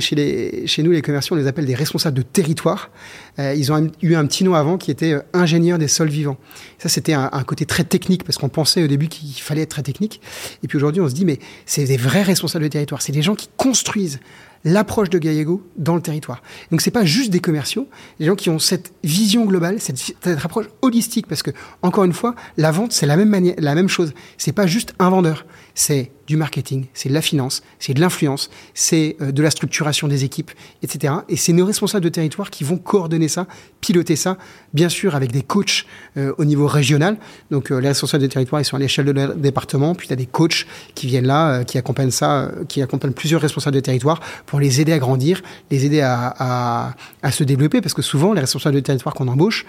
chez, 0.00 0.14
les, 0.14 0.66
chez 0.66 0.82
nous, 0.82 0.92
les 0.92 1.02
commerciaux, 1.02 1.34
on 1.34 1.38
les 1.38 1.46
appelle 1.46 1.66
des 1.66 1.74
responsables 1.74 2.16
de 2.16 2.22
territoire. 2.22 2.90
ils 3.38 3.72
ont 3.72 3.90
eu 4.02 4.14
un 4.14 4.26
petit 4.26 4.44
nom 4.44 4.54
avant 4.54 4.76
qui 4.76 4.90
était 4.90 5.16
ingénieur 5.32 5.78
des 5.78 5.88
sols 5.88 6.10
vivants. 6.10 6.36
Ça, 6.78 6.88
c'était 6.88 7.14
un, 7.14 7.30
un, 7.32 7.44
côté 7.44 7.64
très 7.66 7.84
technique 7.84 8.24
parce 8.24 8.38
qu'on 8.38 8.48
pensait 8.48 8.84
au 8.84 8.86
début 8.86 9.08
qu'il 9.08 9.42
fallait 9.42 9.62
être 9.62 9.70
très 9.70 9.82
technique. 9.82 10.20
Et 10.62 10.68
puis 10.68 10.76
aujourd'hui, 10.76 11.00
on 11.00 11.08
se 11.08 11.14
dit, 11.14 11.24
mais 11.24 11.38
c'est 11.64 11.84
des 11.84 11.96
vrais 11.96 12.22
responsables 12.22 12.64
de 12.64 12.70
territoire. 12.70 13.02
C'est 13.02 13.12
des 13.12 13.22
gens 13.22 13.34
qui 13.34 13.48
construisent 13.56 14.20
l'approche 14.64 15.10
de 15.10 15.18
Gallego 15.18 15.62
dans 15.76 15.96
le 15.96 16.02
territoire. 16.02 16.42
Donc 16.70 16.80
c'est 16.80 16.90
pas 16.90 17.04
juste 17.04 17.30
des 17.30 17.40
commerciaux, 17.40 17.88
des 18.20 18.26
gens 18.26 18.36
qui 18.36 18.50
ont 18.50 18.58
cette 18.58 18.92
vision 19.02 19.44
globale, 19.44 19.80
cette, 19.80 19.98
cette 19.98 20.44
approche 20.44 20.66
holistique, 20.82 21.26
parce 21.26 21.42
que 21.42 21.50
encore 21.82 22.04
une 22.04 22.12
fois, 22.12 22.34
la 22.56 22.70
vente 22.70 22.92
c'est 22.92 23.06
la 23.06 23.16
même 23.16 23.28
manière, 23.28 23.54
la 23.58 23.74
même 23.74 23.88
chose. 23.88 24.14
C'est 24.38 24.52
pas 24.52 24.66
juste 24.66 24.94
un 24.98 25.10
vendeur, 25.10 25.46
c'est 25.74 26.10
du 26.26 26.36
marketing, 26.36 26.86
c'est 26.94 27.08
de 27.08 27.14
la 27.14 27.22
finance, 27.22 27.62
c'est 27.78 27.94
de 27.94 28.00
l'influence, 28.00 28.50
c'est 28.74 29.16
euh, 29.20 29.32
de 29.32 29.42
la 29.42 29.50
structuration 29.50 30.08
des 30.08 30.24
équipes, 30.24 30.50
etc. 30.82 31.14
Et 31.28 31.36
c'est 31.36 31.52
nos 31.52 31.66
responsables 31.66 32.04
de 32.04 32.08
territoire 32.08 32.50
qui 32.50 32.64
vont 32.64 32.78
coordonner 32.78 33.28
ça, 33.28 33.46
piloter 33.80 34.16
ça, 34.16 34.38
bien 34.72 34.88
sûr 34.88 35.14
avec 35.14 35.32
des 35.32 35.42
coachs 35.42 35.86
euh, 36.16 36.32
au 36.38 36.44
niveau 36.44 36.66
régional. 36.66 37.16
Donc 37.50 37.70
euh, 37.70 37.80
les 37.80 37.88
responsables 37.88 38.22
de 38.22 38.28
territoire, 38.28 38.60
ils 38.60 38.64
sont 38.64 38.76
à 38.76 38.80
l'échelle 38.80 39.06
de 39.06 39.12
leur 39.12 39.34
département, 39.34 39.94
puis 39.94 40.06
tu 40.06 40.12
as 40.12 40.16
des 40.16 40.26
coachs 40.26 40.66
qui 40.94 41.06
viennent 41.06 41.26
là, 41.26 41.64
qui 41.64 41.78
accompagnent 41.78 42.10
ça, 42.10 42.50
qui 42.68 42.82
accompagnent 42.82 43.12
plusieurs 43.12 43.40
responsables 43.40 43.74
de 43.74 43.80
territoire 43.80 44.20
pour 44.46 44.60
les 44.60 44.80
aider 44.80 44.92
à 44.92 44.98
grandir, 44.98 45.42
les 45.70 45.84
aider 45.86 46.00
à, 46.00 46.34
à, 46.38 46.94
à 47.22 47.32
se 47.32 47.44
développer, 47.44 47.80
parce 47.80 47.94
que 47.94 48.02
souvent 48.02 48.32
les 48.32 48.40
responsables 48.40 48.76
de 48.76 48.80
territoire 48.80 49.14
qu'on 49.14 49.28
embauche, 49.28 49.66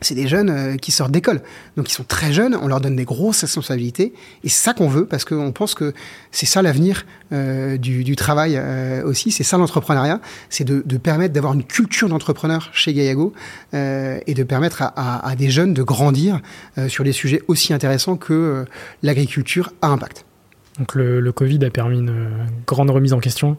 c'est 0.00 0.14
des 0.14 0.28
jeunes 0.28 0.50
euh, 0.50 0.76
qui 0.76 0.92
sortent 0.92 1.10
d'école. 1.10 1.40
Donc 1.76 1.90
ils 1.90 1.94
sont 1.94 2.04
très 2.04 2.32
jeunes, 2.32 2.56
on 2.60 2.68
leur 2.68 2.80
donne 2.80 2.96
des 2.96 3.04
grosses 3.04 3.40
responsabilités. 3.40 4.12
Et 4.44 4.48
c'est 4.48 4.62
ça 4.62 4.74
qu'on 4.74 4.88
veut, 4.88 5.06
parce 5.06 5.24
qu'on 5.24 5.52
pense 5.52 5.74
que 5.74 5.92
c'est 6.30 6.46
ça 6.46 6.62
l'avenir 6.62 7.04
euh, 7.32 7.76
du, 7.76 8.16
travail 8.16 8.56
euh, 8.56 9.04
aussi, 9.04 9.30
c'est 9.30 9.44
ça 9.44 9.58
l'entrepreneuriat, 9.58 10.20
c'est 10.50 10.64
de, 10.64 10.82
permettre 10.98 11.34
d'avoir 11.34 11.54
une 11.54 11.64
culture 11.64 12.08
d'entrepreneur 12.08 12.70
chez 12.72 12.92
Gaillago 12.92 13.32
et 13.72 14.34
de 14.34 14.42
permettre 14.42 14.82
à, 14.82 15.34
des 15.36 15.50
jeunes 15.50 15.74
de 15.74 15.82
grandir 15.82 16.40
sur 16.88 17.04
des 17.04 17.12
sujets 17.12 17.42
aussi 17.46 17.72
intéressants 17.72 18.16
que 18.16 18.64
l'agriculture 19.02 19.72
à 19.80 19.88
impact. 19.88 20.24
Donc 20.78 20.94
le 20.94 21.30
Covid 21.30 21.64
a 21.64 21.70
permis 21.70 21.98
une 21.98 22.30
grande 22.66 22.90
remise 22.90 23.12
en 23.12 23.20
question, 23.20 23.56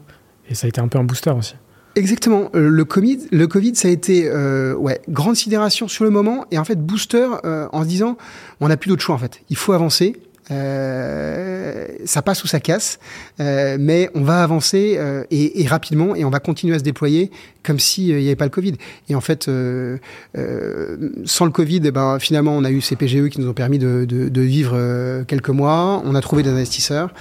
et 0.50 0.56
ça 0.56 0.66
a 0.66 0.70
été 0.70 0.82
un 0.82 0.88
peu 0.88 1.00
un 1.00 1.04
booster 1.04 1.32
aussi. 1.32 1.56
Exactement. 1.96 2.50
Euh, 2.56 2.70
le 2.70 2.86
Covid, 2.86 3.20
le 3.32 3.48
Covid, 3.48 3.76
ça 3.76 3.88
a 3.88 3.92
été 3.92 4.30
euh, 4.30 4.76
ouais 4.76 5.02
grande 5.10 5.36
sidération 5.36 5.88
sur 5.88 6.04
le 6.04 6.10
moment 6.10 6.46
et 6.52 6.58
en 6.58 6.64
fait 6.64 6.80
booster 6.84 7.28
euh, 7.44 7.68
en 7.72 7.84
se 7.84 7.88
disant 7.88 8.18
on 8.60 8.68
n'a 8.68 8.78
plus 8.78 8.90
d'autre 8.90 9.02
choix 9.02 9.16
en 9.16 9.20
fait. 9.20 9.42
Il 9.50 9.58
faut 9.58 9.74
avancer. 9.74 10.16
Euh, 10.52 11.86
ça 12.06 12.22
passe 12.22 12.44
ou 12.44 12.48
ça 12.48 12.60
casse, 12.60 13.00
euh, 13.40 13.78
mais 13.80 14.10
on 14.16 14.22
va 14.22 14.42
avancer 14.42 14.96
euh, 14.98 15.24
et, 15.30 15.62
et, 15.62 15.68
rapidement 15.68 16.16
et 16.16 16.26
on 16.26 16.32
va 16.32 16.40
continuer 16.40 16.76
à 16.76 16.80
se 16.80 16.84
déployer 16.84 17.30
comme 17.64 17.78
s'il 17.78 18.16
n'y 18.16 18.26
avait 18.26 18.36
pas 18.36 18.46
le 18.46 18.50
Covid. 18.50 18.74
Et 19.10 19.16
en 19.16 19.22
fait, 19.22 19.44
sans 19.44 21.46
le 21.46 21.52
Covid, 21.52 21.82
eh 21.84 21.92
ben, 21.92 22.18
finalement, 22.20 22.56
on 22.56 22.64
a 22.64 22.72
eu 22.72 22.82
ces 22.82 22.96
PGE 22.96 23.30
qui 23.30 23.42
nous 23.42 23.48
ont 23.48 23.54
permis 23.54 23.78
de, 23.78 24.06
de, 24.06 24.30
de 24.30 24.42
vivre 24.42 25.24
quelques 25.28 25.50
mois. 25.50 26.02
On 26.06 26.16
a 26.16 26.22
trouvé 26.22 26.42
des 26.42 26.50
investisseurs 26.50 27.14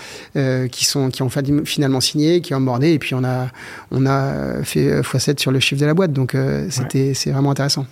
qui, 0.71 0.85
sont, 0.87 1.11
qui 1.11 1.23
ont 1.23 1.29
finalement 1.29 2.01
signé, 2.01 2.41
qui 2.41 2.55
ont 2.55 2.61
bordé, 2.61 2.93
et 2.93 2.99
puis 2.99 3.15
on 3.15 3.25
a, 3.25 3.49
on 3.91 4.07
a 4.07 4.63
fait 4.63 5.01
x7 5.01 5.41
sur 5.41 5.51
le 5.51 5.59
chiffre 5.59 5.81
de 5.81 5.87
la 5.87 5.95
boîte. 5.95 6.13
Donc 6.13 6.37
c'était, 6.71 7.09
ouais. 7.09 7.15
c'est 7.15 7.33
vraiment 7.33 7.51
intéressant. 7.51 7.85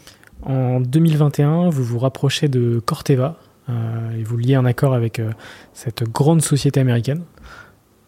En 0.43 0.81
2021, 0.81 1.71
vous 1.71 1.83
vous 1.83 1.99
rapprochez 1.99 2.49
de 2.49 2.81
Corteva, 2.85 3.27
euh, 3.27 3.46
et 3.69 4.23
vous 4.23 4.37
liez 4.37 4.55
un 4.55 4.65
accord 4.65 4.95
avec 4.95 5.19
euh, 5.19 5.31
cette 5.75 6.05
grande 6.05 6.43
société 6.43 6.81
américaine. 6.81 7.23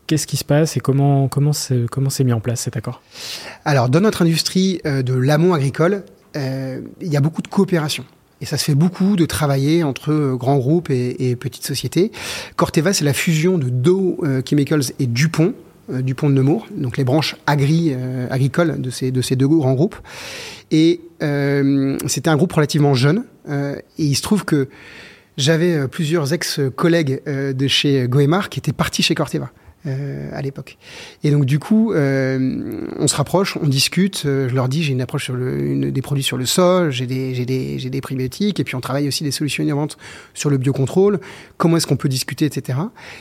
Qu'est-ce 0.06 0.26
qui 0.26 0.36
se 0.36 0.44
passe 0.44 0.76
et 0.76 0.80
comment 0.80 1.28
comment 1.28 1.52
c'est 1.52 1.86
comment 1.90 2.10
c'est 2.10 2.24
mis 2.24 2.32
en 2.32 2.40
place 2.40 2.60
cet 2.60 2.76
accord? 2.76 3.02
Alors 3.64 3.88
dans 3.88 4.00
notre 4.00 4.22
industrie 4.22 4.80
euh, 4.86 5.02
de 5.02 5.14
l'amont 5.14 5.54
agricole, 5.54 6.04
il 6.34 7.08
y 7.08 7.16
a 7.16 7.20
beaucoup 7.20 7.42
de 7.42 7.48
coopération. 7.48 8.04
Et 8.40 8.46
ça 8.46 8.56
se 8.56 8.64
fait 8.64 8.76
beaucoup 8.76 9.16
de 9.16 9.26
travailler 9.26 9.82
entre 9.82 10.36
grands 10.36 10.58
groupes 10.58 10.88
et, 10.88 11.30
et 11.30 11.34
petites 11.34 11.66
sociétés. 11.66 12.12
Corteva, 12.54 12.92
c'est 12.92 13.04
la 13.04 13.12
fusion 13.12 13.58
de 13.58 13.68
Dow 13.68 14.22
Chemicals 14.48 14.92
et 15.00 15.08
Dupont, 15.08 15.54
Dupont 15.88 16.30
de 16.30 16.34
Nemours, 16.34 16.68
donc 16.76 16.96
les 16.96 17.02
branches 17.02 17.34
agri, 17.46 17.92
agricoles 18.30 18.80
de 18.80 18.90
ces, 18.90 19.10
de 19.10 19.20
ces 19.20 19.34
deux 19.34 19.48
grands 19.48 19.74
groupes. 19.74 19.96
Et 20.70 21.00
euh, 21.22 21.96
c'était 22.06 22.30
un 22.30 22.36
groupe 22.36 22.52
relativement 22.52 22.94
jeune. 22.94 23.24
Euh, 23.48 23.76
et 23.98 24.04
il 24.04 24.14
se 24.14 24.22
trouve 24.22 24.44
que 24.44 24.68
j'avais 25.38 25.72
euh, 25.72 25.86
plusieurs 25.86 26.34
ex-collègues 26.34 27.22
euh, 27.26 27.54
de 27.54 27.66
chez 27.66 28.06
Goemar 28.08 28.50
qui 28.50 28.58
étaient 28.58 28.72
partis 28.72 29.02
chez 29.02 29.14
Corteva. 29.14 29.50
Euh, 29.86 30.28
à 30.32 30.42
l'époque. 30.42 30.76
Et 31.22 31.30
donc 31.30 31.44
du 31.44 31.60
coup, 31.60 31.92
euh, 31.92 32.84
on 32.98 33.06
se 33.06 33.14
rapproche, 33.14 33.56
on 33.62 33.68
discute. 33.68 34.24
Euh, 34.26 34.48
je 34.48 34.54
leur 34.56 34.68
dis, 34.68 34.82
j'ai 34.82 34.92
une 34.92 35.00
approche 35.00 35.26
sur 35.26 35.34
le, 35.34 35.56
une, 35.56 35.90
des 35.92 36.02
produits 36.02 36.24
sur 36.24 36.36
le 36.36 36.46
sol, 36.46 36.90
j'ai 36.90 37.06
des, 37.06 37.44
des, 37.44 37.76
des 37.88 38.00
probiotiques, 38.00 38.58
et 38.58 38.64
puis 38.64 38.74
on 38.74 38.80
travaille 38.80 39.06
aussi 39.06 39.22
des 39.22 39.30
solutions 39.30 39.62
innovantes 39.62 39.96
sur 40.34 40.50
le 40.50 40.58
biocontrôle. 40.58 41.20
Comment 41.58 41.76
est-ce 41.76 41.86
qu'on 41.86 41.96
peut 41.96 42.08
discuter, 42.08 42.44
etc. 42.44 42.76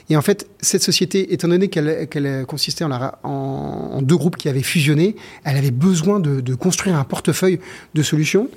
Et 0.09 0.17
en 0.17 0.23
fait, 0.23 0.47
cette 0.59 0.81
société, 0.81 1.31
étant 1.31 1.47
donné 1.47 1.67
qu'elle, 1.67 2.07
qu'elle 2.07 2.47
consistait 2.47 2.83
en, 2.83 2.91
en, 3.21 4.01
deux 4.01 4.17
groupes 4.17 4.35
qui 4.35 4.49
avaient 4.49 4.63
fusionné, 4.63 5.15
elle 5.43 5.57
avait 5.57 5.69
besoin 5.69 6.19
de, 6.19 6.41
de 6.41 6.55
construire 6.55 6.97
un 6.97 7.03
portefeuille 7.03 7.59
de 7.93 8.01
solutions. 8.01 8.49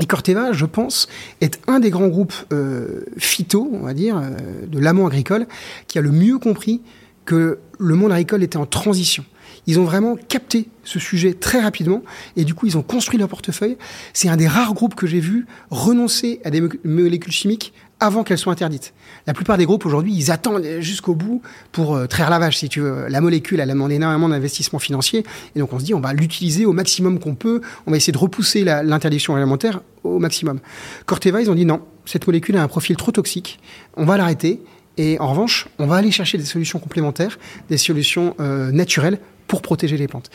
Et 0.00 0.06
Corteva, 0.06 0.52
je 0.52 0.66
pense, 0.66 1.08
est 1.40 1.60
un 1.68 1.78
des 1.78 1.90
grands 1.90 2.08
groupes 2.08 2.34
euh, 2.52 3.04
phyto, 3.16 3.70
on 3.72 3.84
va 3.84 3.94
dire, 3.94 4.16
euh, 4.16 4.66
de 4.66 4.78
l'amont 4.78 5.06
agricole, 5.06 5.46
qui 5.86 5.98
a 5.98 6.02
le 6.02 6.10
mieux 6.10 6.38
compris 6.38 6.82
que 7.24 7.58
le 7.78 7.94
monde 7.94 8.12
agricole 8.12 8.42
était 8.42 8.56
en 8.56 8.66
transition. 8.66 9.24
Ils 9.66 9.78
ont 9.78 9.84
vraiment 9.84 10.16
capté 10.16 10.68
ce 10.82 10.98
sujet 10.98 11.32
très 11.32 11.60
rapidement 11.60 12.02
et 12.36 12.44
du 12.44 12.54
coup 12.54 12.66
ils 12.66 12.76
ont 12.76 12.82
construit 12.82 13.18
leur 13.18 13.28
portefeuille. 13.28 13.78
C'est 14.12 14.28
un 14.28 14.36
des 14.36 14.46
rares 14.46 14.74
groupes 14.74 14.94
que 14.94 15.06
j'ai 15.06 15.20
vu 15.20 15.46
renoncer 15.70 16.40
à 16.44 16.50
des 16.50 16.62
molécules 16.84 17.32
chimiques 17.32 17.72
avant 18.00 18.24
qu'elle 18.24 18.38
soit 18.38 18.52
interdite. 18.52 18.92
La 19.26 19.32
plupart 19.32 19.56
des 19.56 19.66
groupes 19.66 19.86
aujourd'hui, 19.86 20.14
ils 20.14 20.30
attendent 20.30 20.64
jusqu'au 20.80 21.14
bout 21.14 21.42
pour 21.72 21.94
euh, 21.94 22.06
traire 22.06 22.30
la 22.30 22.38
vache, 22.38 22.58
si 22.58 22.68
tu 22.68 22.80
veux. 22.80 23.06
La 23.08 23.20
molécule, 23.20 23.60
elle 23.60 23.68
demande 23.68 23.92
énormément 23.92 24.28
d'investissement 24.28 24.78
financier, 24.78 25.24
et 25.54 25.58
donc 25.58 25.72
on 25.72 25.78
se 25.78 25.84
dit, 25.84 25.94
on 25.94 26.00
va 26.00 26.12
l'utiliser 26.12 26.66
au 26.66 26.72
maximum 26.72 27.18
qu'on 27.18 27.34
peut, 27.34 27.60
on 27.86 27.90
va 27.90 27.96
essayer 27.96 28.12
de 28.12 28.18
repousser 28.18 28.64
l'interdiction 28.64 29.36
alimentaire 29.36 29.80
au 30.02 30.18
maximum. 30.18 30.60
Corteva, 31.06 31.40
ils 31.40 31.50
ont 31.50 31.54
dit 31.54 31.64
non, 31.64 31.80
cette 32.04 32.26
molécule 32.26 32.56
a 32.56 32.62
un 32.62 32.68
profil 32.68 32.96
trop 32.96 33.12
toxique, 33.12 33.58
on 33.96 34.04
va 34.04 34.16
l'arrêter, 34.16 34.60
et 34.96 35.18
en 35.20 35.30
revanche, 35.30 35.68
on 35.78 35.86
va 35.86 35.96
aller 35.96 36.10
chercher 36.10 36.38
des 36.38 36.44
solutions 36.44 36.78
complémentaires, 36.78 37.38
des 37.68 37.78
solutions 37.78 38.34
euh, 38.40 38.70
naturelles 38.70 39.18
pour 39.46 39.60
protéger 39.60 39.96
les 39.96 40.08
plantes. 40.08 40.30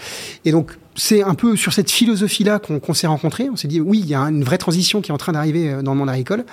Et 0.45 0.51
donc, 0.51 0.71
c'est 0.95 1.23
un 1.23 1.33
peu 1.33 1.55
sur 1.55 1.73
cette 1.73 1.89
philosophie-là 1.89 2.59
qu'on 2.59 2.93
s'est 2.93 3.07
rencontrés. 3.07 3.49
On 3.49 3.55
s'est 3.55 3.67
dit, 3.67 3.81
oui, 3.81 3.99
il 3.99 4.07
y 4.07 4.15
a 4.15 4.21
une 4.21 4.43
vraie 4.43 4.57
transition 4.57 5.01
qui 5.01 5.11
est 5.11 5.13
en 5.13 5.17
train 5.17 5.31
d'arriver 5.31 5.69
euh, 5.69 5.81
dans 5.81 5.93
le 5.93 5.97
monde 5.97 6.09
agricole. 6.09 6.45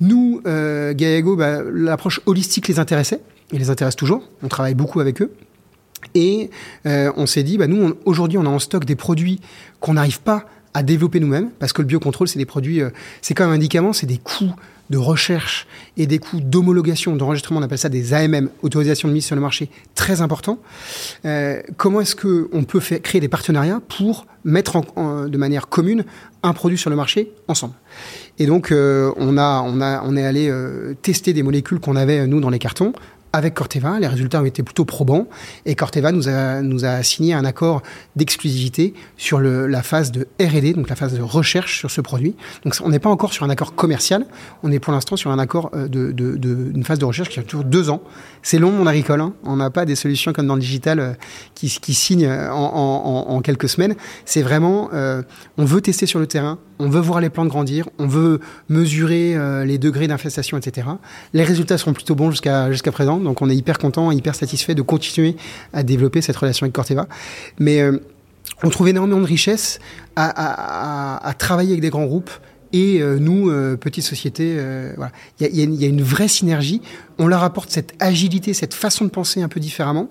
Nous, 0.00 0.40
euh, 0.46 0.94
Gallego, 0.94 1.36
bah, 1.36 1.62
l'approche 1.72 2.20
holistique 2.26 2.68
les 2.68 2.78
intéressait, 2.78 3.20
et 3.52 3.58
les 3.58 3.70
intéresse 3.70 3.96
toujours. 3.96 4.22
On 4.42 4.48
travaille 4.48 4.74
beaucoup 4.74 5.00
avec 5.00 5.22
eux. 5.22 5.32
Et 6.14 6.50
euh, 6.86 7.12
on 7.16 7.26
s'est 7.26 7.42
dit, 7.42 7.58
bah, 7.58 7.66
nous, 7.66 7.94
aujourd'hui, 8.04 8.38
on 8.38 8.46
a 8.46 8.48
en 8.48 8.58
stock 8.58 8.84
des 8.84 8.96
produits 8.96 9.40
qu'on 9.80 9.94
n'arrive 9.94 10.20
pas 10.20 10.44
à 10.74 10.82
développer 10.82 11.18
nous-mêmes, 11.18 11.50
parce 11.58 11.72
que 11.72 11.82
le 11.82 11.88
biocontrôle, 11.88 12.28
c'est 12.28 12.38
des 12.38 12.46
produits, 12.46 12.82
euh, 12.82 12.90
c'est 13.22 13.34
comme 13.34 13.48
un 13.48 13.52
médicament, 13.52 13.92
c'est 13.92 14.06
des 14.06 14.18
coûts 14.18 14.54
de 14.90 14.98
recherche 14.98 15.66
et 15.96 16.06
des 16.06 16.18
coûts 16.18 16.40
d'homologation, 16.40 17.16
d'enregistrement, 17.16 17.60
on 17.60 17.62
appelle 17.62 17.78
ça 17.78 17.88
des 17.88 18.14
AMM, 18.14 18.48
autorisation 18.62 19.08
de 19.08 19.12
mise 19.12 19.26
sur 19.26 19.34
le 19.34 19.40
marché, 19.40 19.70
très 19.94 20.20
importants. 20.20 20.58
Euh, 21.24 21.60
comment 21.76 22.00
est-ce 22.00 22.16
qu'on 22.16 22.64
peut 22.64 22.80
créer 22.80 23.20
des 23.20 23.28
partenariats 23.28 23.80
pour 23.88 24.26
mettre 24.44 24.80
de 25.28 25.36
manière 25.36 25.68
commune 25.68 26.04
un 26.42 26.52
produit 26.52 26.78
sur 26.78 26.90
le 26.90 26.96
marché 26.96 27.32
ensemble? 27.48 27.74
Et 28.38 28.46
donc, 28.46 28.70
euh, 28.70 29.12
on, 29.16 29.36
a, 29.36 29.62
on, 29.66 29.80
a, 29.80 30.02
on 30.04 30.16
est 30.16 30.24
allé 30.24 30.48
euh, 30.48 30.94
tester 31.02 31.32
des 31.32 31.42
molécules 31.42 31.80
qu'on 31.80 31.96
avait, 31.96 32.26
nous, 32.26 32.40
dans 32.40 32.50
les 32.50 32.58
cartons, 32.58 32.92
avec 33.32 33.54
Corteva. 33.54 33.98
Les 33.98 34.06
résultats 34.06 34.40
ont 34.40 34.44
été 34.44 34.62
plutôt 34.62 34.84
probants 34.84 35.26
et 35.66 35.74
Corteva 35.74 36.12
nous 36.12 36.28
a, 36.28 36.62
nous 36.62 36.84
a 36.84 37.02
signé 37.02 37.34
un 37.34 37.44
accord 37.44 37.82
d'exclusivité 38.16 38.94
sur 39.16 39.40
la 39.40 39.82
phase 39.82 40.12
de 40.12 40.28
R&D, 40.40 40.74
donc 40.74 40.88
la 40.88 40.96
phase 40.96 41.14
de 41.14 41.22
recherche 41.22 41.78
sur 41.78 41.90
ce 41.90 42.00
produit. 42.00 42.36
Donc 42.64 42.74
on 42.82 42.88
n'est 42.88 42.98
pas 42.98 43.10
encore 43.10 43.32
sur 43.32 43.44
un 43.44 43.50
accord 43.50 43.74
commercial, 43.74 44.26
on 44.62 44.72
est 44.72 44.78
pour 44.78 44.92
l'instant 44.92 45.16
sur 45.16 45.30
un 45.30 45.38
accord 45.38 45.70
euh, 45.74 45.88
de, 45.88 46.12
de, 46.12 46.82
phase 46.84 46.98
de 46.98 47.04
recherche 47.04 47.28
qui 47.28 47.38
a 47.38 47.42
toujours 47.42 47.64
deux 47.64 47.90
ans. 47.90 48.02
C'est 48.42 48.58
long 48.58 48.70
mon 48.70 48.86
agricole, 48.86 49.20
hein. 49.20 49.34
on 49.44 49.56
n'a 49.56 49.70
pas 49.70 49.84
des 49.84 49.94
solutions 49.94 50.32
comme 50.32 50.46
dans 50.46 50.54
le 50.54 50.60
digital 50.60 51.00
euh, 51.00 51.12
qui, 51.54 51.68
qui 51.68 51.94
signent 51.94 52.30
en, 52.30 53.26
en, 53.28 53.40
quelques 53.40 53.68
semaines. 53.68 53.94
C'est 54.24 54.42
vraiment, 54.42 54.90
euh, 54.94 55.22
on 55.58 55.64
veut 55.64 55.80
tester 55.80 56.06
sur 56.06 56.18
le 56.18 56.26
terrain, 56.26 56.58
on 56.78 56.88
veut 56.88 57.00
voir 57.00 57.20
les 57.20 57.30
plantes 57.30 57.48
grandir, 57.48 57.88
on 57.98 58.06
veut 58.06 58.40
mesurer 58.68 59.36
les 59.64 59.78
degrés 59.78 60.06
d'infestation, 60.06 60.56
etc. 60.56 60.86
Les 61.32 61.42
résultats 61.42 61.76
seront 61.76 61.92
plutôt 61.92 62.14
bons 62.14 62.30
jusqu'à 62.30 62.70
jusqu'à 62.70 62.92
présent, 62.92 63.17
donc 63.24 63.42
on 63.42 63.50
est 63.50 63.56
hyper 63.56 63.78
content, 63.78 64.10
hyper 64.10 64.34
satisfait 64.34 64.74
de 64.74 64.82
continuer 64.82 65.36
à 65.72 65.82
développer 65.82 66.20
cette 66.22 66.36
relation 66.36 66.64
avec 66.64 66.74
Corteva. 66.74 67.06
Mais 67.58 67.80
euh, 67.80 67.98
on 68.62 68.70
trouve 68.70 68.88
énormément 68.88 69.20
de 69.20 69.26
richesse 69.26 69.78
à, 70.16 71.34
travailler 71.38 71.70
avec 71.70 71.80
des 71.80 71.90
grands 71.90 72.06
groupes 72.06 72.30
et 72.72 73.00
euh, 73.00 73.18
nous, 73.18 73.50
euh, 73.50 73.76
petites 73.76 74.04
sociétés. 74.04 74.58
Il 75.40 75.56
y 75.56 75.84
a, 75.84 75.88
une 75.88 76.02
vraie 76.02 76.28
synergie. 76.28 76.82
On 77.18 77.26
leur 77.26 77.42
apporte 77.42 77.70
cette 77.70 77.94
agilité, 78.00 78.52
cette 78.54 78.74
façon 78.74 79.04
de 79.04 79.10
penser 79.10 79.42
un 79.42 79.48
peu 79.48 79.60
différemment 79.60 80.08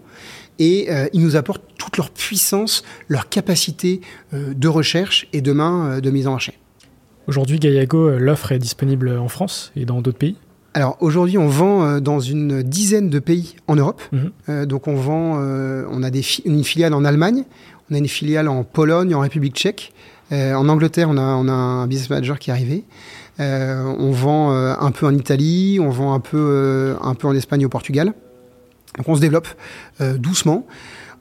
et 0.59 0.89
ils 1.13 1.21
nous 1.21 1.35
apportent 1.35 1.63
toute 1.77 1.97
leur 1.97 2.09
puissance, 2.09 2.83
leur 3.09 3.29
capacité 3.29 4.01
de 4.33 4.67
recherche 4.67 5.27
et 5.31 5.41
demain 5.41 5.99
de 5.99 6.09
mise 6.09 6.25
en 6.25 6.31
marché. 6.31 6.57
Aujourd'hui, 7.27 7.59
Gaillago, 7.59 8.17
l'offre 8.17 8.53
est 8.53 8.59
disponible 8.59 9.15
en 9.17 9.27
France 9.27 9.71
et 9.75 9.85
dans 9.85 10.01
d'autres 10.01 10.17
pays? 10.17 10.37
Alors 10.77 10.95
aujourd'hui, 10.99 11.39
on 11.39 11.47
vend 11.47 11.99
dans 11.99 12.19
une 12.19 12.61
dizaine 12.61 13.09
de 13.09 13.17
pays 13.17 13.55
en 13.65 13.75
Europe. 13.75 13.99
Mmh. 14.11 14.17
Euh, 14.49 14.65
donc 14.67 14.87
on 14.87 14.95
vend, 14.95 15.37
euh, 15.39 15.83
on 15.89 16.03
a 16.03 16.11
des 16.11 16.21
fi 16.21 16.43
une 16.45 16.63
filiale 16.63 16.93
en 16.93 17.03
Allemagne, 17.03 17.45
on 17.89 17.95
a 17.95 17.97
une 17.97 18.07
filiale 18.07 18.47
en 18.47 18.63
Pologne, 18.63 19.15
en 19.15 19.21
République 19.21 19.55
tchèque. 19.55 19.91
Euh, 20.31 20.53
en 20.53 20.69
Angleterre, 20.69 21.09
on 21.09 21.17
a, 21.17 21.23
on 21.23 21.47
a 21.47 21.51
un 21.51 21.87
business 21.87 22.11
manager 22.11 22.37
qui 22.37 22.51
est 22.51 22.53
arrivé. 22.53 22.83
on 23.39 24.11
vend 24.11 24.51
un 24.51 24.91
peu 24.91 25.07
en 25.07 25.15
Italie, 25.15 25.79
on 25.81 25.89
vend 25.89 26.13
un 26.13 26.19
peu, 26.19 26.95
un 27.01 27.15
peu 27.15 27.27
en 27.27 27.33
Espagne, 27.33 27.65
au 27.65 27.69
Portugal. 27.69 28.13
Donc 28.97 29.07
on 29.09 29.15
se 29.15 29.21
développe 29.21 29.47
euh, 30.01 30.17
doucement. 30.17 30.65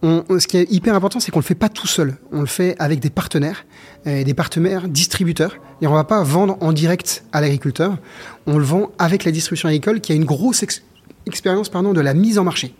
Ce 0.02 0.46
qui 0.46 0.58
est 0.58 0.70
hyper 0.70 0.94
important, 0.94 1.20
c'est 1.20 1.30
qu'on 1.30 1.40
le 1.40 1.44
fait 1.44 1.54
pas 1.54 1.68
tout 1.68 1.86
seul. 1.86 2.16
On 2.32 2.40
le 2.40 2.46
fait 2.46 2.76
avec 2.78 3.00
des 3.00 3.10
partenaires, 3.10 3.64
euh, 4.06 4.24
des 4.24 4.34
partenaires 4.34 4.88
distributeurs. 4.88 5.56
Et 5.80 5.86
on 5.86 5.92
va 5.92 6.04
pas 6.04 6.22
vendre 6.22 6.56
en 6.60 6.72
direct 6.72 7.24
à 7.32 7.40
l'agriculteur. 7.40 7.98
On 8.46 8.58
le 8.58 8.64
vend 8.64 8.90
avec 8.98 9.24
la 9.24 9.32
distribution 9.32 9.68
agricole 9.68 10.00
qui 10.00 10.12
a 10.12 10.14
une 10.14 10.24
grosse 10.24 10.62
ex 10.62 10.82
expérience 11.26 11.68
pardon, 11.68 11.92
de 11.92 12.00
la 12.00 12.14
mise 12.14 12.38
en 12.38 12.44
marché. 12.44 12.72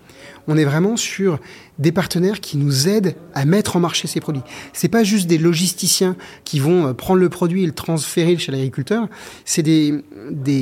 On 0.47 0.57
est 0.57 0.65
vraiment 0.65 0.97
sur 0.97 1.41
des 1.81 1.91
partenaires 1.91 2.41
qui 2.41 2.57
nous 2.57 2.89
aident 2.89 3.17
à 3.35 3.45
mettre 3.45 3.75
en 3.75 3.81
marché 3.81 4.07
ces 4.07 4.21
produits. 4.21 4.43
C'est 4.73 4.89
pas 4.89 5.03
juste 5.03 5.27
des 5.27 5.39
logisticiens 5.39 6.15
qui 6.45 6.61
vont 6.61 6.95
prendre 6.95 7.19
le 7.19 7.29
produit 7.29 7.65
et 7.65 7.67
le 7.67 7.73
transférer 7.73 8.37
chez 8.39 8.53
l'agriculteur. 8.53 9.09
C'est 9.45 9.63
des 9.63 10.05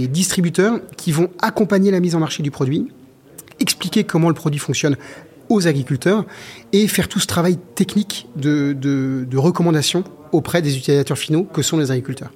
distributeurs 0.08 0.80
qui 0.96 1.12
vont 1.12 1.28
accompagner 1.42 1.90
la 1.90 2.00
mise 2.00 2.14
en 2.14 2.20
marché 2.20 2.42
du 2.42 2.50
produit 2.50 2.88
expliquer 3.60 4.04
comment 4.04 4.28
le 4.28 4.34
produit 4.34 4.58
fonctionne 4.58 4.96
aux 5.48 5.66
agriculteurs 5.66 6.24
et 6.72 6.88
faire 6.88 7.08
tout 7.08 7.20
ce 7.20 7.26
travail 7.26 7.58
technique 7.74 8.28
de, 8.36 8.72
de, 8.72 9.26
de 9.28 9.38
recommandation 9.38 10.04
auprès 10.32 10.62
des 10.62 10.76
utilisateurs 10.76 11.18
finaux 11.18 11.44
que 11.44 11.62
sont 11.62 11.78
les 11.78 11.90
agriculteurs. 11.90 12.30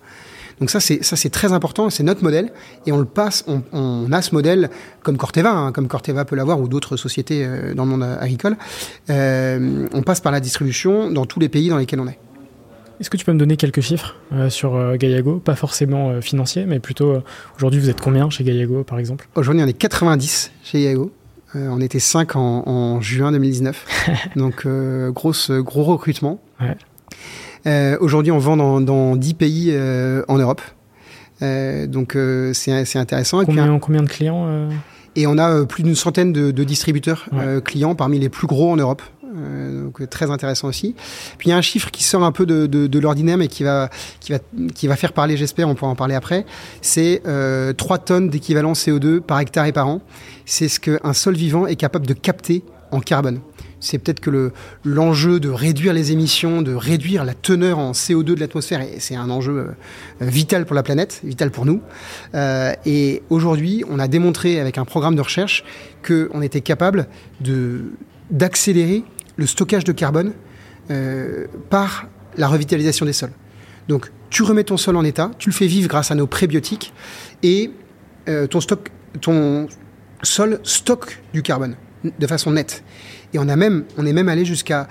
Donc 0.61 0.70
ça, 0.70 0.80
c'est 0.80 1.04
ça, 1.04 1.16
c'est 1.16 1.30
très 1.30 1.52
important. 1.52 1.90
C'est 1.90 2.02
notre 2.02 2.22
modèle 2.22 2.50
et 2.86 2.92
on 2.92 2.98
le 2.98 3.04
passe. 3.04 3.44
On, 3.46 3.62
on 3.72 4.12
a 4.12 4.22
ce 4.22 4.34
modèle 4.34 4.70
comme 5.02 5.16
Corteva, 5.16 5.50
hein, 5.50 5.72
comme 5.72 5.88
Corteva 5.88 6.24
peut 6.24 6.36
l'avoir 6.36 6.61
ou 6.61 6.68
d'autres 6.68 6.96
sociétés 6.96 7.44
euh, 7.44 7.74
dans 7.74 7.84
le 7.84 7.90
monde 7.90 8.02
agricole. 8.02 8.56
Euh, 9.11 9.86
on 9.92 10.02
passe 10.02 10.20
par 10.20 10.32
la 10.32 10.40
distribution 10.40 11.11
dans 11.11 11.26
tous 11.26 11.40
les 11.40 11.48
pays 11.48 11.68
dans 11.68 11.78
lesquels 11.78 12.00
on 12.00 12.09
est. 12.09 12.18
Est-ce 13.00 13.11
que 13.11 13.16
tu 13.16 13.24
peux 13.24 13.32
me 13.32 13.38
donner 13.38 13.56
quelques 13.56 13.80
chiffres 13.80 14.16
euh, 14.32 14.50
sur 14.50 14.96
Gaillago? 14.96 15.38
Pas 15.38 15.54
forcément 15.54 16.20
financiers, 16.20 16.64
mais 16.66 16.80
plutôt 16.80 17.22
aujourd'hui, 17.56 17.78
vous 17.78 17.88
êtes 17.88 18.00
combien 18.00 18.28
chez 18.28 18.42
Gaillago, 18.42 18.82
par 18.82 18.98
exemple? 18.98 19.28
Aujourd'hui, 19.36 19.62
on 19.62 19.68
est 19.68 19.72
90 19.72 20.50
chez 20.64 20.80
Gaillago. 20.80 21.12
Euh, 21.57 21.68
on 21.70 21.80
était 21.80 21.99
5 21.99 22.36
en, 22.36 22.62
en 22.66 23.01
juin 23.01 23.32
2019. 23.32 24.11
Donc, 24.36 24.66
euh, 24.66 25.11
grosse, 25.11 25.51
gros 25.51 25.84
recrutement. 25.84 26.40
Ouais. 26.61 27.96
aujourd'hui, 28.01 28.32
on 28.32 28.38
vend 28.38 28.57
dans, 28.57 28.80
dans 28.80 29.16
10 29.16 29.34
pays 29.34 29.76
en 30.28 30.38
Europe. 30.38 30.62
donc, 31.40 32.16
c'est 32.53 32.96
intéressant. 32.96 33.44
Combien, 33.44 33.66
Et 33.66 33.70
puis, 33.70 33.80
combien 33.80 34.03
de 34.03 34.09
clients 34.09 34.68
Et 35.16 35.26
on 35.26 35.38
a 35.38 35.64
plus 35.66 35.82
d'une 35.82 35.94
centaine 35.94 36.32
de, 36.32 36.51
de 36.51 36.64
distributeurs 36.64 37.26
ouais. 37.32 37.61
clients 37.62 37.94
parmi 37.94 38.18
les 38.18 38.28
plus 38.28 38.46
gros 38.46 38.70
en 38.72 38.76
Europe. 38.76 39.03
Euh, 39.36 39.84
donc 39.84 40.09
très 40.09 40.30
intéressant 40.30 40.68
aussi. 40.68 40.94
Puis 41.38 41.49
il 41.49 41.51
y 41.51 41.53
a 41.53 41.57
un 41.57 41.62
chiffre 41.62 41.90
qui 41.90 42.05
sort 42.05 42.22
un 42.24 42.32
peu 42.32 42.46
de, 42.46 42.66
de, 42.66 42.86
de 42.86 42.99
l'ordinaire, 42.99 43.36
mais 43.36 43.49
qui 43.49 43.62
va, 43.62 43.90
qui, 44.20 44.32
va, 44.32 44.38
qui 44.74 44.86
va 44.86 44.96
faire 44.96 45.12
parler, 45.12 45.36
j'espère, 45.36 45.68
on 45.68 45.74
pourra 45.74 45.90
en 45.90 45.96
parler 45.96 46.14
après. 46.14 46.46
C'est 46.80 47.22
euh, 47.26 47.72
3 47.72 47.99
tonnes 47.99 48.30
d'équivalent 48.30 48.72
CO2 48.72 49.20
par 49.20 49.40
hectare 49.40 49.66
et 49.66 49.72
par 49.72 49.88
an. 49.88 50.01
C'est 50.51 50.68
ce 50.68 50.80
qu'un 50.80 51.12
sol 51.12 51.36
vivant 51.36 51.66
est 51.66 51.76
capable 51.76 52.07
de 52.07 52.14
capter 52.14 52.64
en 52.90 53.01
carbone. 53.01 53.40
C'est 53.80 53.99
peut-être 53.99 54.18
que 54.18 54.51
l'enjeu 54.82 55.34
le, 55.34 55.40
de 55.40 55.51
réduire 55.51 55.92
les 55.92 56.11
émissions, 56.11 56.62
de 56.62 56.74
réduire 56.74 57.26
la 57.26 57.34
teneur 57.34 57.78
en 57.78 57.92
CO2 57.92 58.24
de 58.24 58.40
l'atmosphère, 58.40 58.80
c'est 58.99 59.14
un 59.14 59.28
enjeu 59.28 59.59
euh, 59.59 59.66
vital 60.22 60.64
pour 60.64 60.74
la 60.74 60.82
planète, 60.82 61.20
vital 61.22 61.51
pour 61.51 61.66
nous. 61.66 61.82
Euh, 62.34 62.72
et 62.86 63.22
aujourd'hui, 63.28 63.84
on 63.90 63.99
a 63.99 64.09
démontré 64.09 64.59
avec 64.59 64.78
un 64.78 64.86
programme 64.86 65.16
de 65.16 65.20
recherche 65.20 65.64
qu'on 66.03 66.40
était 66.40 66.62
capable 66.62 67.09
d'accélérer 68.30 69.05
le 69.36 69.46
stockage 69.46 69.84
de 69.84 69.92
carbone 69.92 70.32
euh, 70.90 71.46
par 71.68 72.07
la 72.38 72.49
revitalisation 72.49 73.05
des 73.05 73.12
sols. 73.12 73.32
Donc, 73.86 74.11
tu 74.30 74.44
remets 74.44 74.64
ton 74.64 74.78
sol 74.78 74.96
en 74.96 75.05
état, 75.05 75.30
tu 75.38 75.51
le 75.51 75.55
fais 75.55 75.66
vivre 75.66 75.88
grâce 75.88 76.11
à 76.11 76.14
nos 76.14 76.26
prébiotiques, 76.26 76.94
et 77.42 77.70
ton, 78.51 78.61
stock, 78.61 78.90
ton 79.22 79.68
sol 80.22 80.60
stocke 80.64 81.20
du 81.32 81.42
carbone 81.42 81.76
de 82.18 82.26
façon 82.26 82.52
nette. 82.52 82.82
Et 83.34 83.38
on, 83.38 83.48
est 83.48 83.56
même 83.56 84.28
allé 84.28 84.44
jusqu'à 84.44 84.88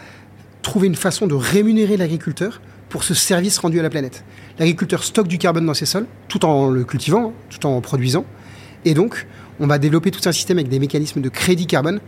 trouver 0.61 0.87
une 0.87 0.95
façon 0.95 1.27
de 1.27 1.33
rémunérer 1.33 1.97
l'agriculteur 1.97 2.61
pour 2.89 3.03
ce 3.03 3.13
service 3.13 3.57
rendu 3.57 3.79
à 3.79 3.83
la 3.83 3.89
planète. 3.89 4.23
L'agriculteur 4.59 5.03
stocke 5.03 5.27
du 5.27 5.37
carbone 5.37 5.65
dans 5.65 5.73
ses 5.73 5.85
sols, 5.85 6.07
tout 6.27 6.45
en 6.45 6.69
le 6.69 6.83
cultivant, 6.83 7.33
tout 7.49 7.65
en 7.65 7.79
produisant, 7.81 8.25
et 8.85 8.93
donc 8.93 9.27
on 9.59 9.67
va 9.67 9.77
développer 9.79 10.11
tout 10.11 10.21
un 10.27 10.31
système 10.31 10.57
avec 10.57 10.69
des 10.69 10.79
mécanismes 10.79 11.21
de 11.21 11.29
crédit 11.29 11.67
carbone 11.67 11.99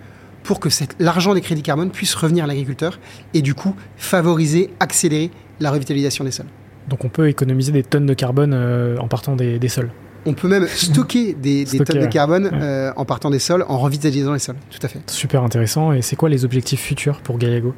pour 0.44 0.60
que 0.60 0.70
l'argent 1.00 1.34
des 1.34 1.42
crédits 1.42 1.62
carbone 1.62 1.92
puisse 1.92 2.16
revenir 2.16 2.46
à 2.46 2.48
l'agriculteur 2.48 3.00
et 3.34 3.42
du 3.42 3.54
coup 3.56 3.76
favoriser, 3.98 4.70
accélérer 4.80 5.32
la 5.60 5.72
revitalisation 5.72 6.24
des 6.24 6.32
sols. 6.32 6.48
Donc 6.88 7.06
on 7.06 7.10
peut 7.10 7.28
économiser 7.28 7.72
des 7.72 7.84
tonnes 7.84 8.06
de 8.06 8.14
carbone 8.14 8.54
euh, 8.54 8.98
en 8.98 9.08
partant 9.08 9.36
des, 9.36 9.68
sols 9.68 9.92
on 10.26 10.34
peut 10.34 10.48
même 10.48 10.68
stocker 10.68 11.34
des, 11.34 11.66
des 11.66 11.80
tonnes 11.80 12.02
de 12.02 12.06
carbone 12.08 12.46
ouais. 12.46 12.52
euh, 12.54 12.92
en 12.96 13.06
partant 13.06 13.30
des 13.30 13.40
sols, 13.40 13.66
en 13.68 13.78
revitalisant 13.78 14.34
les 14.34 14.40
sols. 14.40 14.58
Tout 14.70 14.80
à 14.82 14.88
fait. 14.88 15.00
Super 15.08 15.44
intéressant. 15.44 15.94
Et 15.94 16.02
c'est 16.02 16.16
quoi 16.16 16.30
les 16.30 16.46
objectifs 16.46 16.82
futurs 16.82 17.22
pour 17.22 17.38
Gallego 17.38 17.74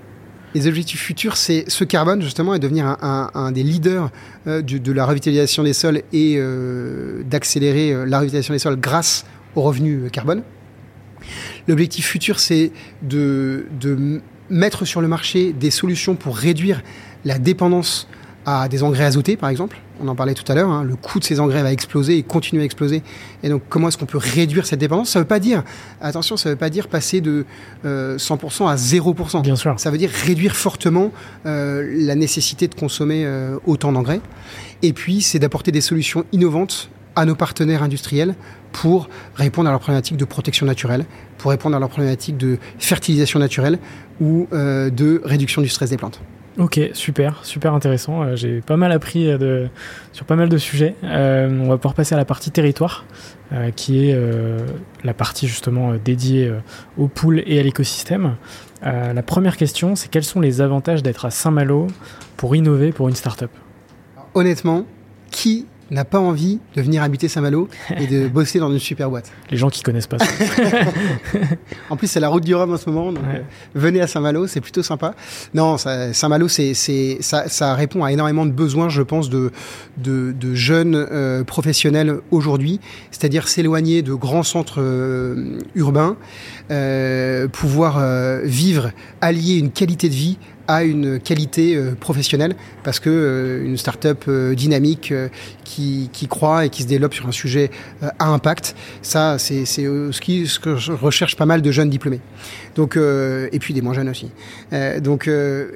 Les 0.53 0.67
objectifs 0.67 1.01
futurs, 1.01 1.37
c'est 1.37 1.65
ce 1.67 1.83
carbone, 1.83 2.21
justement, 2.21 2.53
et 2.53 2.59
devenir 2.59 2.97
un, 3.01 3.51
des 3.51 3.63
leaders 3.63 4.09
euh, 4.47 4.61
de 4.61 4.91
la 4.91 5.05
revitalisation 5.05 5.63
des 5.63 5.73
sols 5.73 6.01
et 6.13 6.35
euh, 6.37 7.23
d'accélérer 7.23 8.05
la 8.05 8.19
revitalisation 8.19 8.53
des 8.53 8.59
sols 8.59 8.79
grâce 8.79 9.25
aux 9.55 9.61
revenus 9.61 10.11
carbone. 10.11 10.43
L'objectif 11.67 12.07
futur, 12.07 12.39
c'est 12.39 12.71
de, 13.01 13.65
de, 13.79 14.21
mettre 14.49 14.83
sur 14.83 14.99
le 14.99 15.07
marché 15.07 15.53
des 15.53 15.71
solutions 15.71 16.15
pour 16.15 16.35
réduire 16.35 16.81
la 17.23 17.39
dépendance 17.39 18.09
à 18.45 18.67
des 18.67 18.83
engrais 18.83 19.05
azotés, 19.05 19.37
par 19.37 19.49
exemple. 19.49 19.77
On 20.04 20.08
en 20.08 20.16
parlait 20.16 20.34
tout 20.34 20.49
à 20.52 20.56
l'heure, 20.56 20.70
hein, 20.70 20.84
le 20.84 20.95
coût 20.95 21.20
de 21.20 21.24
ces 21.24 21.39
engrais 21.39 21.62
va 21.62 21.72
exploser 21.72 22.18
et 22.18 22.24
continuer 22.24 22.64
à 22.64 22.66
exploser. 22.66 23.04
Et 23.43 23.49
donc, 23.49 23.62
comment 23.70 23.88
est-ce 23.88 23.97
qu'on 23.97 24.08
peut 24.08 24.18
réduire 24.18 24.66
cette 24.66 24.80
dépendance? 24.80 25.10
Ça 25.10 25.20
ne 25.20 25.24
veut 25.24 25.28
pas 25.28 25.39
dire, 25.39 25.64
attention, 26.02 26.38
ça 26.38 26.49
ne 26.49 26.54
veut 26.54 26.58
pas 26.58 26.70
dire 26.70 26.88
passer 26.88 27.22
de 27.22 27.45
100% 27.86 27.86
euh, 27.86 28.66
à 28.68 28.76
0%. 28.76 29.41
Bien 29.43 29.56
sûr. 29.56 29.80
Ça 29.80 29.91
veut 29.91 29.99
dire 29.99 30.10
réduire 30.10 30.56
fortement 30.56 31.12
euh, 31.45 31.88
la 31.95 32.16
nécessité 32.16 32.68
de 32.68 32.74
consommer 32.74 33.26
euh, 33.26 33.58
autant 33.66 33.91
d'engrais. 33.91 34.22
Et 34.82 34.93
puis, 34.93 35.22
c'est 35.22 35.38
d'apporter 35.38 35.72
des 35.72 35.82
solutions 35.82 36.26
innovantes 36.32 36.89
à 37.16 37.26
nos 37.26 37.36
partenaires 37.36 37.84
industriels 37.84 38.36
pour 38.72 39.08
répondre 39.36 39.68
à 39.68 39.72
leurs 39.72 39.82
problématiques 39.82 40.18
de 40.18 40.26
protection 40.26 40.66
naturelle, 40.66 41.06
pour 41.38 41.52
répondre 41.52 41.76
à 41.76 41.80
leurs 41.80 41.89
problématiques 41.89 42.38
de 42.38 42.58
fertilisation 42.80 43.38
naturelle 43.38 43.80
ou 44.22 44.47
de 44.52 45.22
réduction 45.26 45.62
du 45.62 45.68
stress 45.68 45.89
des 45.89 45.97
plantes. 45.97 46.22
Ok, 46.58 46.80
super, 46.93 47.39
super 47.43 47.74
intéressant. 47.74 48.24
Euh, 48.24 48.36
j'ai 48.36 48.60
pas 48.60 48.76
mal 48.76 48.91
appris 48.91 49.30
euh, 49.30 49.68
sur 50.12 50.26
pas 50.26 50.36
mal 50.36 50.49
de 50.49 50.58
sujets. 50.58 50.95
Euh, 51.04 51.49
on 51.49 51.70
va 51.70 51.78
pouvoir 51.78 51.93
passer 51.93 52.14
à 52.14 52.18
la 52.18 52.26
partie 52.26 52.52
territoire, 52.52 53.06
qui 53.76 54.08
est 54.08 54.18
la 55.04 55.14
partie 55.14 55.45
justement 55.45 55.95
dédiée 55.95 56.49
aux 56.97 57.10
poules 57.10 57.43
et 57.45 57.60
à 57.60 57.64
l'écosystème. 57.64 58.38
la 58.82 59.24
première 59.24 59.58
question, 59.58 59.97
c'est 59.97 60.10
quels 60.10 60.24
sont 60.24 60.39
les 60.39 60.62
avantages 60.62 61.04
d'être 61.04 61.26
à 61.26 61.32
Saint-Malo 61.32 61.88
pour 62.38 62.56
innover 62.56 62.93
pour 62.93 63.10
une 63.10 63.16
start-up? 63.16 63.52
Honnêtement, 64.36 64.86
qui 65.32 65.68
n'a 65.91 66.05
pas 66.05 66.19
envie 66.19 66.59
de 66.75 66.81
venir 66.81 67.03
habiter 67.03 67.27
Saint-Malo 67.27 67.67
et 67.97 68.07
de 68.07 68.27
bosser 68.33 68.59
dans 68.59 68.71
une 68.71 68.79
super 68.79 69.09
boîte. 69.09 69.31
Les 69.51 69.57
gens 69.57 69.69
qui 69.69 69.83
connaissent 69.83 70.07
pas 70.07 70.17
ça. 70.19 70.25
en 71.89 71.97
plus, 71.97 72.07
c'est 72.07 72.21
la 72.21 72.29
route 72.29 72.43
du 72.43 72.55
Rhum 72.55 72.73
en 72.73 72.77
ce 72.77 72.89
moment, 72.89 73.11
donc 73.11 73.23
euh, 73.27 73.41
venez 73.75 74.01
à 74.01 74.07
Saint-Malo, 74.07 74.47
c'est 74.47 74.61
plutôt 74.61 74.83
sympa. 74.83 75.13
Non, 75.53 75.77
Saint-Malo, 75.77 76.47
c'est, 76.47 76.73
ça, 77.19 77.47
ça, 77.47 77.75
répond 77.75 78.03
à 78.03 78.11
énormément 78.11 78.45
de 78.45 78.51
besoins, 78.51 78.89
je 78.89 79.01
pense, 79.01 79.29
de, 79.29 79.51
de, 79.97 80.31
de 80.31 80.55
jeunes 80.55 80.95
euh, 80.95 81.43
professionnels 81.43 82.19
aujourd'hui, 82.31 82.79
c'est-à-dire 83.11 83.47
s'éloigner 83.47 84.01
de 84.01 84.13
grands 84.13 84.43
centres 84.43 84.81
euh, 84.81 85.59
urbains, 85.75 86.15
pouvoir 87.51 88.01
vivre, 88.43 88.91
allier 89.19 89.55
une 89.55 89.71
qualité 89.71 90.07
de 90.07 90.13
vie 90.13 90.37
a 90.72 90.84
une 90.84 91.19
qualité 91.19 91.76
euh, 91.76 91.95
professionnelle 91.95 92.55
parce 92.84 92.99
que 92.99 93.09
euh, 93.09 93.65
une 93.65 93.78
start-up 93.78 94.26
euh, 94.28 94.55
dynamique 94.55 95.13
qui, 95.63 96.09
croit 96.30 96.65
et 96.65 96.69
qui 96.69 96.84
se 96.84 96.88
développe 96.88 97.13
sur 97.13 97.28
un 97.28 97.32
sujet 97.32 97.72
à 98.19 98.28
impact, 98.28 98.76
ça 99.01 99.38
c'est 99.38 99.65
ce 99.65 100.59
que 100.59 100.76
je 100.76 100.91
recherche 100.91 101.36
pas 101.36 101.45
mal 101.45 101.61
de 101.61 101.72
jeunes 101.72 101.89
diplômés. 101.89 102.19
Donc 102.76 102.97
et 102.97 103.59
puis 103.59 103.74
des 103.74 103.82
moins 103.82 103.93
jeunes 103.93 104.09
aussi. 104.09 104.32
donc 105.01 105.30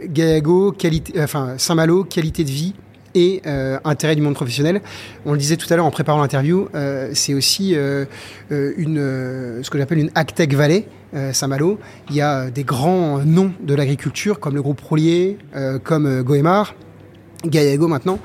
Gaillago, 0.08 0.72
qualité, 0.72 1.14
enfin 1.22 1.56
Saint-Malo, 1.58 2.04
qualité 2.04 2.44
de 2.44 2.50
vie 2.50 2.74
et 3.16 3.42
intérêt 3.84 4.16
du 4.16 4.22
monde 4.22 4.36
professionnel. 4.36 4.82
On 5.26 5.32
le 5.32 5.38
disait 5.38 5.58
tout 5.58 5.72
à 5.74 5.76
l'heure 5.76 5.86
en 5.86 5.92
préparant 5.92 6.22
l'interview, 6.22 6.68
c'est 7.14 7.34
aussi 7.34 7.76
une, 8.50 9.60
ce 9.62 9.70
que 9.70 9.78
j'appelle 9.78 10.00
une 10.00 10.12
Actec 10.16 10.54
Valley, 10.54 10.86
euh, 11.16 11.32
Saint-Malo, 11.32 11.80
il 12.10 12.16
y 12.18 12.22
a 12.22 12.52
des 12.52 12.66
grands 12.66 13.20
noms 13.20 13.54
de 13.62 13.74
l'agriculture, 13.74 14.40
comme 14.40 14.56
le 14.56 14.62
groupe 14.62 14.82
Roulier, 14.82 15.38
euh, 15.56 15.80
comme 15.80 16.08
euh, 16.08 16.24
Goemar, 16.24 16.76
Gallego 17.46 17.88
maintenant. 17.88 18.20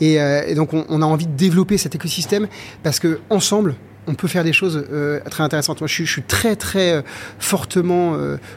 Et, 0.00 0.18
donc 0.54 0.72
on, 0.72 1.02
a 1.02 1.04
envie 1.04 1.26
de 1.26 1.36
développer 1.36 1.76
cet 1.76 1.94
écosystème 1.94 2.48
parce 2.82 2.98
que 2.98 3.20
ensemble, 3.28 3.74
on 4.06 4.14
peut 4.14 4.28
faire 4.28 4.44
des 4.44 4.54
choses 4.54 4.82
très 5.30 5.42
intéressantes. 5.42 5.82
Moi, 5.82 5.88
je 5.88 6.04
suis, 6.04 6.22
très 6.22 6.56
très 6.56 7.04
fortement 7.38 8.16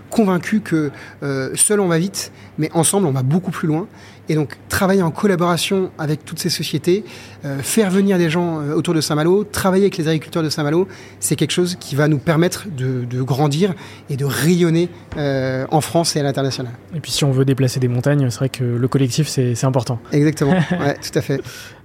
convaincu 0.10 0.62
que 0.62 0.90
seul 1.22 1.82
on 1.82 1.90
va 1.90 1.98
vite, 1.98 2.32
mais 2.58 2.72
ensemble 2.74 3.08
on 3.08 3.12
va 3.12 3.24
beaucoup 3.24 3.52
plus 3.52 3.68
loin. 3.68 3.90
Et 4.30 4.36
donc, 4.36 4.56
travailler 4.70 5.02
en 5.02 5.12
collaboration 5.12 5.92
avec 5.98 6.24
toutes 6.24 6.40
ces 6.40 6.50
sociétés, 6.50 7.04
euh, 7.44 7.60
faire 7.60 7.90
venir 7.90 8.18
des 8.18 8.30
gens 8.30 8.62
euh, 8.62 8.74
autour 8.74 8.94
de 8.94 9.02
Saint-Malo, 9.02 9.44
travailler 9.44 9.84
avec 9.84 9.98
les 9.98 10.08
agriculteurs 10.08 10.44
de 10.44 10.50
Saint-Malo, 10.50 10.88
c'est 11.20 11.36
quelque 11.36 11.52
chose 11.52 11.76
qui 11.78 11.96
va 11.96 12.08
nous 12.08 12.20
permettre 12.20 12.68
de, 12.70 13.22
grandir 13.22 13.74
et 14.10 14.16
de 14.16 14.24
rayonner 14.24 14.90
euh, 15.18 15.66
en 15.72 15.82
France 15.82 16.16
et 16.16 16.22
à 16.22 16.24
l'international. 16.24 16.72
Et 16.96 17.02
puis, 17.02 17.12
si 17.12 17.26
on 17.26 17.32
veut 17.32 17.44
déplacer 17.44 17.82
des 17.82 17.90
montagnes, 17.90 18.30
c'est 18.30 18.40
vrai 18.40 18.50
que 18.50 18.64
le 18.64 18.88
collectif, 18.88 19.28
c'est 19.28 19.64
important. 19.66 20.00
Exactement, 20.14 20.54
ouais, 20.72 20.96
tout 20.96 21.20
à 21.20 21.22
fait. 21.22 21.42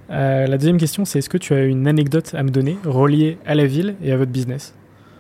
la 0.09 0.57
deuxième 0.59 0.79
question, 0.79 1.05
c'est 1.05 1.19
est-ce 1.19 1.29
que 1.29 1.39
tu 1.39 1.55
as 1.55 1.65
une 1.65 1.89
anecdote 1.89 2.35
à 2.35 2.45
me 2.45 2.51
donner 2.51 2.79
reliée 2.85 3.39
à 3.47 3.57
la 3.57 3.67
ville 3.67 3.97
et 4.03 4.13
à 4.13 4.17
votre 4.17 4.31
business? 4.31 4.75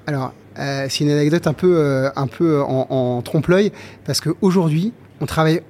Alors, 0.06 0.32
c'est 0.56 1.00
une 1.00 1.10
anecdote 1.10 1.46
un 1.48 1.52
peu, 1.52 2.10
un 2.14 2.26
peu 2.28 2.62
en, 2.62 2.86
en 2.90 3.22
trompe-l'œil, 3.22 3.72
parce 4.04 4.20
qu'aujourd'hui, 4.20 4.92
on 5.20 5.26
travaille 5.26 5.62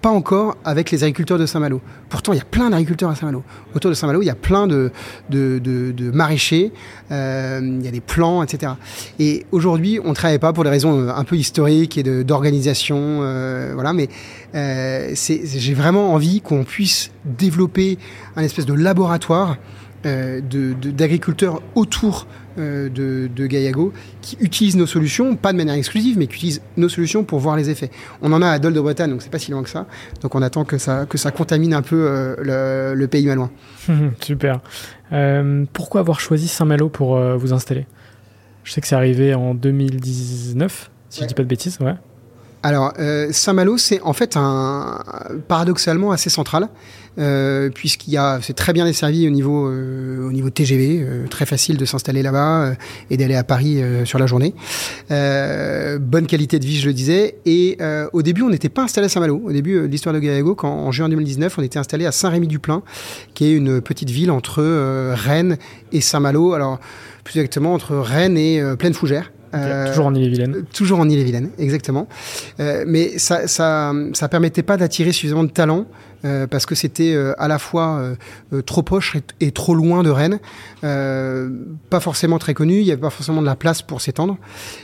pas 0.00 0.10
encore 0.10 0.56
avec 0.64 0.90
les 0.90 1.02
agriculteurs 1.04 1.38
de 1.38 1.46
Saint-Malo. 1.46 1.80
Pourtant, 2.08 2.32
il 2.32 2.36
y 2.38 2.40
a 2.40 2.44
plein 2.44 2.70
d'agriculteurs 2.70 3.10
à 3.10 3.14
Saint-Malo. 3.14 3.42
Autour 3.74 3.90
de 3.90 3.94
Saint-Malo, 3.94 4.22
il 4.22 4.26
y 4.26 4.30
a 4.30 4.34
plein 4.34 4.66
de, 4.66 4.90
de, 5.30 5.58
de, 5.58 6.10
maraîchers, 6.10 6.72
euh, 7.10 7.60
il 7.62 7.84
y 7.84 7.88
a 7.88 7.90
des 7.90 8.00
plants, 8.00 8.42
etc. 8.42 8.72
Et 9.18 9.46
aujourd'hui, 9.52 10.00
on 10.04 10.10
ne 10.10 10.14
travaille 10.14 10.38
pas 10.38 10.52
pour 10.52 10.64
des 10.64 10.70
raisons 10.70 10.98
euh, 10.98 11.12
un 11.14 11.24
peu 11.24 11.36
historiques 11.36 11.98
et 11.98 12.02
d'organisation, 12.24 12.98
euh, 13.22 13.72
voilà, 13.74 13.92
mais 13.92 14.08
euh, 14.54 15.14
j'ai 15.14 15.74
vraiment 15.74 16.12
envie 16.14 16.40
qu'on 16.40 16.64
puisse 16.64 17.10
développer 17.24 17.98
un 18.36 18.42
espèce 18.42 18.66
de 18.66 18.74
laboratoire 18.74 19.56
d'agriculteurs 20.02 21.62
autour 21.74 22.26
euh, 22.58 22.88
de, 22.88 23.28
de 23.34 23.46
Gaillago 23.46 23.92
qui 24.22 24.36
utilisent 24.40 24.76
nos 24.76 24.86
solutions, 24.86 25.36
pas 25.36 25.52
de 25.52 25.56
manière 25.56 25.74
exclusive, 25.74 26.18
mais 26.18 26.26
qui 26.26 26.34
utilisent 26.36 26.62
nos 26.76 26.88
solutions 26.88 27.22
pour 27.22 27.38
voir 27.38 27.56
les 27.56 27.70
effets. 27.70 27.90
On 28.22 28.32
en 28.32 28.42
a 28.42 28.48
à 28.48 28.58
Dol 28.58 28.72
de 28.72 28.80
Bretagne, 28.80 29.10
donc 29.10 29.22
c'est 29.22 29.30
pas 29.30 29.38
si 29.38 29.50
loin 29.50 29.62
que 29.62 29.68
ça. 29.68 29.86
Donc 30.22 30.34
on 30.34 30.42
attend 30.42 30.64
que 30.64 30.78
ça, 30.78 31.06
que 31.06 31.18
ça 31.18 31.30
contamine 31.30 31.74
un 31.74 31.82
peu 31.82 32.06
euh, 32.08 32.94
le, 32.94 33.06
pays 33.06 33.26
malouin. 33.26 33.50
Super. 34.20 34.60
pourquoi 35.72 36.00
avoir 36.00 36.20
choisi 36.20 36.48
Saint-Malo 36.48 36.88
pour 36.88 37.18
vous 37.36 37.52
installer? 37.52 37.86
Je 38.64 38.72
sais 38.72 38.80
que 38.80 38.86
c'est 38.86 38.96
arrivé 38.96 39.34
en 39.34 39.54
2019, 39.54 40.90
si 41.08 41.22
je 41.22 41.26
dis 41.26 41.34
pas 41.34 41.42
de 41.42 41.48
bêtises. 41.48 41.78
Ouais. 41.80 41.94
Alors, 42.62 42.92
Saint-Malo, 43.30 43.78
c'est 43.78 44.00
en 44.02 44.12
fait 44.12 44.36
un 44.36 44.98
paradoxalement 45.48 46.12
assez 46.12 46.30
central. 46.30 46.68
Euh, 47.18 47.70
puisqu'il 47.70 48.12
y 48.12 48.16
a, 48.16 48.38
c'est 48.40 48.54
très 48.54 48.72
bien 48.72 48.84
desservi 48.84 49.26
au 49.26 49.30
niveau, 49.30 49.66
euh, 49.66 50.28
au 50.28 50.32
niveau 50.32 50.48
TGV, 50.48 51.00
euh, 51.02 51.26
très 51.26 51.44
facile 51.44 51.76
de 51.76 51.84
s'installer 51.84 52.22
là-bas 52.22 52.74
et 53.10 53.16
d'aller 53.16 53.34
à 53.34 53.42
Paris 53.42 53.82
sur 54.04 54.18
la 54.18 54.26
journée. 54.26 54.54
bonne 55.08 56.26
qualité 56.26 56.58
de 56.58 56.64
vie, 56.64 56.78
je 56.78 56.86
le 56.86 56.94
disais. 56.94 57.36
Et 57.46 57.78
au 58.12 58.22
début, 58.22 58.42
on 58.42 58.50
n'était 58.50 58.68
pas 58.68 58.82
installé 58.82 59.06
à 59.06 59.08
Saint-Malo. 59.08 59.40
Au 59.44 59.52
début 59.52 59.74
de 59.74 59.86
l'histoire 59.86 60.14
de 60.14 60.20
Gallego, 60.20 60.54
quand 60.54 60.70
en 60.70 60.92
juin 60.92 61.08
2019, 61.08 61.58
on 61.58 61.62
était 61.62 61.78
installé 61.78 62.06
à 62.06 62.12
Saint-Rémy-du-Plain, 62.12 62.82
qui 63.34 63.46
est 63.46 63.52
une 63.52 63.80
petite 63.80 64.10
ville 64.10 64.30
entre 64.30 64.62
Rennes 65.14 65.56
et 65.92 66.00
Saint-Malo. 66.00 66.52
Alors, 66.52 66.78
plus 67.24 67.40
exactement 67.40 67.74
entre 67.74 67.96
Rennes 67.96 68.38
et 68.38 68.62
Plaine 68.78 68.94
Fougère. 69.52 69.90
toujours 69.90 70.06
en 70.06 70.14
Ille-et-Vilaine. 70.14 70.64
Toujours 70.72 71.00
en 71.00 71.08
Ille-et-Vilaine, 71.08 71.50
exactement. 71.58 72.08
mais 72.58 73.18
ça, 73.18 73.46
ça, 73.48 73.92
ça 74.12 74.28
permettait 74.28 74.62
pas 74.62 74.76
d'attirer 74.76 75.12
suffisamment 75.12 75.44
de 75.44 75.50
talents 75.50 75.86
euh, 76.24 76.46
parce 76.46 76.66
que 76.66 76.74
c'était 76.74 77.14
euh, 77.14 77.32
à 77.38 77.48
la 77.48 77.58
fois 77.58 78.14
euh, 78.52 78.62
trop 78.62 78.82
proche 78.82 79.16
et, 79.40 79.52
trop 79.52 79.74
loin 79.74 80.02
de 80.02 80.10
Rennes, 80.10 80.38
pas 80.82 82.00
forcément 82.00 82.38
très 82.38 82.54
connu, 82.54 82.78
il 82.78 82.84
n'y 82.84 82.92
avait 82.92 83.00
pas 83.00 83.10
forcément 83.10 83.40
de 83.40 83.46
la 83.46 83.56
place 83.56 83.82
pour 83.82 84.00
s'étendre. 84.00 84.36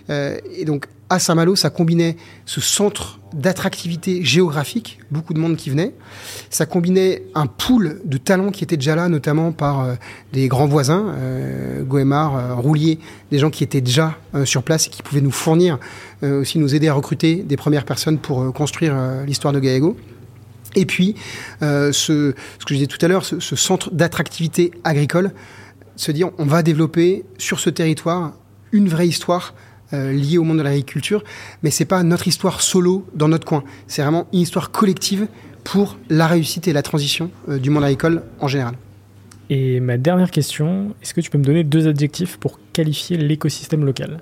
et 0.08 0.64
donc 0.64 0.86
à 1.08 1.18
Saint-Malo, 1.18 1.54
ça 1.56 1.70
combinait 1.70 2.16
ce 2.46 2.60
centre 2.60 3.20
d'attractivité 3.32 4.24
géographique, 4.24 4.98
beaucoup 5.10 5.34
de 5.34 5.38
monde 5.38 5.56
qui 5.56 5.70
venait. 5.70 5.94
Ça 6.50 6.66
combinait 6.66 7.22
un 7.34 7.46
pool 7.46 8.00
de 8.04 8.16
talents 8.16 8.50
qui 8.50 8.64
étaient 8.64 8.76
déjà 8.76 8.96
là, 8.96 9.08
notamment 9.08 9.52
par 9.52 9.86
des 10.32 10.48
grands 10.48 10.66
voisins, 10.66 11.14
euh, 11.16 11.82
Goemar, 11.82 12.56
Roulier, 12.56 12.98
des 13.30 13.38
gens 13.38 13.50
qui 13.50 13.62
étaient 13.62 13.80
déjà 13.80 14.16
sur 14.44 14.62
place 14.62 14.86
et 14.86 14.90
qui 14.90 15.02
pouvaient 15.02 15.20
nous 15.20 15.30
fournir, 15.30 15.78
aussi 16.22 16.58
nous 16.58 16.74
aider 16.74 16.88
à 16.88 16.94
recruter 16.94 17.36
des 17.36 17.56
premières 17.56 17.84
personnes 17.84 18.18
pour 18.18 18.52
construire 18.52 18.96
l'histoire 19.26 19.52
de 19.52 19.60
Gallego. 19.60 19.96
Et 20.76 20.84
puis, 20.84 21.16
euh, 21.62 21.90
ce, 21.90 22.32
que 22.32 22.36
je 22.68 22.74
disais 22.74 22.86
tout 22.86 22.98
à 23.04 23.08
l'heure, 23.08 23.24
ce, 23.24 23.56
centre 23.56 23.90
d'attractivité 23.90 24.70
agricole, 24.84 25.32
se 25.96 26.12
dire 26.12 26.30
on 26.38 26.44
va 26.44 26.62
développer 26.62 27.24
sur 27.38 27.58
ce 27.58 27.70
territoire 27.70 28.34
une 28.72 28.88
vraie 28.88 29.08
histoire 29.08 29.54
euh, 29.92 30.12
liée 30.12 30.38
au 30.38 30.42
monde 30.42 30.58
de 30.58 30.62
l'agriculture, 30.62 31.22
mais 31.62 31.70
c'est 31.70 31.84
pas 31.84 32.02
notre 32.02 32.26
histoire 32.26 32.60
solo 32.60 33.06
dans 33.14 33.28
notre 33.28 33.46
coin. 33.46 33.62
C'est 33.86 34.02
vraiment 34.02 34.26
une 34.32 34.40
histoire 34.40 34.70
collective 34.72 35.28
pour 35.62 35.96
la 36.08 36.26
réussite 36.26 36.66
et 36.66 36.72
la 36.72 36.82
transition 36.82 37.30
euh, 37.48 37.58
du 37.58 37.70
monde 37.70 37.84
agricole 37.84 38.22
en 38.40 38.48
général. 38.48 38.74
Et 39.48 39.78
ma 39.78 39.96
dernière 39.96 40.32
question, 40.32 40.94
est-ce 41.02 41.14
que 41.14 41.20
tu 41.20 41.30
peux 41.30 41.38
me 41.38 41.44
donner 41.44 41.62
deux 41.62 41.86
adjectifs 41.86 42.36
pour 42.36 42.58
qualifier 42.72 43.16
l'écosystème 43.16 43.84
local? 43.84 44.18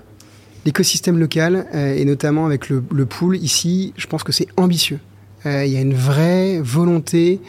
L'écosystème 0.67 1.19
local, 1.19 1.67
et 1.75 2.05
notamment 2.07 2.47
avec 2.47 2.71
le, 2.71 2.83
le, 2.91 3.07
pool 3.07 3.37
ici, 3.37 3.93
je 3.97 4.07
pense 4.07 4.23
que 4.23 4.33
c'est 4.33 4.49
ambitieux. 4.57 4.99
Il 5.45 5.67
y 5.67 5.77
a 5.77 5.81
une 5.81 5.93
vraie 5.93 6.59
volonté 6.61 7.41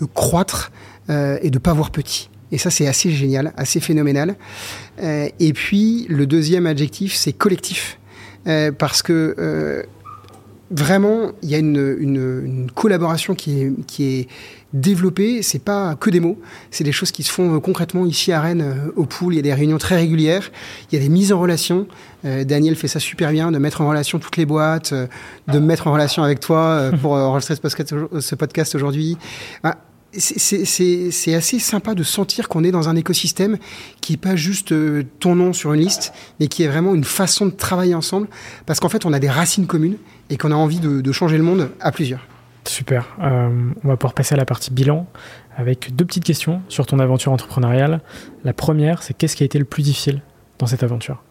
de 0.00 0.04
croître 0.04 0.70
et 1.08 1.50
de 1.50 1.58
pas 1.58 1.72
voir 1.72 1.90
petit. 1.90 2.28
Et 2.52 2.58
ça, 2.58 2.70
c'est 2.70 2.86
assez 2.86 3.10
génial, 3.10 3.52
assez 3.56 3.80
phénoménal. 3.80 4.36
Et 4.98 5.52
puis, 5.52 6.06
le 6.08 6.26
deuxième 6.26 6.66
adjectif, 6.66 7.14
c'est 7.14 7.32
collectif. 7.32 7.98
parce 8.78 9.02
que 9.02 9.86
vraiment, 10.72 11.32
il 11.42 11.50
y 11.50 11.54
a 11.54 11.58
une, 11.58 12.70
collaboration 12.74 13.34
qui 13.34 13.60
est, 13.60 13.86
qui 13.86 14.04
est 14.04 14.28
développée. 14.72 15.42
C'est 15.42 15.62
pas 15.62 15.94
que 15.94 16.10
des 16.10 16.20
mots, 16.20 16.38
c'est 16.70 16.84
des 16.84 16.92
choses 16.92 17.12
qui 17.12 17.22
se 17.22 17.30
font 17.30 17.56
euh, 17.56 17.60
concrètement 17.60 18.06
ici 18.06 18.32
à 18.32 18.40
Rennes, 18.40 18.62
euh, 18.62 18.92
au 18.96 19.04
pool. 19.04 19.34
Il 19.34 19.36
y 19.36 19.38
a 19.38 19.42
des 19.42 19.54
réunions 19.54 19.78
très 19.78 19.96
régulières, 19.96 20.50
il 20.90 20.98
y 20.98 21.00
a 21.00 21.04
des 21.04 21.10
mises 21.10 21.32
en 21.32 21.40
relation. 21.40 21.86
Euh, 22.24 22.44
Daniel 22.44 22.74
fait 22.76 22.88
ça 22.88 23.00
super 23.00 23.30
bien, 23.30 23.52
de 23.52 23.58
mettre 23.58 23.82
en 23.82 23.88
relation 23.88 24.18
toutes 24.18 24.36
les 24.36 24.46
boîtes, 24.46 24.94
de 24.94 25.58
me 25.58 25.66
mettre 25.66 25.86
en 25.86 25.92
relation 25.92 26.22
avec 26.22 26.40
toi 26.40 26.90
pour 27.00 27.12
enregistrer 27.12 27.54
ce 27.54 28.34
podcast 28.34 28.74
aujourd'hui. 28.74 29.18
C'est 30.14 31.34
assez 31.34 31.58
sympa 31.58 31.94
de 31.94 32.02
sentir 32.02 32.48
qu'on 32.48 32.64
est 32.64 32.70
dans 32.70 32.88
un 32.88 32.96
écosystème 32.96 33.58
qui 34.00 34.12
n'est 34.12 34.18
pas 34.18 34.36
juste 34.36 34.74
ton 35.20 35.34
nom 35.34 35.52
sur 35.52 35.72
une 35.72 35.80
liste, 35.80 36.12
mais 36.38 36.48
qui 36.48 36.62
est 36.62 36.68
vraiment 36.68 36.94
une 36.94 37.04
façon 37.04 37.46
de 37.46 37.50
travailler 37.50 37.94
ensemble, 37.94 38.28
parce 38.66 38.80
qu'en 38.80 38.88
fait, 38.88 39.06
on 39.06 39.12
a 39.12 39.18
des 39.18 39.30
racines 39.30 39.66
communes 39.66 39.96
et 40.30 40.36
qu'on 40.36 40.52
a 40.52 40.54
envie 40.54 40.80
de, 40.80 41.12
changer 41.12 41.36
le 41.36 41.44
monde 41.44 41.70
à 41.80 41.92
plusieurs. 41.92 42.26
Super. 42.64 43.16
Euh, 43.20 43.48
on 43.82 43.88
va 43.88 43.96
pouvoir 43.96 44.14
passer 44.14 44.34
à 44.34 44.38
la 44.38 44.44
partie 44.44 44.70
bilan 44.70 45.06
avec 45.56 45.94
deux 45.94 46.04
petites 46.04 46.24
questions 46.24 46.62
sur 46.68 46.86
ton 46.86 46.98
aventure 46.98 47.32
entrepreneuriale. 47.32 48.00
La 48.44 48.52
première, 48.52 49.02
c'est 49.02 49.14
qu'est-ce 49.14 49.36
qui 49.36 49.42
a 49.42 49.46
été 49.46 49.58
le 49.58 49.64
plus 49.64 49.82
difficile 49.82 50.22
dans 50.58 50.66
cette 50.66 50.82
aventure? 50.82 51.22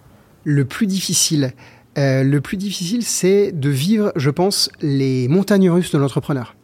Le 0.43 0.65
plus 0.65 0.88
difficile, 0.88 1.53
euh, 1.97 2.23
le 2.23 2.41
plus 2.41 2.57
difficile, 2.57 3.03
c'est 3.03 3.51
de 3.51 3.69
vivre, 3.69 4.11
je 4.15 4.29
pense, 4.29 4.69
les 4.82 5.27
montagnes 5.27 5.69
russes 5.69 5.91
de 5.91 5.97
l'entrepreneur. 5.97 6.55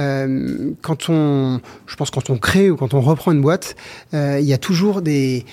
Euh, 0.00 0.72
quand 0.82 1.08
on, 1.08 1.60
je 1.86 1.96
pense, 1.96 2.10
quand 2.10 2.30
on 2.30 2.38
crée 2.38 2.70
ou 2.70 2.76
quand 2.76 2.94
on 2.94 3.00
reprend 3.00 3.32
une 3.32 3.42
boîte, 3.42 3.76
il 4.12 4.40
y 4.40 4.52
a 4.52 4.58
toujours 4.58 5.02
des 5.02 5.44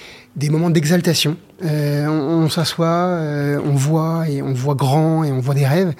moments 0.49 0.69
d'exaltation 0.69 1.37
euh, 1.63 2.05
on, 2.07 2.49
s'assoit, 2.49 2.87
euh, 2.87 3.59
on 3.63 3.73
voit 3.73 4.29
et 4.29 4.43
on 4.43 4.53
voit 4.53 4.75
grand 4.75 5.23
et 5.23 5.31
on 5.31 5.39
voit 5.39 5.55
des 5.55 5.65
rêves. 5.65 5.93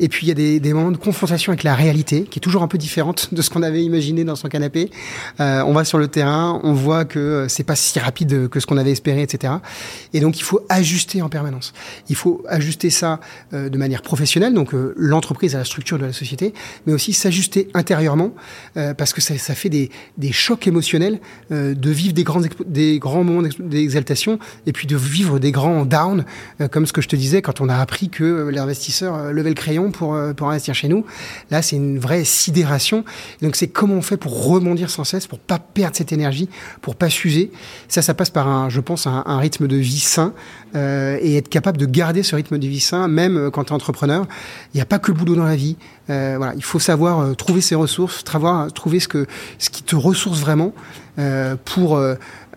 Et 0.00 0.08
puis 0.08 0.26
il 0.26 0.28
y 0.28 0.32
a 0.32 0.34
des, 0.34 0.58
des, 0.58 0.72
moments 0.72 0.90
de 0.90 0.96
confrontation 0.96 1.50
avec 1.52 1.64
la 1.64 1.74
réalité 1.74 2.22
qui 2.24 2.38
est 2.38 2.40
toujours 2.40 2.62
un 2.62 2.68
peu 2.68 2.78
différente 2.78 3.34
de 3.34 3.42
ce 3.42 3.50
qu'on 3.50 3.62
avait 3.62 3.82
imaginé 3.82 4.24
dans 4.24 4.36
son 4.36 4.48
canapé. 4.48 4.90
Euh, 5.40 5.62
on 5.66 5.72
va 5.74 5.84
sur 5.84 5.98
le 5.98 6.08
terrain, 6.08 6.60
on 6.64 6.72
voit 6.72 7.04
que 7.04 7.46
c'est 7.48 7.62
pas 7.62 7.76
si 7.76 7.98
rapide 7.98 8.48
que 8.48 8.58
ce 8.58 8.66
qu'on 8.66 8.78
avait 8.78 8.92
espéré, 8.92 9.22
etc. 9.22 9.54
Et 10.14 10.20
donc 10.20 10.38
il 10.38 10.42
faut 10.42 10.64
ajuster 10.70 11.20
en 11.20 11.28
permanence. 11.28 11.74
Il 12.08 12.16
faut 12.16 12.42
ajuster 12.48 12.88
ça 12.88 13.20
de 13.52 13.76
manière 13.78 14.02
professionnelle, 14.02 14.54
donc 14.54 14.70
l'entreprise 14.96 15.54
à 15.54 15.58
la 15.58 15.64
structure 15.64 15.98
de 15.98 16.06
la 16.06 16.12
société, 16.12 16.54
mais 16.86 16.92
aussi 16.92 17.12
s'ajuster 17.12 17.68
intérieurement 17.74 18.32
parce 18.96 19.12
que 19.12 19.20
ça, 19.20 19.36
ça 19.36 19.54
fait 19.54 19.68
des, 19.68 19.90
des, 20.16 20.32
chocs 20.32 20.66
émotionnels 20.66 21.20
de 21.50 21.90
vivre 21.90 22.14
des 22.14 22.24
grands, 22.24 22.40
des 22.66 22.98
grands 22.98 23.24
moments 23.24 23.48
d'exaltation 23.58 24.38
et 24.66 24.72
puis 24.72 24.86
de 24.86 24.96
vivre 25.06 25.38
des 25.38 25.52
grands 25.52 25.84
downs, 25.84 26.24
euh, 26.60 26.68
comme 26.68 26.86
ce 26.86 26.92
que 26.92 27.00
je 27.00 27.08
te 27.08 27.16
disais 27.16 27.42
quand 27.42 27.60
on 27.60 27.68
a 27.68 27.76
appris 27.76 28.08
que 28.08 28.24
euh, 28.24 28.50
l'investisseur 28.50 29.14
euh, 29.14 29.32
levait 29.32 29.50
le 29.50 29.54
crayon 29.54 29.90
pour, 29.90 30.18
pour 30.36 30.50
investir 30.50 30.74
chez 30.74 30.88
nous. 30.88 31.04
Là, 31.50 31.62
c'est 31.62 31.76
une 31.76 31.98
vraie 31.98 32.24
sidération. 32.24 33.04
donc, 33.40 33.56
c'est 33.56 33.68
comment 33.68 33.94
on 33.94 34.02
fait 34.02 34.16
pour 34.16 34.46
rebondir 34.46 34.90
sans 34.90 35.04
cesse, 35.04 35.26
pour 35.26 35.38
pas 35.38 35.58
perdre 35.58 35.96
cette 35.96 36.12
énergie, 36.12 36.48
pour 36.80 36.96
pas 36.96 37.10
s'user. 37.10 37.50
Ça, 37.88 38.02
ça 38.02 38.14
passe 38.14 38.30
par 38.30 38.48
un, 38.48 38.68
je 38.68 38.80
pense, 38.80 39.06
un, 39.06 39.38
rythme 39.42 39.66
de 39.66 39.76
vie 39.76 39.98
sain 39.98 40.34
et 40.74 41.36
être 41.36 41.48
capable 41.48 41.78
de 41.78 41.86
garder 41.86 42.22
ce 42.22 42.36
rythme 42.36 42.58
de 42.58 42.66
vie 42.66 42.80
sain, 42.80 43.08
même 43.08 43.50
quand 43.50 43.64
tu 43.64 43.70
es 43.70 43.74
entrepreneur. 43.74 44.26
Il 44.72 44.76
n'y 44.76 44.80
a 44.80 44.86
pas 44.86 44.98
que 44.98 45.10
le 45.10 45.18
boulot 45.18 45.34
dans 45.34 45.44
la 45.44 45.56
vie. 45.56 45.76
voilà, 46.06 46.52
il 46.54 46.62
faut 46.62 46.78
savoir 46.78 47.34
trouver 47.36 47.60
ses 47.60 47.74
ressources, 47.74 48.24
trouver 48.74 49.00
ce 49.00 49.08
que 49.08 49.26
ce 49.58 49.70
qui 49.70 49.82
te 49.82 49.96
ressource 49.96 50.40
vraiment 50.40 50.72
pour 51.64 52.00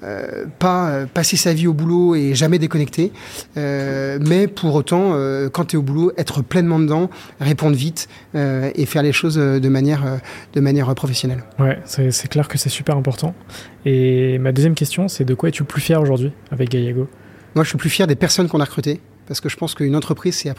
euh, 0.06 0.45
pas 0.60 0.89
euh, 0.89 1.06
passer 1.12 1.36
sa 1.36 1.53
vie 1.53 1.66
au 1.66 1.74
boulot 1.74 2.16
et 2.16 2.36
jamais 2.36 2.60
déconnecter, 2.60 3.12
euh, 3.58 4.20
mais 4.22 4.47
pour 4.47 4.76
autant, 4.76 5.14
quand 5.51 5.66
tu 5.66 5.76
es 5.76 5.80
au 5.80 5.82
boulot, 5.82 6.12
être 6.18 6.41
pleinement 6.41 6.80
dedans, 6.80 7.10
répondre 7.39 7.76
vite 7.76 8.08
et 8.34 8.86
faire 8.86 9.03
les 9.03 9.12
choses 9.12 9.36
de 9.36 9.70
manière, 9.70 10.20
de 10.53 10.60
manière 10.60 10.93
professionnelle. 10.95 11.43
Ouais, 11.60 11.80
c'est 11.86 12.28
clair 12.28 12.47
que 12.47 12.58
c'est 12.58 12.70
super 12.70 12.97
important. 12.97 13.34
Et 13.86 14.38
ma 14.39 14.51
deuxième 14.51 14.76
question, 14.76 15.08
c'est 15.08 15.26
de 15.26 15.34
quoi 15.34 15.49
es-tu 15.49 15.64
le 15.64 15.68
plus 15.68 15.82
fier 15.82 16.01
aujourd'hui 16.01 16.32
avec 16.51 16.70
Gaiago 16.70 17.08
Moi, 17.56 17.64
je 17.64 17.70
suis 17.70 17.78
plus 17.78 17.89
fier 17.89 18.08
des 18.08 18.16
personnes 18.16 18.47
qu'on 18.47 18.60
a 18.60 18.66
recrutées, 18.66 18.99
parce 19.28 19.41
que 19.41 19.49
je 19.49 19.58
pense 19.58 19.76
qu'une 19.76 19.95
entreprise, 19.95 20.36
c'est 20.36 20.53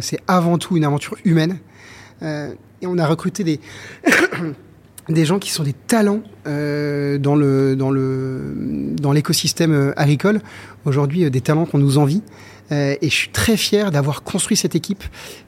c'est 0.00 0.20
avant 0.26 0.58
tout 0.58 0.76
une 0.76 0.84
aventure 0.84 1.16
humaine. 1.24 1.58
et 2.22 2.86
on 2.86 2.98
a 2.98 3.06
recruté 3.06 3.44
des 3.44 3.60
des 5.08 5.24
gens 5.24 5.38
qui 5.38 5.50
sont 5.50 5.62
des 5.62 5.72
talents 5.72 6.22
euh, 6.46 7.18
dans 7.18 7.34
le 7.34 7.76
dans 7.76 7.90
le 7.90 8.94
dans 9.00 9.12
l'écosystème 9.12 9.72
euh, 9.72 9.92
agricole. 9.96 10.40
Aujourd'hui, 10.84 11.24
euh, 11.24 11.30
des 11.30 11.40
talents 11.40 11.66
qu'on 11.66 11.78
nous 11.78 11.98
envie. 11.98 12.22
Euh, 12.70 12.96
et 13.00 13.08
je 13.08 13.14
suis 13.14 13.30
très 13.30 13.56
fier 13.56 13.90
d'avoir 13.90 14.22
construit 14.22 14.54
cette 14.54 14.74
équipe 14.74 15.02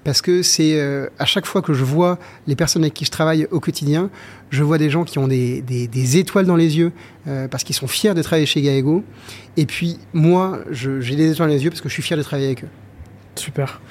parce 0.05 0.23
que 0.23 0.43
c'est 0.43 0.81
euh, 0.81 1.07
à 1.19 1.27
chaque 1.27 1.45
fois 1.45 1.61
que 1.61 1.75
je 1.75 1.85
vois 1.85 2.19
les 2.47 2.57
personnes 2.57 2.83
avec 2.83 2.95
qui 2.95 3.05
je 3.05 3.11
travaille 3.11 3.47
au 3.51 3.61
quotidien, 3.61 4.09
je 4.49 4.63
vois 4.63 4.79
des 4.79 4.89
gens 4.89 5.05
qui 5.05 5.19
ont 5.19 5.29
des, 5.29 5.61
des, 5.61 5.87
des 5.87 6.17
étoiles 6.17 6.47
dans 6.47 6.57
les 6.57 6.79
yeux 6.79 6.93
parce 7.51 7.63
qu'ils 7.63 7.77
sont 7.77 7.87
fiers 7.87 8.15
de 8.15 8.23
travailler 8.23 8.47
chez 8.47 8.63
Gaego. 8.63 9.05
Et 9.59 9.67
puis 9.67 9.99
moi, 10.15 10.61
j'ai 10.71 11.15
des 11.15 11.33
étoiles 11.33 11.49
dans 11.49 11.55
les 11.55 11.63
yeux 11.63 11.69
parce 11.69 11.83
que 11.83 11.91
je 11.91 11.93
suis 11.93 12.03
fier 12.03 12.17
de 12.17 12.23
travailler 12.23 12.47
avec 12.49 12.65
eux. 12.65 12.69
Super. 13.35 13.83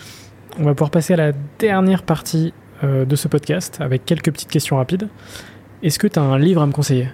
On 0.58 0.64
va 0.64 0.74
pouvoir 0.74 0.90
passer 0.90 1.14
à 1.14 1.18
la 1.18 1.32
dernière 1.60 2.02
partie 2.02 2.52
de 2.84 3.16
ce 3.16 3.28
podcast 3.28 3.78
avec 3.80 4.06
quelques 4.06 4.32
petites 4.32 4.50
questions 4.50 4.78
rapides. 4.78 5.08
Est-ce 5.82 5.98
que 5.98 6.08
tu 6.08 6.20
as 6.20 6.24
un 6.24 6.38
livre 6.38 6.62
à 6.62 6.68
me 6.68 6.74
conseiller? 6.74 7.08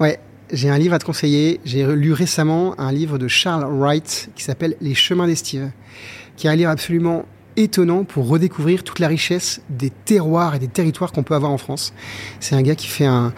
Ouais, 0.00 0.20
j'ai 0.52 0.68
un 0.68 0.76
livre 0.76 0.92
à 0.92 0.98
te 0.98 1.06
conseiller. 1.06 1.60
J'ai 1.64 1.86
lu 1.96 2.12
récemment 2.12 2.78
un 2.78 2.92
livre 2.92 3.16
de 3.16 3.26
Charles 3.26 3.64
Wright 3.64 4.28
qui 4.36 4.44
s'appelle 4.44 4.76
Les 4.82 4.92
chemins 4.92 5.26
d'estive, 5.26 5.70
qui 6.36 6.46
est 6.46 6.50
un 6.50 6.56
livre 6.56 6.70
absolument 6.70 7.24
étonnant 7.56 8.04
pour 8.04 8.28
redécouvrir 8.28 8.84
toute 8.84 8.98
la 8.98 9.08
richesse 9.08 9.60
des 9.70 9.90
terroirs 9.90 10.54
et 10.54 10.58
des 10.58 10.68
territoires 10.68 11.12
qu'on 11.12 11.22
peut 11.22 11.34
avoir 11.34 11.50
en 11.50 11.58
France. 11.58 11.92
C'est 12.38 12.54
un 12.54 12.62
gars 12.62 12.74
qui 12.74 12.86
fait 12.86 13.06
un, 13.06 13.32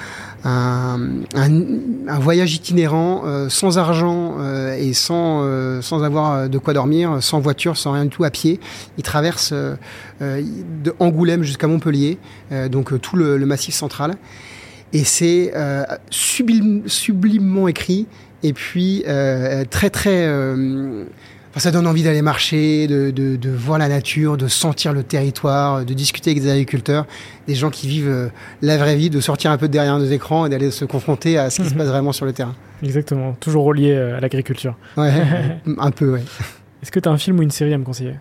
voyage 2.20 2.54
itinérant 2.54 3.22
euh, 3.24 3.48
sans 3.48 3.78
argent 3.78 4.36
euh, 4.38 4.76
et 4.76 4.92
sans, 4.92 5.42
euh, 5.42 5.80
sans 5.82 6.02
avoir 6.02 6.48
de 6.48 6.58
quoi 6.58 6.74
dormir, 6.74 7.22
sans 7.22 7.40
voiture, 7.40 7.76
sans 7.76 7.92
rien 7.92 8.04
du 8.04 8.10
tout 8.10 8.24
à 8.24 8.30
pied. 8.30 8.60
Il 8.96 9.04
traverse 9.04 9.52
de 9.52 10.94
Angoulême 10.98 11.42
jusqu'à 11.42 11.68
Montpellier, 11.68 12.18
donc 12.70 13.00
tout 13.00 13.16
le, 13.16 13.38
massif 13.46 13.74
central. 13.74 14.16
Et 14.92 15.04
c'est 15.04 15.52
sublim, 16.10 16.82
sublimement 16.86 17.68
écrit 17.68 18.06
et 18.42 18.52
puis 18.52 19.04
très 19.70 19.90
très 19.90 20.26
ça 21.58 21.70
donne 21.70 21.86
envie 21.86 22.02
d'aller 22.02 22.22
marcher, 22.22 22.86
de, 22.86 23.10
de, 23.10 23.36
de, 23.36 23.50
voir 23.50 23.78
la 23.78 23.88
nature, 23.88 24.36
de 24.36 24.48
sentir 24.48 24.92
le 24.92 25.02
territoire, 25.02 25.84
de 25.84 25.94
discuter 25.94 26.30
avec 26.30 26.42
des 26.42 26.50
agriculteurs, 26.50 27.06
des 27.46 27.54
gens 27.54 27.70
qui 27.70 27.88
vivent 27.88 28.08
euh, 28.08 28.28
la 28.62 28.76
vraie 28.76 28.96
vie, 28.96 29.10
de 29.10 29.20
sortir 29.20 29.50
un 29.50 29.58
peu 29.58 29.68
derrière 29.68 29.98
nos 29.98 30.06
écrans 30.06 30.46
et 30.46 30.48
d'aller 30.48 30.70
se 30.70 30.84
confronter 30.84 31.38
à 31.38 31.50
ce 31.50 31.60
qui 31.60 31.68
se 31.68 31.74
mhm. 31.74 31.78
passe 31.78 31.88
vraiment 31.88 32.12
sur 32.12 32.26
le 32.26 32.32
terrain. 32.32 32.54
Exactement, 32.82 33.32
toujours 33.40 33.64
relié 33.64 33.92
euh, 33.92 34.16
à 34.16 34.20
l'agriculture. 34.20 34.76
Ouais, 34.96 35.12
un 35.78 35.90
peu, 35.90 36.12
ouais. 36.12 36.22
Est-ce 36.82 36.92
que 36.92 37.00
tu 37.00 37.08
as 37.08 37.12
un 37.12 37.18
film 37.18 37.38
ou 37.38 37.42
une 37.42 37.50
série 37.50 37.74
à 37.74 37.78
me 37.78 37.84
conseiller? 37.84 38.14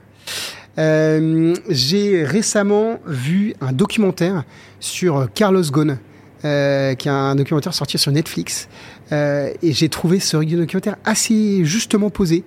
Euh, 0.79 1.55
J'ai 1.69 2.23
récemment 2.23 2.99
vu 3.05 3.53
un 3.61 3.71
documentaire 3.71 4.43
sur 4.79 5.27
Carlos 5.33 5.63
Ghosn. 5.63 5.97
Euh, 6.45 6.93
qui 6.93 7.07
est 7.07 7.11
un 7.11 7.33
documentaire 7.35 7.73
sorti 7.73 7.97
sur 7.97 8.11
Netflix. 8.11 8.69
Euh, 9.11 9.51
et 9.63 9.73
j'ai 9.73 9.89
trouvé 9.89 10.19
ce 10.19 10.37
documentaire 10.37 10.95
assez 11.03 11.65
justement 11.65 12.11
posé. 12.11 12.43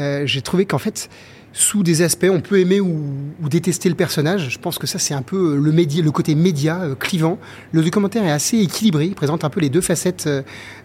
Euh, 0.00 0.26
j'ai 0.26 0.42
trouvé 0.42 0.66
qu'en 0.66 0.78
fait, 0.78 1.08
sous 1.52 1.84
des 1.84 2.02
aspects, 2.02 2.26
on 2.28 2.40
peut 2.40 2.58
aimer 2.58 2.80
ou, 2.80 3.00
détester 3.48 3.88
le 3.88 3.94
personnage. 3.94 4.48
Je 4.50 4.58
pense 4.58 4.76
que 4.80 4.88
ça, 4.88 4.98
c'est 4.98 5.14
un 5.14 5.22
peu 5.22 5.56
le, 5.56 5.70
média, 5.70 6.02
le 6.02 6.10
côté 6.10 6.34
média, 6.34 6.80
clivant. 6.98 7.38
Le 7.70 7.84
documentaire 7.84 8.24
est 8.24 8.32
assez 8.32 8.58
équilibré, 8.58 9.06
il 9.06 9.14
présente 9.14 9.44
un 9.44 9.50
peu 9.50 9.60
les 9.60 9.70
deux 9.70 9.82
facettes 9.82 10.28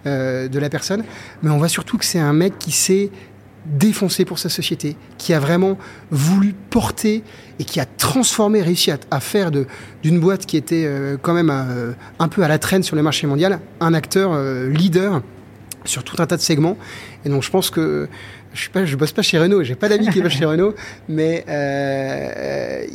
de 0.05 0.59
la 0.59 0.69
personne. 0.69 1.03
Mais 1.41 1.49
on 1.49 1.57
voit 1.57 1.69
surtout 1.69 1.97
que 1.97 2.05
c'est 2.05 2.19
un 2.19 2.33
mec 2.33 2.59
qui 2.59 2.71
sait 2.71 3.09
défoncé 3.65 4.25
pour 4.25 4.39
sa 4.39 4.49
société, 4.49 4.95
qui 5.17 5.33
a 5.33 5.39
vraiment 5.39 5.77
voulu 6.11 6.53
porter 6.69 7.23
et 7.59 7.63
qui 7.63 7.79
a 7.79 7.85
transformé, 7.85 8.61
réussi 8.61 8.91
à, 8.91 9.19
faire 9.19 9.51
d'une 9.51 10.19
boîte 10.19 10.45
qui 10.45 10.57
était 10.57 10.85
euh, 10.85 11.17
quand 11.21 11.33
même 11.33 11.51
euh, 11.51 11.93
un 12.19 12.27
peu 12.27 12.43
à 12.43 12.47
la 12.47 12.59
traîne 12.59 12.83
sur 12.83 12.95
le 12.95 13.01
marché 13.01 13.27
mondial, 13.27 13.59
un 13.79 13.93
acteur 13.93 14.31
euh, 14.33 14.69
leader 14.69 15.21
sur 15.85 16.03
tout 16.03 16.21
un 16.21 16.25
tas 16.25 16.37
de 16.37 16.41
segments. 16.41 16.77
Et 17.25 17.29
donc 17.29 17.43
je 17.43 17.49
pense 17.49 17.69
que 17.69 18.07
je 18.53 18.85
je 18.85 18.95
bosse 18.95 19.11
pas 19.11 19.21
chez 19.21 19.39
Renault, 19.39 19.63
j'ai 19.63 19.75
pas 19.75 19.89
d'amis 19.89 20.09
qui 20.09 20.21
bossent 20.21 20.33
chez 20.33 20.45
Renault, 20.45 20.75
mais 21.09 21.43
euh, 21.49 22.85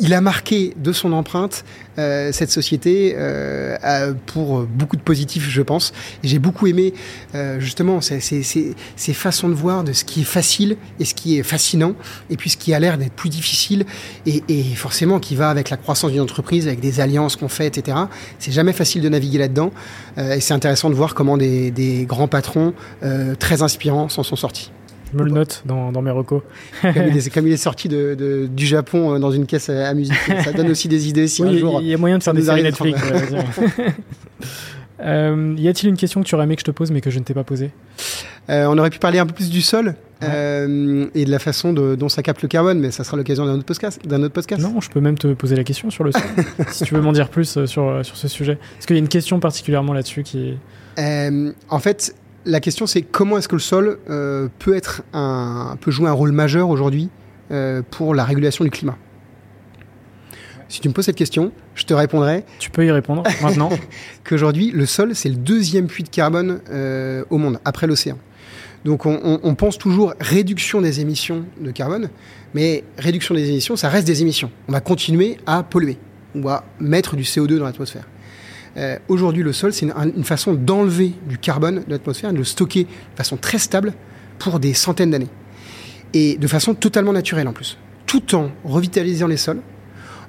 il, 0.00 0.12
a 0.12 0.20
marqué 0.20 0.74
de 0.76 0.92
son 0.92 1.12
empreinte 1.12 1.64
euh, 1.98 2.30
cette 2.32 2.50
société 2.50 3.14
euh, 3.16 4.12
pour 4.26 4.62
beaucoup 4.62 4.96
de 4.96 5.02
positifs, 5.02 5.48
je 5.48 5.62
pense. 5.62 5.92
J'ai 6.22 6.38
beaucoup 6.38 6.66
aimé 6.66 6.92
euh, 7.34 7.60
justement 7.60 8.00
ces, 8.00 8.20
ces, 8.20 8.42
ces, 8.42 8.74
ces, 8.96 9.12
façons 9.14 9.48
de 9.48 9.54
voir 9.54 9.84
de 9.84 9.92
ce 9.92 10.04
qui 10.04 10.22
est 10.22 10.24
facile 10.24 10.76
et 11.00 11.04
ce 11.04 11.14
qui 11.14 11.38
est 11.38 11.42
fascinant, 11.42 11.94
et 12.30 12.36
puis 12.36 12.50
ce 12.50 12.56
qui 12.56 12.74
a 12.74 12.80
l'air 12.80 12.98
d'être 12.98 13.14
plus 13.14 13.30
difficile 13.30 13.86
et, 14.26 14.42
et, 14.48 14.62
forcément 14.74 15.20
qui 15.20 15.36
va 15.36 15.50
avec 15.50 15.70
la 15.70 15.76
croissance 15.76 16.10
d'une 16.10 16.20
entreprise, 16.20 16.66
avec 16.66 16.80
des 16.80 17.00
alliances 17.00 17.36
qu'on 17.36 17.48
fait, 17.48 17.66
etc. 17.66 17.96
C'est 18.38 18.52
jamais 18.52 18.72
facile 18.72 19.02
de 19.02 19.08
naviguer 19.08 19.38
là-dedans, 19.38 19.70
euh, 20.18 20.34
et 20.34 20.40
c'est 20.40 20.54
intéressant 20.54 20.90
de 20.90 20.94
voir 20.94 21.14
comment 21.14 21.36
des, 21.36 21.70
des 21.70 22.04
grands 22.04 22.28
patrons 22.28 22.74
très 23.38 23.62
inspirants 23.62 24.08
s'en 24.08 24.22
sont 24.22 24.36
sortis. 24.36 24.70
Je 25.12 25.18
me 25.18 25.24
le 25.24 25.30
note 25.30 25.62
dans, 25.66 25.92
dans 25.92 26.02
mes 26.02 26.10
recos. 26.10 26.42
comme, 26.82 26.92
il 26.96 27.16
est, 27.16 27.30
comme, 27.34 27.46
il 27.46 27.52
est, 27.52 27.56
sorti 27.56 27.88
de, 27.88 28.14
de, 28.14 28.46
du 28.46 28.66
Japon 28.66 29.14
euh, 29.14 29.18
dans 29.18 29.30
une 29.30 29.46
caisse 29.46 29.68
à, 29.68 29.88
à, 29.88 29.94
musique, 29.94 30.14
ça 30.44 30.52
donne 30.56 30.70
aussi 30.70 30.88
des 30.88 31.08
idées. 31.08 31.28
Si 31.28 31.42
oui, 31.42 31.50
un 31.50 31.58
jour, 31.58 31.80
il 31.80 31.88
y 31.88 31.94
a 31.94 31.98
moyen 31.98 32.18
de 32.18 32.22
faire 32.22 32.34
des 32.34 32.42
séries 32.42 32.62
Netflix. 32.62 33.00
euh, 35.00 35.54
y 35.56 35.68
a-t-il 35.68 35.88
une 35.88 35.96
question 35.96 36.22
que 36.22 36.26
tu 36.26 36.34
aurais 36.34 36.44
aimé 36.44 36.56
que 36.56 36.60
je 36.60 36.66
te 36.66 36.70
pose 36.70 36.90
mais 36.90 37.00
que 37.00 37.10
je 37.10 37.18
ne 37.18 37.24
t'ai 37.24 37.34
pas 37.34 37.44
posée? 37.44 37.70
Euh, 38.48 38.66
On 38.66 38.78
aurait 38.78 38.90
pu 38.90 38.98
parler 38.98 39.18
un 39.18 39.26
peu 39.26 39.34
plus 39.34 39.50
du 39.50 39.60
sol 39.60 39.96
ouais. 40.22 40.28
euh, 40.28 41.06
et 41.14 41.24
de 41.24 41.30
la 41.30 41.38
façon 41.38 41.72
de, 41.72 41.96
dont 41.96 42.08
ça 42.08 42.22
capte 42.22 42.42
le 42.42 42.48
carbone, 42.48 42.78
mais 42.78 42.90
ça 42.90 43.04
sera 43.04 43.16
l'occasion 43.16 43.44
d'un 43.44 43.54
autre 43.54 43.64
podcast. 43.64 44.00
D'un 44.06 44.22
autre 44.22 44.34
podcast. 44.34 44.62
Non, 44.62 44.80
je 44.80 44.90
peux 44.90 45.00
même 45.00 45.18
te 45.18 45.32
poser 45.34 45.56
la 45.56 45.64
question 45.64 45.90
sur 45.90 46.04
le 46.04 46.12
sol, 46.12 46.22
si 46.70 46.84
tu 46.84 46.94
veux 46.94 47.00
m'en 47.00 47.12
dire 47.12 47.28
plus 47.28 47.56
euh, 47.56 47.66
sur 47.66 48.04
sur 48.04 48.16
ce 48.16 48.28
sujet. 48.28 48.58
Est-ce 48.78 48.86
qu'il 48.86 48.96
y 48.96 48.98
a 48.98 49.02
une 49.02 49.08
question 49.08 49.40
particulièrement 49.40 49.92
là-dessus 49.92 50.22
qui. 50.22 50.56
En 50.98 51.78
fait, 51.78 52.14
la 52.46 52.60
question 52.60 52.86
c'est 52.86 53.02
comment 53.02 53.36
est-ce 53.38 53.48
que 53.48 53.56
le 53.56 53.60
sol 53.60 53.98
euh, 54.08 54.48
peut 54.58 54.74
être 54.74 55.02
un, 55.12 55.76
peut 55.80 55.90
jouer 55.90 56.08
un 56.08 56.12
rôle 56.12 56.32
majeur 56.32 56.70
aujourd'hui 56.70 57.10
euh, 57.50 57.82
pour 57.90 58.14
la 58.14 58.24
régulation 58.24 58.64
du 58.64 58.70
climat? 58.70 58.96
Si 60.68 60.80
tu 60.80 60.88
me 60.88 60.94
poses 60.94 61.04
cette 61.04 61.16
question, 61.16 61.52
je 61.76 61.84
te 61.84 61.94
répondrai. 61.94 62.44
Tu 62.58 62.70
peux 62.70 62.84
y 62.84 62.90
répondre 62.90 63.22
maintenant. 63.40 63.70
Qu'aujourd'hui, 64.24 64.72
le 64.72 64.84
sol, 64.84 65.14
c'est 65.14 65.28
le 65.28 65.36
deuxième 65.36 65.86
puits 65.86 66.02
de 66.02 66.08
carbone 66.08 66.60
euh, 66.70 67.22
au 67.30 67.38
monde, 67.38 67.60
après 67.64 67.86
l'océan. 67.86 68.18
Donc 68.84 69.06
on, 69.06 69.20
on, 69.22 69.40
on, 69.42 69.54
pense 69.54 69.78
toujours 69.78 70.14
réduction 70.20 70.80
des 70.80 71.00
émissions 71.00 71.44
de 71.60 71.70
carbone, 71.70 72.08
mais 72.54 72.84
réduction 72.98 73.34
des 73.34 73.48
émissions, 73.48 73.76
ça 73.76 73.88
reste 73.88 74.06
des 74.06 74.22
émissions. 74.22 74.50
On 74.68 74.72
va 74.72 74.80
continuer 74.80 75.38
à 75.46 75.62
polluer. 75.62 75.98
On 76.34 76.40
va 76.40 76.64
mettre 76.80 77.16
du 77.16 77.22
CO2 77.22 77.58
dans 77.58 77.64
l'atmosphère. 77.64 78.06
Euh, 78.76 78.98
Aujourd'hui, 79.08 79.42
le 79.42 79.52
sol, 79.52 79.72
c'est 79.72 79.86
une, 79.86 80.24
façon 80.24 80.54
d'enlever 80.54 81.12
du 81.28 81.38
carbone 81.38 81.82
de 81.86 81.90
l'atmosphère 81.90 82.32
de 82.32 82.38
le 82.38 82.44
stocker 82.44 82.84
de 82.84 83.16
façon 83.16 83.36
très 83.36 83.58
stable 83.58 83.94
pour 84.38 84.60
des 84.60 84.74
centaines 84.74 85.10
d'années. 85.10 85.30
Et 86.12 86.36
de 86.36 86.46
façon 86.46 86.74
totalement 86.74 87.12
naturelle 87.12 87.48
en 87.48 87.52
plus. 87.52 87.78
Tout 88.06 88.34
en 88.34 88.50
revitalisant 88.64 89.26
les 89.26 89.36
sols, 89.36 89.60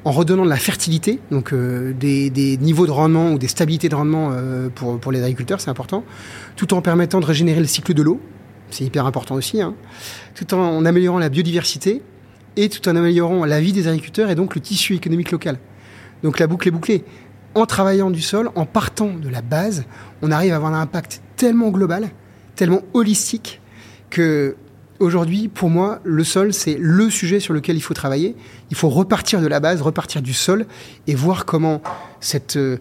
en 0.05 0.11
redonnant 0.11 0.45
de 0.45 0.49
la 0.49 0.57
fertilité, 0.57 1.19
donc 1.31 1.53
euh, 1.53 1.93
des, 1.93 2.57
niveaux 2.61 2.85
de 2.85 2.91
rendement 2.91 3.31
ou 3.31 3.37
des 3.37 3.47
stabilités 3.47 3.89
de 3.89 3.95
rendement 3.95 4.31
euh, 4.31 4.69
pour, 4.69 5.11
les 5.11 5.21
agriculteurs, 5.21 5.59
c'est 5.59 5.69
important, 5.69 6.03
tout 6.55 6.73
en 6.73 6.81
permettant 6.81 7.19
de 7.19 7.25
régénérer 7.25 7.59
le 7.59 7.65
cycle 7.67 7.93
de 7.93 8.01
l'eau, 8.01 8.21
c'est 8.69 8.83
hyper 8.83 9.05
important 9.05 9.35
aussi, 9.35 9.61
hein, 9.61 9.75
tout 10.35 10.53
en 10.53 10.85
améliorant 10.85 11.19
la 11.19 11.29
biodiversité 11.29 12.01
et 12.55 12.69
tout 12.69 12.87
en 12.89 12.95
améliorant 12.95 13.45
la 13.45 13.61
vie 13.61 13.73
des 13.73 13.87
agriculteurs 13.87 14.29
et 14.29 14.35
donc 14.35 14.55
le 14.55 14.61
tissu 14.61 14.95
économique 14.95 15.31
local. 15.31 15.57
Donc 16.23 16.39
la 16.39 16.47
boucle 16.47 16.67
est 16.67 16.71
bouclée 16.71 17.03
en 17.57 17.65
travaillant 17.65 18.11
du 18.11 18.21
sol, 18.21 18.51
en 18.55 18.65
partant 18.65 19.13
de 19.13 19.29
la 19.29 19.41
base, 19.41 19.85
on 20.21 20.31
arrive 20.31 20.53
à 20.53 20.57
avoir 20.57 20.73
un 20.73 20.81
impact 20.81 21.21
tellement 21.37 21.69
global, 21.69 22.09
tellement 22.55 22.81
holistique, 22.93 23.61
que 24.09 24.55
aujourd'hui, 24.99 25.47
pour 25.47 25.69
moi, 25.69 25.99
le 26.03 26.23
sol, 26.23 26.53
c'est 26.53 26.77
le 26.79 27.09
sujet 27.09 27.39
sur 27.39 27.53
lequel 27.53 27.75
il 27.75 27.81
faut 27.81 27.95
travailler. 27.95 28.35
Il 28.69 28.77
faut 28.77 28.89
repartir 28.89 29.41
de 29.41 29.47
la 29.47 29.59
base, 29.59 29.81
repartir 29.81 30.21
du 30.21 30.33
sol 30.33 30.65
et 31.07 31.15
voir 31.15 31.45
comment 31.45 31.81
cette, 32.19 32.57
euh, 32.57 32.77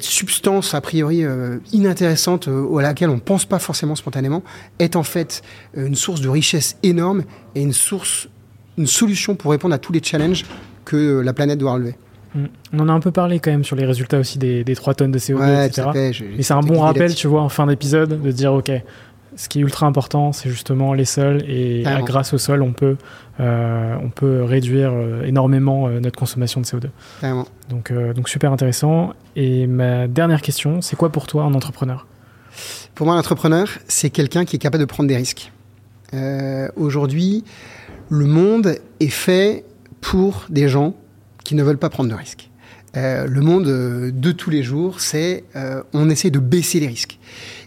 substance, 0.00 0.74
a 0.74 0.80
priori 0.80 1.24
euh, 1.24 1.58
inintéressante, 1.72 2.48
euh, 2.48 2.76
à 2.76 2.82
laquelle 2.82 3.10
on 3.10 3.16
ne 3.16 3.20
pense 3.20 3.44
pas 3.44 3.60
forcément 3.60 3.94
spontanément, 3.94 4.42
est 4.80 4.96
en 4.96 5.04
fait 5.04 5.42
une 5.76 5.94
source 5.94 6.20
de 6.20 6.28
richesse 6.28 6.76
énorme 6.82 7.22
et 7.54 7.62
une 7.62 7.72
source, 7.72 8.28
une 8.76 8.86
solution 8.88 9.36
pour 9.36 9.52
répondre 9.52 9.74
à 9.74 9.78
tous 9.78 9.92
les 9.92 10.02
challenges 10.02 10.44
que 10.84 11.20
la 11.20 11.32
planète 11.32 11.58
doit 11.58 11.72
relever. 11.72 11.94
On 12.34 12.78
en 12.80 12.88
a 12.88 12.92
un 12.92 13.00
peu 13.00 13.10
parlé 13.10 13.40
quand 13.40 13.50
même 13.50 13.64
sur 13.64 13.76
les 13.76 13.86
résultats 13.86 14.18
aussi 14.18 14.38
des, 14.38 14.64
des 14.64 14.74
3 14.74 14.94
tonnes 14.94 15.12
de 15.12 15.18
CO2, 15.18 15.36
ouais, 15.36 15.66
etc. 15.66 15.88
Fait, 15.92 16.12
je, 16.12 16.24
Mais 16.36 16.42
c'est 16.42 16.54
un 16.54 16.60
bon 16.60 16.80
rappel, 16.80 17.14
tu 17.14 17.26
vois, 17.26 17.42
en 17.42 17.48
fin 17.48 17.66
d'épisode, 17.66 18.20
de 18.20 18.30
dire, 18.30 18.52
OK, 18.52 18.70
ce 19.38 19.48
qui 19.48 19.60
est 19.60 19.62
ultra 19.62 19.86
important, 19.86 20.32
c'est 20.32 20.50
justement 20.50 20.94
les 20.94 21.04
sols, 21.04 21.42
et 21.48 21.84
grâce 22.04 22.34
au 22.34 22.38
sol, 22.38 22.62
on 22.62 22.72
peut, 22.72 22.96
euh, 23.40 23.96
on 24.02 24.10
peut 24.10 24.42
réduire 24.42 24.90
euh, 24.92 25.22
énormément 25.22 25.86
euh, 25.86 26.00
notre 26.00 26.18
consommation 26.18 26.60
de 26.60 26.66
CO2. 26.66 26.86
Carrément. 27.20 27.46
Donc, 27.68 27.92
donc 27.92 28.28
super 28.28 28.52
intéressant. 28.52 29.12
Et 29.36 29.66
ma 29.66 30.08
dernière 30.08 30.42
question, 30.42 30.82
c'est 30.82 30.96
quoi 30.96 31.10
pour 31.10 31.26
toi 31.26 31.44
un 31.44 31.54
entrepreneur? 31.54 32.06
Pour 32.94 33.06
moi, 33.06 33.14
un 33.14 33.18
entrepreneur, 33.18 33.68
c'est 33.86 34.10
quelqu'un 34.10 34.44
qui 34.44 34.56
est 34.56 34.58
capable 34.58 34.80
de 34.80 34.88
prendre 34.88 35.08
des 35.08 35.16
risques. 35.16 35.52
Aujourd'hui, 36.76 37.44
le 38.08 38.26
monde 38.26 38.76
est 38.98 39.08
fait 39.08 39.64
pour 40.00 40.46
des 40.48 40.68
gens 40.68 40.94
qui 41.48 41.54
ne 41.54 41.62
veulent 41.62 41.78
pas 41.78 41.88
prendre 41.88 42.10
de 42.10 42.14
risques. 42.14 42.50
Euh, 42.94 43.26
le 43.26 43.40
monde 43.40 43.64
de 43.64 44.32
tous 44.32 44.50
les 44.50 44.62
jours, 44.62 45.00
c'est 45.00 45.44
euh, 45.56 45.82
on 45.94 46.10
essaie 46.10 46.28
de 46.28 46.38
baisser 46.38 46.78
les 46.78 46.86
risques. 46.86 47.18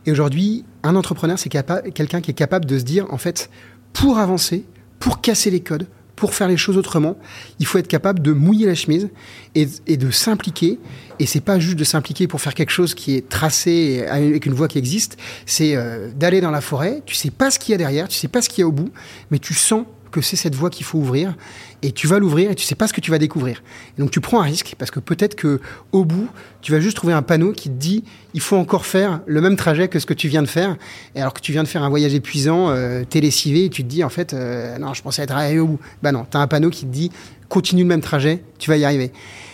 Et 0.06 0.12
aujourd'hui, 0.12 0.66
un 0.84 0.96
entrepreneur, 0.96 1.40
c'est 1.40 1.50
quelqu'un 1.50 2.22
qui 2.22 2.30
est 2.30 2.36
capable 2.36 2.66
de 2.66 2.78
se 2.78 2.84
dire, 2.84 3.08
en 3.10 3.18
fait, 3.18 3.50
pour 3.92 4.20
avancer, 4.20 4.66
pour 5.00 5.20
casser 5.20 5.50
les 5.50 5.62
codes, 5.62 5.88
pour 6.16 6.36
faire 6.36 6.48
les 6.48 6.58
choses 6.58 6.78
autrement, 6.78 7.18
il 7.58 7.66
faut 7.66 7.80
être 7.80 7.88
capable 7.88 8.22
de 8.22 8.34
mouiller 8.34 8.68
la 8.68 8.76
chemise 8.76 9.10
et, 9.56 9.66
de 9.66 10.12
s'impliquer. 10.12 10.78
Et 11.18 11.26
c'est 11.26 11.42
pas 11.42 11.58
juste 11.58 11.80
de 11.80 11.84
s'impliquer 11.84 12.28
pour 12.28 12.40
faire 12.40 12.54
quelque 12.54 12.70
chose 12.70 12.94
qui 12.94 13.16
est 13.16 13.28
tracé 13.28 14.06
avec 14.08 14.46
une 14.46 14.54
voie 14.54 14.68
qui 14.68 14.78
existe. 14.78 15.18
C'est 15.48 15.76
euh, 15.76 16.12
d'aller 16.16 16.40
dans 16.40 16.52
la 16.52 16.62
forêt. 16.62 17.02
Tu 17.08 17.16
sais 17.16 17.32
pas 17.32 17.50
ce 17.50 17.58
qu'il 17.58 17.72
y 17.72 17.74
a 17.74 17.80
derrière, 17.80 18.08
tu 18.08 18.20
sais 18.20 18.28
pas 18.28 18.44
ce 18.44 18.50
qu'il 18.50 18.62
y 18.62 18.64
a 18.64 18.68
au 18.68 18.72
bout, 18.72 18.92
mais 19.32 19.40
tu 19.40 19.56
sens 19.56 19.86
que 20.12 20.22
c'est 20.22 20.36
cette 20.36 20.56
voie 20.56 20.70
qu'il 20.70 20.86
faut 20.86 20.98
ouvrir 20.98 21.36
et 21.82 21.92
tu 21.92 22.08
vas 22.08 22.20
l'ouvrir 22.20 22.52
et 22.52 22.56
tu 22.56 22.66
sais 22.66 22.76
pas 22.76 22.88
ce 22.88 22.94
que 22.94 23.02
tu 23.02 23.12
vas 23.12 23.18
découvrir. 23.18 23.64
Et 23.98 24.02
donc 24.02 24.12
tu 24.12 24.22
prends 24.22 24.42
un 24.42 24.44
risque 24.44 24.76
parce 24.78 24.92
que 24.92 25.00
peut-être 25.00 25.36
que 25.36 25.60
au 25.92 26.06
bout, 26.06 26.28
tu 26.62 26.72
vas 26.72 26.80
juste 26.80 26.98
trouver 26.98 27.14
un 27.14 27.22
panneau 27.22 27.54
qui 27.54 27.70
te 27.70 27.76
dit 27.76 28.04
il 28.34 28.42
faut 28.42 28.58
encore 28.58 28.86
faire 28.86 29.22
le 29.26 29.42
même 29.42 29.56
trajet 29.56 29.88
que 29.88 30.00
ce 30.00 30.06
que 30.06 30.14
tu 30.14 30.28
viens 30.28 30.42
de 30.42 30.48
faire 30.48 30.78
et 31.16 31.22
alors 31.22 31.34
que 31.34 31.42
tu 31.42 31.52
viens 31.52 31.64
de 31.64 31.68
faire 31.68 31.84
un 31.84 31.90
voyage 31.90 32.14
épuisant, 32.14 32.70
euh, 32.70 33.04
t'es 33.10 33.20
et 33.20 33.70
tu 33.70 33.84
te 33.84 33.88
dis 33.88 34.04
en 34.04 34.10
fait 34.10 34.34
euh, 34.34 34.78
non, 34.78 34.94
je 34.94 35.02
pensais 35.02 35.22
être 35.22 35.36
arrivé 35.36 35.60
au 35.60 35.68
bout. 35.68 35.80
Bah 36.04 36.12
non, 36.12 36.26
tu 36.30 36.38
as 36.38 36.40
un 36.40 36.48
panneau 36.48 36.70
qui 36.70 36.86
te 36.86 36.92
dit 36.92 37.12
continue 37.50 37.82
le 37.82 37.88
même 37.88 38.02
trajet, 38.02 38.44
tu 38.60 38.70
vas 38.70 38.78
y 38.78 38.86
arriver. 38.86 39.12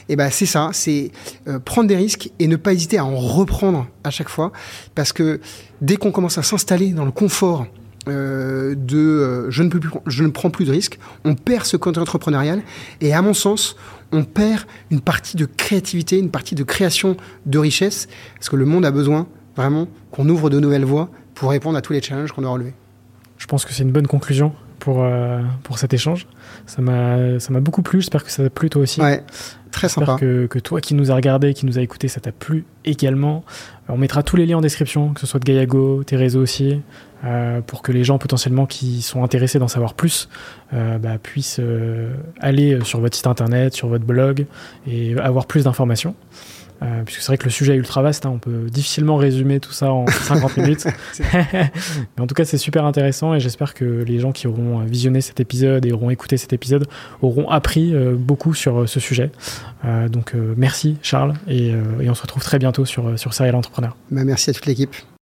Et 0.10 0.16
ben 0.16 0.30
c'est 0.32 0.46
ça, 0.46 0.70
c'est 0.74 1.12
euh, 1.48 1.60
prendre 1.60 1.88
des 1.88 1.96
risques 1.96 2.30
et 2.40 2.48
ne 2.48 2.56
pas 2.56 2.74
hésiter 2.74 2.98
à 2.98 3.06
en 3.06 3.16
reprendre 3.16 3.88
à 4.04 4.10
chaque 4.10 4.30
fois 4.30 4.52
parce 4.96 5.12
que 5.14 5.40
dès 5.82 5.98
qu'on 5.98 6.12
commence 6.12 6.38
à 6.38 6.44
s'installer 6.44 6.92
dans 6.92 7.06
le 7.06 7.12
confort 7.12 7.68
euh, 8.10 8.76
de 8.76 8.98
euh, 8.98 9.52
je, 9.52 9.64
ne 9.64 9.70
peux 9.70 9.80
plus, 9.80 9.90
je 10.06 10.24
ne 10.24 10.30
prends 10.30 10.50
plus 10.50 10.66
de 10.66 10.72
risques, 10.72 11.00
on 11.26 11.36
perd 11.36 11.66
ce 11.66 11.78
côté 11.78 12.00
entrepreneurial 12.00 12.62
et 13.02 13.14
à 13.14 13.22
mon 13.22 13.34
sens, 13.34 13.76
on 14.12 14.24
perd 14.24 14.64
une 14.92 15.02
partie 15.02 15.38
de 15.38 15.46
créativité, 15.46 16.18
une 16.18 16.32
partie 16.32 16.56
de 16.56 16.64
création 16.64 17.18
de 17.46 17.60
richesse 17.60 18.08
parce 18.36 18.50
que 18.50 18.56
le 18.56 18.66
monde 18.66 18.86
a 18.86 18.92
besoin 18.92 19.28
vraiment 19.56 19.88
qu'on 20.12 20.28
ouvre 20.30 20.50
de 20.50 20.60
nouvelles 20.60 20.86
voies 20.86 21.10
pour 21.34 21.52
répondre 21.52 21.78
à 21.78 21.82
tous 21.82 21.94
les 21.94 22.02
challenges 22.02 22.32
qu'on 22.32 22.42
doit 22.42 22.52
relever. 22.52 22.74
Je 23.38 23.46
pense 23.46 23.66
que 23.66 23.74
c'est 23.74 23.84
une 23.84 23.92
bonne 23.92 24.08
conclusion 24.08 24.54
pour, 24.80 25.04
euh, 25.04 25.42
pour 25.64 25.78
cet 25.80 25.94
échange. 25.94 26.28
Ça 26.66 26.82
m'a 26.82 27.60
beaucoup 27.60 27.82
plu, 27.82 28.02
j'espère 28.02 28.24
que 28.24 28.32
ça 28.32 28.44
t'a 28.44 28.50
plu 28.50 28.70
toi 28.70 28.82
aussi. 28.82 29.02
Ouais, 29.02 29.24
très 29.72 29.90
sympa. 29.90 30.18
Que, 30.20 30.48
que 30.48 30.60
toi 30.60 30.82
qui 30.82 30.96
nous 30.96 31.12
as 31.12 31.16
regardé, 31.16 31.54
qui 31.54 31.66
nous 31.66 31.78
a 31.78 31.82
écouté, 31.82 32.08
ça 32.08 32.20
t'a 32.20 32.32
plu 32.32 32.66
également. 32.86 33.44
On 33.90 33.98
mettra 33.98 34.24
tous 34.24 34.36
les 34.36 34.46
liens 34.46 34.58
en 34.58 34.62
description, 34.62 35.14
que 35.14 35.20
ce 35.20 35.28
soit 35.28 35.40
de 35.40 35.46
Gaiago, 35.46 36.04
tes 36.04 36.16
réseaux 36.16 36.42
aussi, 36.42 36.82
euh, 37.26 37.62
pour 37.62 37.82
que 37.82 37.92
les 37.92 38.04
gens 38.04 38.18
potentiellement 38.18 38.66
qui 38.66 39.02
sont 39.02 39.24
intéressés 39.24 39.60
d'en 39.60 39.68
savoir 39.68 39.94
plus 39.94 40.30
euh, 40.74 40.98
bah, 40.98 41.18
puissent 41.18 41.60
euh, 41.60 42.14
aller 42.40 42.80
sur 42.84 43.00
votre 43.00 43.16
site 43.16 43.28
internet, 43.28 43.74
sur 43.74 43.88
votre 43.88 44.06
blog 44.06 44.46
et 44.86 45.18
avoir 45.18 45.46
plus 45.46 45.64
d'informations. 45.64 46.16
Euh, 46.84 47.04
puisque 47.04 47.22
c'est 47.22 47.28
vrai 47.28 47.38
que 47.38 47.46
le 47.46 47.50
sujet 47.50 47.74
est 47.74 47.78
ultra 47.78 48.02
vaste, 48.02 48.26
hein, 48.26 48.32
on 48.34 48.38
peut 48.38 48.70
difficilement 48.70 49.16
résumer 49.16 49.60
tout 49.60 49.72
ça 49.72 49.92
en 49.92 50.06
50 50.28 50.58
minutes. 50.58 50.88
Mais 51.34 51.70
en 52.20 52.28
tout 52.28 52.36
cas, 52.36 52.46
c'est 52.46 52.58
super 52.58 52.86
intéressant 52.86 53.34
et 53.34 53.40
j'espère 53.40 53.74
que 53.74 53.86
les 53.86 54.20
gens 54.20 54.32
qui 54.32 54.48
auront 54.48 54.80
visionné 54.82 55.22
cet 55.22 55.40
épisode 55.40 55.86
et 55.86 55.92
auront 55.92 56.10
écouté 56.10 56.38
cet 56.38 56.54
épisode 56.54 56.88
auront 57.22 57.50
appris 57.50 57.94
euh, 57.94 58.16
beaucoup 58.16 58.54
sur 58.54 58.82
euh, 58.82 58.88
ce 58.88 59.00
sujet. 59.00 59.32
donc 60.10 60.34
merci 60.56 60.98
Charles 61.02 61.34
et, 61.48 61.70
et, 61.70 62.10
on 62.10 62.14
se 62.14 62.22
retrouve 62.22 62.44
très 62.44 62.60
bientôt 62.60 62.86
sur, 62.86 63.18
sur 63.18 63.34
Serial 63.34 63.56
Entrepreneur. 63.56 63.96
Bah, 64.12 64.24
merci 64.24 64.50
à 64.50 64.54
toute 64.54 64.66
l'équipe. 64.66 64.96